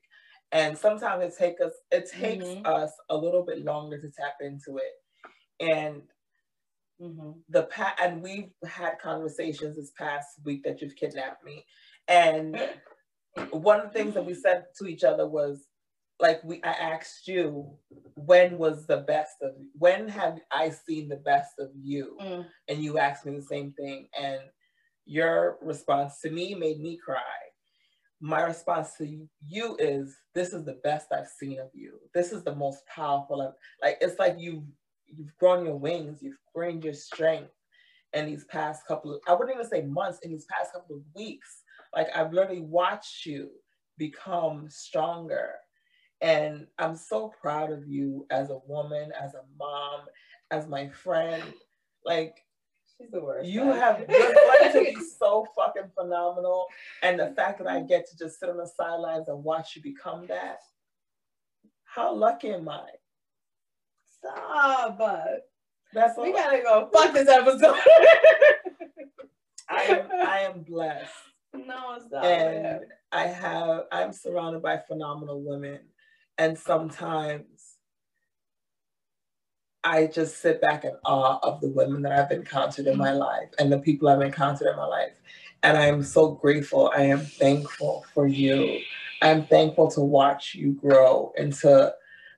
And 0.51 0.77
sometimes 0.77 1.23
it 1.23 1.37
takes 1.37 1.61
us 1.61 1.73
it 1.91 2.09
takes 2.09 2.45
mm-hmm. 2.45 2.65
us 2.65 2.91
a 3.09 3.17
little 3.17 3.43
bit 3.43 3.63
longer 3.63 3.99
to 3.99 4.09
tap 4.09 4.35
into 4.41 4.77
it. 4.77 5.65
And 5.65 6.01
mm-hmm. 7.01 7.31
the 7.49 7.63
pa- 7.63 7.95
and 8.01 8.21
we've 8.21 8.51
had 8.65 8.99
conversations 9.01 9.75
this 9.75 9.91
past 9.97 10.27
week 10.43 10.63
that 10.63 10.81
you've 10.81 10.95
kidnapped 10.95 11.43
me. 11.43 11.65
And 12.07 12.61
one 13.51 13.79
of 13.79 13.91
the 13.91 13.99
things 13.99 14.13
that 14.13 14.25
we 14.25 14.33
said 14.33 14.65
to 14.79 14.87
each 14.87 15.03
other 15.03 15.27
was 15.27 15.65
like 16.19 16.43
we 16.43 16.61
I 16.63 16.71
asked 16.71 17.27
you 17.27 17.69
when 18.15 18.57
was 18.57 18.85
the 18.87 18.97
best 18.97 19.35
of 19.41 19.51
when 19.73 20.07
have 20.07 20.39
I 20.51 20.69
seen 20.69 21.09
the 21.09 21.17
best 21.17 21.53
of 21.59 21.69
you? 21.75 22.17
Mm. 22.21 22.45
And 22.69 22.83
you 22.83 22.97
asked 22.97 23.25
me 23.25 23.35
the 23.35 23.41
same 23.41 23.73
thing. 23.73 24.07
And 24.17 24.41
your 25.05 25.57
response 25.61 26.19
to 26.21 26.29
me 26.29 26.55
made 26.55 26.79
me 26.79 26.97
cry. 27.03 27.19
My 28.21 28.41
response 28.41 28.93
to 28.97 29.27
you 29.45 29.75
is 29.77 30.15
this 30.33 30.53
is 30.53 30.63
the 30.63 30.79
best 30.83 31.07
I've 31.11 31.27
seen 31.27 31.59
of 31.59 31.69
you. 31.73 31.99
This 32.13 32.31
is 32.31 32.43
the 32.43 32.55
most 32.55 32.85
powerful 32.87 33.41
of 33.41 33.53
like 33.81 33.97
it's 33.99 34.19
like 34.19 34.35
you 34.39 34.65
you've 35.07 35.35
grown 35.37 35.65
your 35.65 35.77
wings, 35.77 36.19
you've 36.21 36.39
gained 36.57 36.83
your 36.83 36.93
strength 36.93 37.51
in 38.13 38.25
these 38.25 38.45
past 38.45 38.87
couple 38.87 39.13
of 39.13 39.19
I 39.27 39.33
wouldn't 39.33 39.57
even 39.57 39.69
say 39.69 39.81
months, 39.81 40.19
in 40.23 40.31
these 40.31 40.45
past 40.45 40.71
couple 40.71 40.95
of 40.95 41.01
weeks. 41.13 41.63
Like 41.93 42.07
I've 42.15 42.31
literally 42.31 42.61
watched 42.61 43.25
you 43.25 43.49
become 43.97 44.67
stronger 44.69 45.55
and 46.21 46.67
I'm 46.79 46.95
so 46.95 47.33
proud 47.41 47.71
of 47.71 47.87
you 47.87 48.25
as 48.29 48.49
a 48.49 48.59
woman, 48.67 49.11
as 49.19 49.33
a 49.33 49.43
mom, 49.57 50.01
as 50.51 50.67
my 50.67 50.89
friend. 50.89 51.43
Like, 52.05 52.45
She's 52.97 53.11
the 53.11 53.19
worst. 53.21 53.49
You 53.49 53.63
have 53.73 53.99
you're 53.99 54.33
going 54.33 54.71
to 54.71 54.79
be 54.79 55.05
so 55.19 55.45
fucking 55.55 55.91
phenomenal. 55.99 56.65
And 57.03 57.19
the 57.19 57.33
fact 57.35 57.57
that 57.59 57.67
I 57.67 57.81
get 57.81 58.09
to 58.09 58.17
just 58.17 58.39
sit 58.39 58.49
on 58.49 58.57
the 58.57 58.67
sidelines 58.67 59.27
and 59.27 59.43
watch 59.43 59.75
you 59.75 59.81
become 59.81 60.25
that. 60.27 60.59
How 61.83 62.13
lucky 62.13 62.51
am 62.51 62.69
I? 62.69 62.87
Stop. 64.17 64.99
That's 65.93 66.17
we 66.17 66.33
gotta 66.33 66.61
go. 66.61 66.89
Fuck 66.91 67.13
this 67.13 67.29
episode. 67.29 67.75
I 69.69 69.81
am 69.83 70.07
I 70.11 70.39
am 70.39 70.61
blessed. 70.61 71.11
No, 71.53 71.97
not. 72.11 72.25
and 72.25 72.63
man. 72.63 72.81
I 73.11 73.27
have 73.27 73.83
I'm 73.91 74.11
surrounded 74.11 74.61
by 74.61 74.77
phenomenal 74.77 75.41
women, 75.41 75.79
and 76.37 76.57
sometimes 76.57 77.77
I 79.83 80.07
just 80.07 80.41
sit 80.41 80.61
back 80.61 80.83
in 80.83 80.93
awe 81.05 81.39
of 81.43 81.61
the 81.61 81.69
women 81.69 82.01
that 82.01 82.11
I've 82.11 82.31
encountered 82.31 82.87
in 82.87 82.97
my 82.97 83.11
life 83.11 83.49
and 83.59 83.71
the 83.71 83.77
people 83.79 84.07
I've 84.07 84.21
encountered 84.21 84.67
in 84.67 84.75
my 84.75 84.85
life, 84.85 85.13
and 85.63 85.77
I 85.77 85.85
am 85.85 86.01
so 86.01 86.31
grateful. 86.31 86.91
I 86.95 87.03
am 87.03 87.19
thankful 87.19 88.05
for 88.13 88.27
you. 88.27 88.79
I'm 89.21 89.45
thankful 89.45 89.89
to 89.91 90.01
watch 90.01 90.55
you 90.55 90.73
grow 90.73 91.31
into 91.37 91.93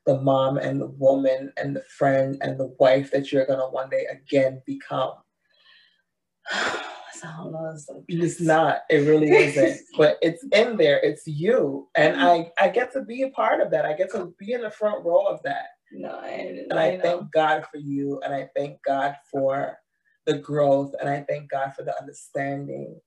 the 0.06 0.22
mom 0.22 0.58
and 0.58 0.80
the 0.80 0.88
woman 0.88 1.54
and 1.58 1.76
the 1.76 1.84
friend 1.84 2.38
and 2.42 2.60
the 2.60 2.76
wife 2.80 3.12
that 3.12 3.32
you're 3.32 3.46
gonna 3.46 3.70
one 3.70 3.90
day 3.90 4.06
again 4.12 4.62
become. 4.66 5.14
Whole. 7.22 7.78
It's 8.08 8.42
not. 8.42 8.82
It 8.90 9.08
really 9.08 9.30
isn't. 9.30 9.82
but 9.98 10.18
it's 10.22 10.44
in 10.52 10.78
there. 10.78 11.00
It's 11.00 11.28
you, 11.28 11.88
and 11.96 12.20
I 12.20 12.52
I 12.60 12.70
get 12.70 12.94
to 12.94 13.02
be 13.02 13.24
a 13.24 13.30
part 13.30 13.62
of 13.62 13.72
that. 13.72 13.86
I 13.86 13.94
get 13.94 14.12
to 14.12 14.34
be 14.40 14.54
in 14.54 14.62
the 14.62 14.72
front 14.72 15.04
row 15.06 15.26
of 15.26 15.42
that, 15.44 15.68
No, 15.92 16.20
I, 16.22 16.28
and 16.70 16.80
I, 16.80 16.98
thank 16.98 17.32
God 17.32 17.66
for 17.72 17.78
you, 17.78 18.22
and 18.24 18.34
I 18.34 18.50
thank 18.56 18.82
God 18.84 19.16
for 19.32 19.78
the 20.26 20.38
growth, 20.38 20.94
and 21.00 21.10
I 21.10 21.22
thank 21.22 21.50
God 21.50 21.74
for 21.76 21.84
the 21.84 21.98
understanding 22.00 23.00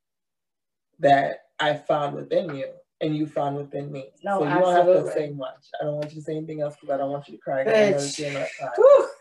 that 0.98 1.40
I 1.58 1.74
found 1.74 2.14
within 2.14 2.54
you, 2.54 2.68
and 3.00 3.16
you 3.16 3.26
found 3.26 3.56
within 3.56 3.90
me. 3.90 4.10
No, 4.22 4.38
so 4.38 4.44
you 4.44 4.50
don't 4.50 4.74
have 4.74 4.86
to 4.86 5.12
say 5.12 5.30
much. 5.30 5.68
I 5.80 5.84
don't 5.84 5.96
want 5.96 6.10
you 6.12 6.20
to 6.20 6.24
say 6.24 6.36
anything 6.36 6.60
else 6.60 6.76
because 6.80 6.94
I 6.94 6.96
don't 6.98 7.10
want 7.10 7.28
you 7.28 7.36
to 7.36 7.42
cry. 7.42 7.64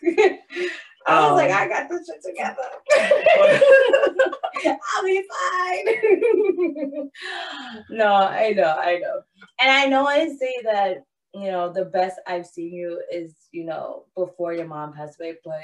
I 1.09 1.19
know 1.21 1.27
Bitch. 1.27 1.27
you're 1.27 1.27
not 1.27 1.27
crying. 1.27 1.27
Whew. 1.27 1.27
I 1.27 1.27
was 1.27 1.35
like, 1.37 1.51
Um, 1.51 1.51
I 1.51 1.67
got 1.69 1.89
this 1.89 2.07
shit 2.07 2.23
together. 2.23 2.57
I'll 4.95 5.05
be 5.05 5.23
fine. 5.31 7.09
no, 7.91 8.13
I 8.13 8.51
know, 8.51 8.75
I 8.79 8.99
know. 8.99 9.21
And 9.61 9.71
I 9.71 9.85
know 9.87 10.07
I 10.07 10.27
say 10.29 10.55
that, 10.65 11.03
you 11.33 11.51
know, 11.51 11.71
the 11.73 11.85
best 11.85 12.19
I've 12.27 12.45
seen 12.47 12.73
you 12.73 13.01
is, 13.11 13.35
you 13.51 13.65
know, 13.65 14.05
before 14.15 14.53
your 14.53 14.67
mom 14.67 14.93
passed 14.93 15.19
away, 15.19 15.35
but 15.45 15.63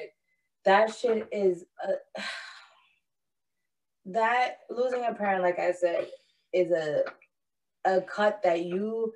that 0.65 0.95
shit 0.95 1.27
is 1.31 1.65
a, 1.83 2.21
that 4.07 4.59
losing 4.69 5.05
a 5.05 5.13
parent, 5.13 5.43
like 5.43 5.59
I 5.59 5.73
said, 5.73 6.07
is 6.53 6.71
a 6.71 7.03
a 7.85 8.01
cut 8.01 8.41
that 8.43 8.63
you 8.65 9.13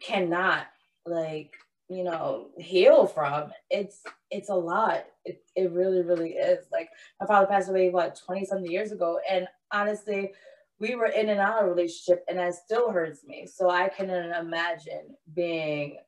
cannot 0.00 0.66
like 1.06 1.52
you 1.88 2.02
know 2.02 2.48
heal 2.56 3.06
from 3.06 3.52
it's 3.70 4.02
it's 4.30 4.48
a 4.48 4.54
lot. 4.54 5.04
It, 5.24 5.42
it 5.54 5.70
really 5.70 6.02
really 6.02 6.32
is. 6.32 6.66
Like 6.72 6.88
my 7.20 7.26
father 7.26 7.46
passed 7.46 7.68
away 7.68 7.90
what 7.90 8.20
20 8.24 8.44
something 8.44 8.70
years 8.70 8.92
ago 8.92 9.20
and 9.30 9.46
honestly 9.72 10.32
we 10.80 10.94
were 10.96 11.06
in 11.06 11.28
and 11.28 11.40
out 11.40 11.62
of 11.62 11.68
relationship 11.68 12.24
and 12.28 12.38
that 12.38 12.54
still 12.54 12.90
hurts 12.90 13.24
me. 13.24 13.46
So 13.46 13.70
i 13.70 13.88
can 13.88 14.10
imagine 14.10 15.16
being 15.34 15.98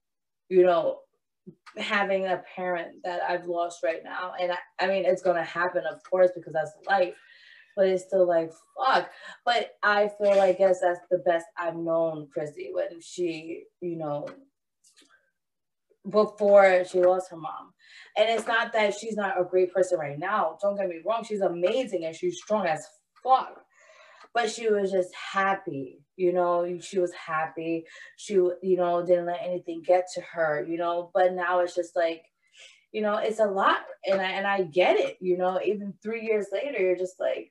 you 0.49 0.65
know 0.65 1.01
having 1.77 2.27
a 2.27 2.43
parent 2.57 3.03
that 3.05 3.21
i've 3.23 3.47
lost 3.47 3.83
right 3.85 4.03
now. 4.03 4.33
And 4.41 4.53
i, 4.53 4.59
I 4.81 4.87
mean 4.87 5.05
it's 5.05 5.23
going 5.23 5.37
to 5.37 5.45
happen 5.45 5.85
of 5.91 6.03
course 6.09 6.31
because 6.35 6.53
that's 6.53 6.73
life 6.89 7.15
but 7.77 7.87
it's 7.87 8.05
still 8.05 8.27
like 8.27 8.51
fuck. 8.77 9.11
But 9.45 9.77
i 9.83 10.09
feel 10.19 10.37
like 10.37 10.59
guess 10.59 10.81
that's 10.81 11.01
the 11.11 11.19
best 11.19 11.47
i've 11.59 11.77
known 11.77 12.29
chrissy 12.33 12.71
when 12.73 13.01
she 13.01 13.65
you 13.81 13.97
know 13.97 14.27
before 16.09 16.85
she 16.85 17.01
lost 17.01 17.31
her 17.31 17.37
mom. 17.37 17.73
And 18.17 18.29
it's 18.29 18.47
not 18.47 18.73
that 18.73 18.95
she's 18.95 19.17
not 19.17 19.41
a 19.41 19.45
great 19.45 19.73
person 19.73 19.99
right 19.99 20.19
now. 20.19 20.57
Don't 20.63 20.77
get 20.77 20.89
me 20.89 21.01
wrong, 21.05 21.25
she's 21.25 21.41
amazing 21.41 22.05
and 22.05 22.15
she's 22.15 22.39
strong 22.39 22.67
as 22.67 22.87
fuck. 23.23 23.61
But 24.35 24.51
she 24.51 24.69
was 24.69 24.91
just 24.91 25.15
happy, 25.15 26.01
you 26.17 26.33
know. 26.33 26.79
She 26.81 26.99
was 26.99 27.13
happy. 27.15 27.85
She, 28.17 28.35
you 28.35 28.77
know, 28.77 29.05
didn't 29.05 29.27
let 29.27 29.41
anything 29.43 29.83
get 29.83 30.07
to 30.15 30.21
her, 30.21 30.67
you 30.69 30.77
know. 30.77 31.11
But 31.15 31.33
now 31.33 31.61
it's 31.61 31.75
just 31.75 31.97
like, 31.97 32.23
you 32.93 33.01
know, 33.01 33.17
it's 33.17 33.41
a 33.41 33.47
lot, 33.47 33.79
and 34.05 34.21
I 34.21 34.31
and 34.33 34.47
I 34.47 34.63
get 34.63 34.99
it, 34.99 35.17
you 35.21 35.39
know. 35.39 35.59
Even 35.65 35.95
three 36.03 36.23
years 36.23 36.49
later, 36.53 36.79
you're 36.79 36.97
just 36.97 37.19
like, 37.19 37.51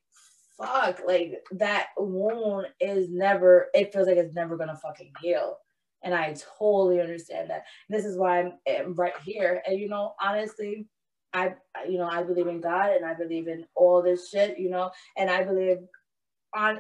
fuck, 0.60 1.02
like 1.08 1.42
that 1.54 1.88
wound 1.98 2.68
is 2.80 3.10
never. 3.10 3.68
It 3.74 3.92
feels 3.92 4.08
like 4.08 4.18
it's 4.18 4.36
never 4.36 4.56
gonna 4.56 4.78
fucking 4.78 5.12
heal 5.24 5.58
and 6.06 6.14
I 6.14 6.36
totally 6.58 7.02
understand 7.02 7.50
that. 7.50 7.64
This 7.90 8.06
is 8.06 8.18
why 8.18 8.52
I'm 8.68 8.94
right 8.94 9.14
here. 9.26 9.62
And 9.68 9.80
you 9.80 9.90
know, 9.90 10.14
honestly, 10.22 10.88
I 11.34 11.56
you 11.90 11.98
know 11.98 12.08
I 12.08 12.24
believe 12.24 12.48
in 12.48 12.62
God 12.62 12.92
and 12.92 13.04
I 13.04 13.16
believe 13.16 13.48
in 13.48 13.66
all 13.76 14.02
this 14.02 14.30
shit. 14.30 14.58
You 14.58 14.70
know, 14.70 14.92
and 15.18 15.30
I 15.30 15.44
believe 15.44 15.78
on 16.54 16.80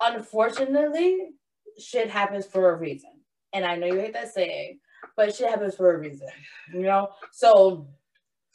unfortunately, 0.00 1.30
shit 1.78 2.10
happens 2.10 2.44
for 2.44 2.70
a 2.70 2.76
reason. 2.76 3.10
And 3.54 3.64
I 3.64 3.76
know 3.76 3.86
you 3.86 4.00
hate 4.00 4.12
that 4.12 4.34
saying, 4.34 4.80
but 5.16 5.34
shit 5.34 5.48
happens 5.48 5.76
for 5.76 5.94
a 5.94 5.98
reason. 5.98 6.28
You 6.74 6.82
know, 6.82 7.10
so 7.32 7.86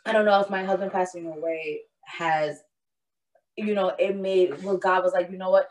I 0.05 0.11
don't 0.11 0.25
know 0.25 0.41
if 0.41 0.49
my 0.49 0.63
husband 0.63 0.91
passing 0.91 1.25
away 1.25 1.81
has, 2.05 2.61
you 3.55 3.73
know, 3.73 3.93
it 3.97 4.17
made 4.17 4.61
well 4.61 4.77
God 4.77 5.03
was 5.03 5.13
like, 5.13 5.31
you 5.31 5.37
know 5.37 5.51
what, 5.51 5.69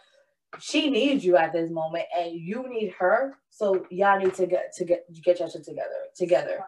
she 0.58 0.90
needs 0.90 1.24
you 1.24 1.36
at 1.36 1.52
this 1.52 1.70
moment 1.70 2.04
and 2.16 2.32
you 2.34 2.66
need 2.68 2.92
her. 2.98 3.36
So 3.50 3.86
y'all 3.90 4.18
need 4.18 4.34
to 4.34 4.46
get 4.46 4.72
to 4.76 4.84
get 4.84 5.04
get 5.22 5.38
your 5.38 5.50
shit 5.50 5.64
together 5.64 5.88
together. 6.16 6.58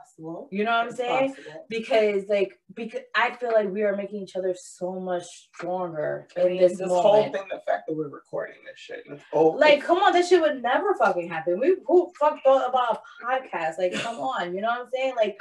You 0.50 0.64
know 0.64 0.72
what 0.72 0.86
i'm 0.86 0.92
saying? 0.92 1.34
because 1.68 2.24
like 2.28 2.58
because 2.74 3.00
i 3.14 3.34
feel 3.36 3.52
like 3.52 3.70
we 3.70 3.82
are 3.82 3.96
making 3.96 4.22
each 4.22 4.36
other 4.36 4.54
so 4.58 5.00
much 5.00 5.24
stronger 5.54 6.28
I 6.36 6.42
in 6.42 6.56
this, 6.58 6.72
this 6.78 6.80
moment. 6.80 7.02
whole 7.02 7.22
thing, 7.22 7.44
the 7.50 7.60
fact 7.66 7.84
that 7.88 7.94
we're 7.94 8.08
recording 8.08 8.56
this 8.66 8.78
shit, 8.78 9.04
over. 9.32 9.58
like 9.58 9.82
come 9.82 9.98
on 9.98 10.12
this 10.12 10.28
shit 10.28 10.40
would 10.40 10.62
never 10.62 10.94
fucking 10.94 11.28
happen. 11.28 11.58
We 11.58 11.76
who 11.86 12.12
fuck 12.18 12.42
thought 12.44 12.68
about 12.68 13.00
a 13.22 13.24
podcast? 13.26 13.78
Like 13.78 13.94
come 13.94 14.16
on 14.16 14.54
you 14.54 14.60
know 14.60 14.68
what 14.68 14.80
i'm 14.80 14.86
saying? 14.92 15.14
Like 15.16 15.38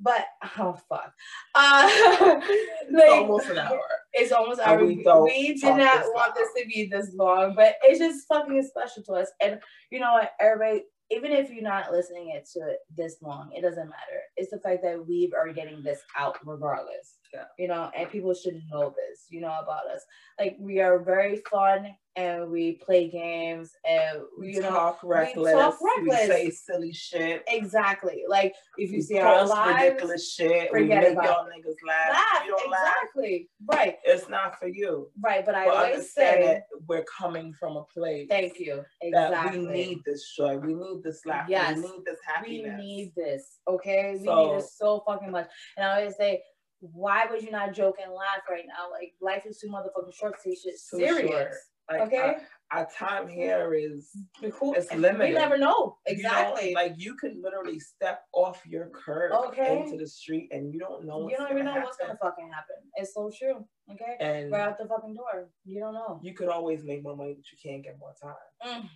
but 0.00 0.24
oh 0.58 0.78
fuck 0.88 1.12
uh 1.54 1.88
it's 2.88 3.12
almost 3.12 3.48
an 3.48 3.58
hour. 3.58 3.80
It's 4.12 4.32
almost 4.32 4.60
And 4.60 4.70
our 4.70 4.78
we 4.78 4.96
we, 4.96 5.54
did 5.54 5.76
not 5.76 6.04
want 6.14 6.34
this 6.34 6.48
to 6.56 6.66
be 6.66 6.88
this 6.90 7.12
long, 7.14 7.54
but 7.54 7.74
it's 7.82 7.98
just 7.98 8.26
fucking 8.28 8.62
special 8.62 9.02
to 9.04 9.12
us. 9.12 9.30
And 9.42 9.60
you 9.90 10.00
know 10.00 10.12
what, 10.12 10.32
everybody, 10.40 10.84
even 11.10 11.32
if 11.32 11.50
you're 11.50 11.62
not 11.62 11.92
listening 11.92 12.30
it 12.30 12.48
to 12.54 12.60
it 12.68 12.78
this 12.96 13.16
long, 13.22 13.50
it 13.54 13.62
doesn't 13.62 13.88
matter. 13.88 14.22
It's 14.36 14.50
the 14.50 14.58
fact 14.58 14.82
that 14.82 15.06
we 15.06 15.30
are 15.38 15.52
getting 15.52 15.82
this 15.82 16.00
out 16.18 16.38
regardless. 16.44 17.18
Yeah. 17.32 17.44
You 17.58 17.68
know, 17.68 17.90
and 17.96 18.10
people 18.10 18.34
should 18.34 18.60
know 18.70 18.90
this, 18.90 19.26
you 19.28 19.40
know, 19.40 19.58
about 19.62 19.86
us. 19.86 20.02
Like 20.38 20.56
we 20.58 20.80
are 20.80 20.98
very 20.98 21.42
fun 21.50 21.94
and 22.16 22.50
we 22.50 22.72
play 22.72 23.08
games 23.10 23.72
and 23.88 24.20
We 24.38 24.54
you 24.54 24.60
know 24.62 24.70
talk 24.70 25.00
reckless. 25.04 25.52
talk 25.52 25.78
We 25.80 25.90
reckless. 26.08 26.26
say 26.28 26.50
silly 26.50 26.92
shit. 26.92 27.44
exactly. 27.46 28.24
Like 28.26 28.54
if 28.78 28.90
you 28.90 28.96
we 28.98 29.02
see 29.02 29.18
our 29.18 29.46
lives, 29.46 29.82
ridiculous 29.84 30.32
shit. 30.32 30.70
We 30.72 30.84
make 30.84 31.14
y'all 31.14 31.44
niggas 31.46 31.74
laugh. 31.86 32.12
laugh. 32.12 32.46
Don't 32.46 32.70
laugh, 32.70 32.94
Exactly. 33.04 33.50
Right. 33.70 33.96
it's 34.04 34.28
not 34.28 34.58
for 34.58 34.68
you. 34.68 35.10
Right. 35.20 35.44
But 35.44 35.54
I 35.56 35.66
But 35.66 35.74
always 35.76 36.12
say 36.12 36.42
that 36.46 36.62
we're 36.88 37.04
coming 37.04 37.52
from 37.52 37.76
a 37.76 37.84
place 37.84 38.28
thank 38.30 38.58
you. 38.58 38.82
that 39.12 39.26
Exactly. 39.28 39.58
we 39.60 39.66
need 39.66 39.98
this 40.06 40.32
joy. 40.34 40.56
We 40.56 40.74
need 40.74 41.02
this 41.02 41.24
laughter. 41.26 41.50
Yes. 41.52 41.76
We 41.76 41.82
need 41.82 42.04
this 42.06 42.16
we 42.46 42.62
need 42.62 43.12
this, 43.14 43.58
okay? 43.68 44.12
We 44.12 44.18
need 44.20 44.24
So- 44.24 44.56
it 44.56 44.64
so 44.64 45.02
fucking 45.06 45.30
much. 45.30 45.48
And 45.76 45.86
I 45.86 45.98
always 46.00 46.16
say, 46.16 46.42
why 46.80 47.26
would 47.30 47.42
you 47.42 47.50
not 47.50 47.72
joke 47.72 47.96
and 48.02 48.12
laugh 48.12 48.42
right 48.50 48.64
now? 48.66 48.90
Like 48.90 49.12
life 49.20 49.44
is 49.46 49.58
too 49.58 49.68
motherfucking 49.68 50.14
short 50.14 50.34
to 50.42 50.48
take 50.50 50.58
shit 50.62 50.78
serious. 50.78 51.30
short. 51.30 51.50
Like, 51.90 52.00
okay? 52.02 52.36
Our, 52.72 52.78
our 52.80 52.88
time 52.98 53.28
here 53.28 53.72
is 53.74 54.10
it's 54.42 54.90
we 54.90 54.96
limited. 54.98 55.34
never 55.34 55.56
know. 55.56 55.98
you 56.08 56.14
don't- 56.16 56.18
Exactly. 56.18 56.74
like 56.74 56.94
you 56.96 57.14
could 57.14 57.36
literally 57.40 57.78
step 57.78 58.22
off 58.32 58.60
your 58.66 58.88
curb 58.90 59.32
Okay. 59.48 59.82
into 59.84 59.96
the 59.96 60.06
street 60.06 60.48
and 60.52 60.72
you 60.72 60.80
don't 60.80 61.04
know. 61.06 61.28
you 61.28 61.36
don't 61.36 61.50
even 61.52 61.64
know 61.64 61.74
gonna 61.74 61.84
what's 61.84 61.96
gonna 61.96 62.18
fucking 62.20 62.50
happen. 62.52 62.76
It's 62.96 63.14
so 63.14 63.30
true. 63.38 63.64
Okay? 63.92 64.16
And 64.18 64.50
Right 64.50 64.62
out 64.68 64.78
the 64.78 64.86
fucking 64.86 65.14
door. 65.14 65.48
You 65.64 65.78
don't 65.80 65.94
know. 65.94 66.18
you 66.22 66.34
could 66.34 66.48
always 66.48 66.82
make 66.82 67.02
more 67.04 67.14
money, 67.16 67.34
but 67.34 67.44
you 67.52 67.58
can't 67.62 67.84
get 67.84 67.98
more 68.00 68.14
time. 68.20 68.34
Mm, 68.66 68.88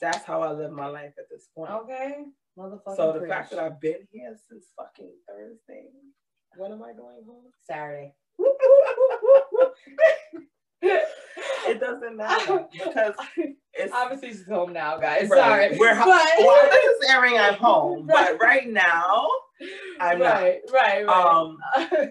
That's 0.00 0.24
how 0.24 0.42
I 0.42 0.52
live 0.52 0.70
my 0.70 0.86
life 0.86 1.14
at 1.18 1.28
this 1.30 1.48
point. 1.54 1.70
okay. 1.72 2.24
Motherfucking 2.58 2.96
so 2.96 3.12
the 3.12 3.20
preach. 3.20 3.30
fact 3.30 3.50
that 3.50 3.58
I've 3.58 3.80
been 3.80 4.06
here 4.12 4.36
since 4.48 4.66
fucking 4.76 5.12
Thursday, 5.28 5.88
when 6.56 6.72
am 6.72 6.82
I 6.82 6.92
going 6.92 7.24
home? 7.26 7.50
Saturday. 7.64 8.14
It 10.82 11.78
doesn't 11.80 12.16
matter 12.16 12.66
because 12.72 13.14
it's 13.74 13.92
Obviously 13.94 14.30
she's 14.30 14.46
home 14.46 14.72
now, 14.72 14.98
guys. 14.98 15.28
Right. 15.28 15.38
Sorry. 15.38 15.78
We're 15.78 15.94
But- 15.94 16.06
well, 16.38 16.68
this 16.70 16.84
is 16.84 17.10
airing. 17.10 17.38
I'm 17.38 17.54
home, 17.54 18.06
but 18.12 18.38
right 18.40 18.68
now, 18.68 19.28
I'm 20.00 20.18
not. 20.18 20.42
right, 20.42 20.60
right, 20.72 21.06
right. 21.06 21.08
Um, 21.08 21.58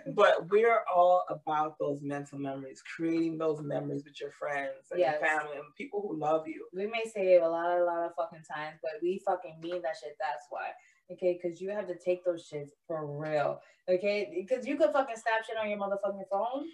but 0.15 0.49
we're 0.49 0.79
all 0.93 1.25
about 1.29 1.77
those 1.79 2.01
mental 2.01 2.39
memories, 2.39 2.81
creating 2.95 3.37
those 3.37 3.61
memories 3.61 4.03
with 4.05 4.19
your 4.21 4.31
friends 4.31 4.87
and 4.91 4.99
Yes. 4.99 5.17
your 5.19 5.29
family 5.29 5.55
and 5.57 5.65
people 5.77 6.01
who 6.07 6.17
love 6.19 6.47
you. 6.47 6.65
we 6.73 6.87
may 6.87 7.03
say 7.13 7.33
it 7.35 7.41
a 7.43 7.49
lot, 7.49 7.77
a 7.77 7.83
lot 7.83 8.05
of 8.05 8.11
fucking 8.15 8.43
times, 8.55 8.79
but 8.81 8.91
we 9.01 9.21
fucking 9.25 9.59
mean 9.61 9.81
that 9.81 9.95
shit. 10.01 10.15
That's 10.19 10.45
why. 10.49 10.69
Okay, 11.11 11.39
because 11.41 11.59
you 11.59 11.71
have 11.71 11.87
to 11.87 11.95
take 11.97 12.23
those 12.23 12.47
shits 12.51 12.69
for 12.87 13.05
real. 13.19 13.59
Okay, 13.89 14.29
because 14.47 14.65
you 14.67 14.77
could 14.77 14.91
fucking 14.91 15.15
snap 15.15 15.43
shit 15.45 15.57
on 15.57 15.69
your 15.69 15.79
motherfucking 15.79 16.29
phone. 16.31 16.65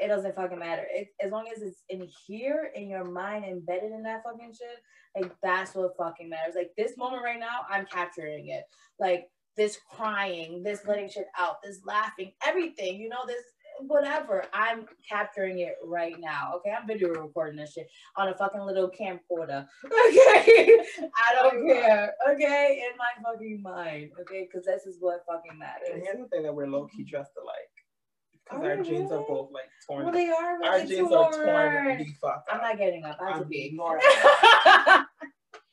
It 0.00 0.08
doesn't 0.08 0.34
fucking 0.34 0.58
matter. 0.58 0.86
It, 0.92 1.08
as 1.20 1.30
long 1.32 1.46
as 1.54 1.62
it's 1.62 1.82
in 1.88 2.08
here 2.26 2.70
in 2.74 2.88
your 2.88 3.04
mind, 3.04 3.44
embedded 3.44 3.92
in 3.92 4.02
that 4.04 4.22
fucking 4.24 4.52
shit, 4.52 4.78
like 5.20 5.32
that's 5.42 5.74
what 5.74 5.96
fucking 5.96 6.28
matters. 6.28 6.54
Like 6.54 6.70
this 6.76 6.96
moment 6.96 7.22
right 7.24 7.40
now, 7.40 7.60
I'm 7.70 7.86
capturing 7.86 8.48
it. 8.48 8.64
Like 8.98 9.24
this 9.56 9.78
crying, 9.90 10.62
this 10.62 10.86
letting 10.86 11.08
shit 11.08 11.26
out, 11.38 11.56
this 11.62 11.80
laughing, 11.84 12.32
everything. 12.44 12.96
You 13.00 13.08
know, 13.08 13.24
this 13.26 13.42
whatever. 13.86 14.44
I'm 14.52 14.86
capturing 15.08 15.60
it 15.60 15.74
right 15.84 16.14
now. 16.18 16.52
Okay, 16.56 16.70
I'm 16.70 16.86
video 16.86 17.10
recording 17.10 17.56
this 17.56 17.72
shit 17.72 17.88
on 18.16 18.28
a 18.28 18.34
fucking 18.36 18.60
little 18.60 18.90
camcorder. 18.90 19.66
Okay, 20.08 20.78
I 21.16 21.34
don't 21.34 21.66
care. 21.66 22.12
Okay, 22.30 22.82
in 22.90 22.96
my 22.98 23.30
fucking 23.30 23.62
mind. 23.62 24.10
Okay, 24.20 24.48
because 24.50 24.66
this 24.66 24.86
is 24.86 24.96
what 25.00 25.20
fucking 25.28 25.50
And 25.52 25.58
matters. 25.58 26.02
here's 26.04 26.18
the 26.18 26.28
thing 26.28 26.42
that 26.42 26.54
we're 26.54 26.66
low 26.66 26.86
key 26.86 27.04
dressed 27.04 27.32
alike. 27.40 27.77
Because 28.48 28.64
our 28.64 28.76
we 28.78 28.88
jeans 28.88 29.12
are 29.12 29.24
both 29.26 29.50
like 29.52 29.64
torn. 29.86 30.04
Well, 30.04 30.12
they 30.12 30.28
are 30.28 30.62
our 30.64 30.78
really 30.78 30.86
jeans 30.86 31.12
are 31.12 31.30
torn 31.32 31.46
torn. 31.46 31.98
the 31.98 32.52
I'm 32.52 32.60
not 32.60 32.78
getting 32.78 33.04
up. 33.04 33.18
I 33.20 33.28
have 33.28 33.38
to 33.38 33.42
I'm 33.44 33.48
be. 33.48 33.66
ignoring 33.66 34.02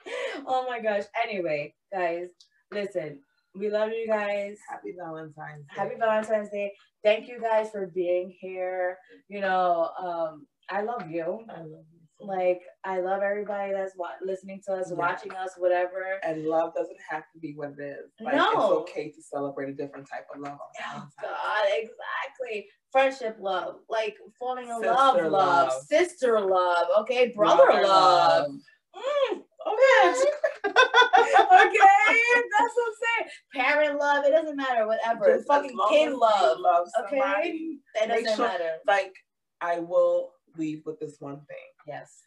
oh 0.48 0.66
my 0.68 0.80
gosh. 0.82 1.04
Anyway, 1.24 1.74
guys, 1.92 2.30
listen. 2.72 3.20
We 3.58 3.70
love 3.70 3.90
you 3.92 4.06
guys. 4.08 4.58
Happy 4.70 4.94
Valentine's 4.98 5.66
Day. 5.66 5.76
Happy 5.76 5.96
Valentine's 5.98 6.50
Day. 6.50 6.74
Thank 7.04 7.30
you 7.30 7.40
guys 7.40 7.70
for 7.72 7.88
being 7.88 8.36
here. 8.38 8.98
You 9.30 9.40
know, 9.40 9.92
um, 9.98 10.46
I 10.70 10.82
love 10.82 11.10
you. 11.10 11.46
I 11.50 11.60
love 11.60 11.86
you. 11.94 11.95
Like, 12.20 12.62
I 12.86 13.02
love 13.02 13.22
everybody 13.22 13.74
that's 13.74 13.94
wa- 13.98 14.10
listening 14.24 14.62
to 14.68 14.74
us, 14.74 14.88
Yes. 14.90 14.98
watching 14.98 15.34
us, 15.34 15.52
whatever. 15.58 16.20
and 16.24 16.46
love 16.46 16.74
doesn't 16.74 16.98
have 17.10 17.24
to 17.34 17.40
be 17.40 17.54
what 17.56 17.72
it 17.78 17.80
is. 17.84 18.12
Like 18.22 18.36
No. 18.36 18.52
it's 18.52 18.72
okay 18.90 19.12
to 19.12 19.22
celebrate 19.22 19.70
a 19.70 19.74
different 19.74 20.08
type 20.10 20.26
of 20.34 20.40
love. 20.42 20.58
Oh 20.62 21.08
God, 21.22 21.66
exactly. 21.68 22.70
Friendship 22.92 23.36
love, 23.40 23.82
like 23.90 24.16
falling 24.40 24.70
in 24.70 24.82
love, 24.82 25.18
love, 25.18 25.32
love. 25.32 25.74
sister 25.84 26.40
love, 26.40 26.88
okay, 27.00 27.34
brother, 27.36 27.84
love. 27.84 28.48
Mm, 28.96 29.44
okay. 29.68 30.22
okay, 30.66 32.20
that's 32.52 32.76
what 32.76 32.88
I'm 32.88 32.94
saying. 33.04 33.30
Parent 33.54 34.00
love, 34.00 34.24
it 34.26 34.32
doesn't 34.32 34.56
matter, 34.56 34.88
whatever. 34.88 35.36
Just 35.36 35.48
Fucking 35.48 35.78
kid 35.90 36.14
love, 36.14 36.60
love 36.60 36.88
okay? 37.06 37.20
somebody, 37.20 37.80
it 37.96 38.08
make 38.08 38.24
doesn't 38.24 38.38
sure- 38.38 38.48
matter. 38.48 38.78
Like 38.88 39.14
I 39.62 39.80
will 39.80 40.32
leave 40.58 40.84
with 40.86 41.00
this 41.00 41.18
one 41.20 41.42
thing. 41.46 41.58
Yes. 41.86 42.22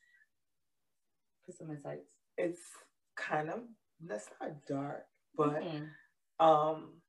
Put 1.47 1.57
some 1.57 1.71
insights. 1.71 2.07
It's 2.37 2.61
kind 3.17 3.51
of 3.51 3.61
that's 4.01 4.29
not 4.41 4.65
dark, 4.67 5.07
but 5.35 5.63
Mhm. 5.63 5.91
um 6.41 7.03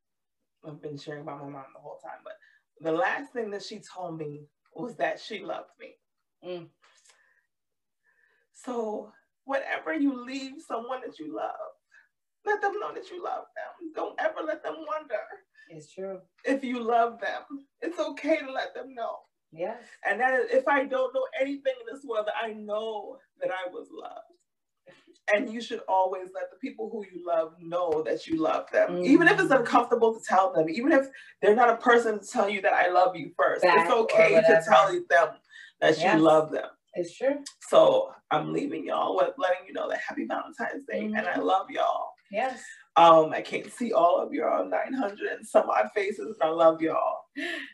I've 0.65 0.81
been 0.81 0.97
sharing 0.97 1.21
about 1.21 1.39
my 1.43 1.49
mom 1.49 1.65
the 1.73 1.79
whole 1.79 1.99
time. 1.99 2.19
But 2.23 2.33
the 2.81 2.91
last 2.91 3.31
thing 3.31 3.49
that 3.51 3.63
she 3.63 3.79
told 3.79 4.17
me 4.17 4.47
was 4.73 4.95
that 4.97 5.19
she 5.19 5.39
loved 5.39 5.69
me. 5.79 5.95
Mm. 6.43 6.69
So 8.53 9.13
whenever 9.45 9.93
you 9.93 10.25
leave 10.25 10.61
someone 10.61 11.01
that 11.01 11.17
you 11.19 11.33
love, 11.35 11.55
let 12.45 12.61
them 12.61 12.79
know 12.79 12.93
that 12.93 13.09
you 13.09 13.23
love 13.23 13.45
them. 13.55 13.91
Don't 13.95 14.19
ever 14.19 14.41
let 14.41 14.63
them 14.63 14.75
wonder 14.87 15.21
It's 15.69 15.93
true. 15.93 16.21
if 16.43 16.63
you 16.63 16.79
love 16.81 17.19
them. 17.19 17.43
It's 17.81 17.99
okay 17.99 18.37
to 18.39 18.51
let 18.51 18.73
them 18.73 18.93
know. 18.93 19.17
Yes. 19.51 19.77
And 20.05 20.19
that 20.19 20.39
is, 20.39 20.51
if 20.51 20.67
I 20.67 20.83
don't 20.85 21.13
know 21.13 21.25
anything 21.39 21.73
in 21.81 21.93
this 21.95 22.03
world, 22.05 22.27
I 22.41 22.53
know 22.53 23.17
that 23.41 23.49
I 23.51 23.69
was 23.71 23.87
loved. 23.91 24.15
And 25.31 25.51
you 25.53 25.61
should 25.61 25.81
always 25.87 26.29
let 26.33 26.49
the 26.49 26.57
people 26.57 26.89
who 26.91 27.05
you 27.05 27.23
love 27.25 27.53
know 27.61 28.01
that 28.03 28.25
you 28.25 28.37
love 28.41 28.65
them, 28.71 28.97
even 29.03 29.27
if 29.27 29.39
it's 29.39 29.51
Mm. 29.51 29.59
uncomfortable 29.59 30.13
to 30.17 30.25
tell 30.25 30.51
them, 30.53 30.69
even 30.69 30.91
if 30.91 31.07
they're 31.41 31.55
not 31.55 31.69
a 31.69 31.77
person 31.77 32.19
to 32.19 32.25
tell 32.25 32.49
you 32.49 32.61
that 32.61 32.73
I 32.73 32.89
love 32.89 33.15
you 33.15 33.31
first. 33.37 33.61
Back 33.61 33.85
it's 33.85 33.91
okay 33.91 34.35
to 34.41 34.63
tell 34.67 34.87
them 34.91 35.05
that 35.81 35.97
Yes. 35.99 36.15
you 36.15 36.19
love 36.19 36.49
them. 36.51 36.69
It's 36.95 37.15
true. 37.15 37.43
So 37.69 38.11
I'm 38.31 38.51
leaving 38.53 38.85
y'all 38.85 39.15
with 39.15 39.35
letting 39.37 39.67
you 39.67 39.73
know 39.73 39.87
that 39.89 39.99
happy 39.99 40.25
Valentine's 40.25 40.85
Day, 40.85 41.01
and 41.05 41.17
I 41.27 41.37
love 41.37 41.69
y'all. 41.69 42.13
Yes. 42.31 42.63
Um, 42.99 43.31
I 43.33 43.41
can't 43.41 43.71
see 43.71 43.93
all 43.93 44.19
of 44.19 44.33
your 44.33 44.65
900 44.65 45.19
and 45.37 45.47
some 45.47 45.69
odd 45.69 45.89
faces, 45.95 46.35
but 46.39 46.47
I 46.47 46.51
love 46.51 46.81
y'all, 46.81 47.19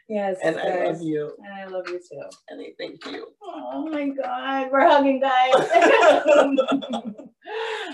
Yes. 0.08 0.38
and 0.44 0.58
I 0.60 0.86
love 0.86 1.02
you, 1.02 1.34
And 1.44 1.54
I 1.54 1.66
love 1.66 1.88
you 1.90 2.00
too. 2.00 2.22
and 2.50 2.62
I 2.62 2.74
thank 2.78 3.04
you. 3.08 3.28
Oh 3.42 3.88
my 3.90 4.10
god, 4.10 4.70
we're 4.72 4.88
hugging 4.88 5.20
guys. 5.20 5.54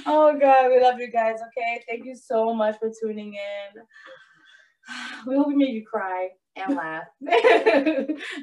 oh 0.05 0.37
god, 0.39 0.69
we 0.69 0.79
love 0.81 0.99
you 0.99 1.09
guys. 1.11 1.39
Okay, 1.47 1.83
thank 1.87 2.05
you 2.05 2.15
so 2.15 2.53
much 2.53 2.77
for 2.79 2.91
tuning 3.01 3.33
in. 3.35 3.81
We 5.27 5.35
hope 5.37 5.47
we 5.47 5.55
made 5.55 5.73
you 5.73 5.85
cry 5.85 6.29
and 6.55 6.75
laugh. 6.75 7.03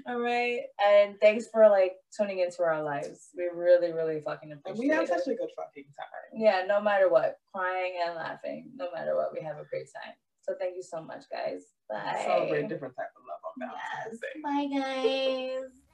All 0.06 0.18
right, 0.20 0.61
and 0.86 1.16
thanks 1.20 1.46
for 1.52 1.68
like 1.68 1.92
tuning 2.16 2.38
into 2.40 2.62
our 2.62 2.82
lives. 2.82 3.28
We 3.36 3.44
really, 3.54 3.92
really 3.92 4.20
fucking 4.20 4.50
And 4.50 4.61
appreciate 4.61 4.78
we 4.88 4.94
have 4.94 5.04
it. 5.04 5.09
such 5.09 5.26
a 5.26 5.34
good 5.36 5.50
fucking 5.56 5.84
time. 5.96 6.40
yeah, 6.40 6.64
no 6.66 6.80
matter 6.80 7.09
what, 7.09 7.36
crying 7.54 7.94
and 8.06 8.14
laughing, 8.16 8.70
no 8.76 8.88
matter 8.94 9.14
what, 9.16 9.32
we 9.32 9.40
have 9.44 9.56
a 9.59 9.64
great 9.70 9.88
time. 10.04 10.14
So 10.42 10.54
thank 10.59 10.76
you 10.76 10.82
so 10.82 11.02
much, 11.02 11.24
guys. 11.30 11.64
Bye. 11.90 12.22
Celebrate 12.24 12.64
a 12.64 12.68
different 12.68 12.94
type 12.96 13.09
of 13.16 13.22
love 13.28 13.40
on 13.44 13.68
Valentine's 13.68 14.20
Yes. 14.20 14.20
Day. 14.20 14.40
Bye, 14.42 15.61
guys. 15.61 15.88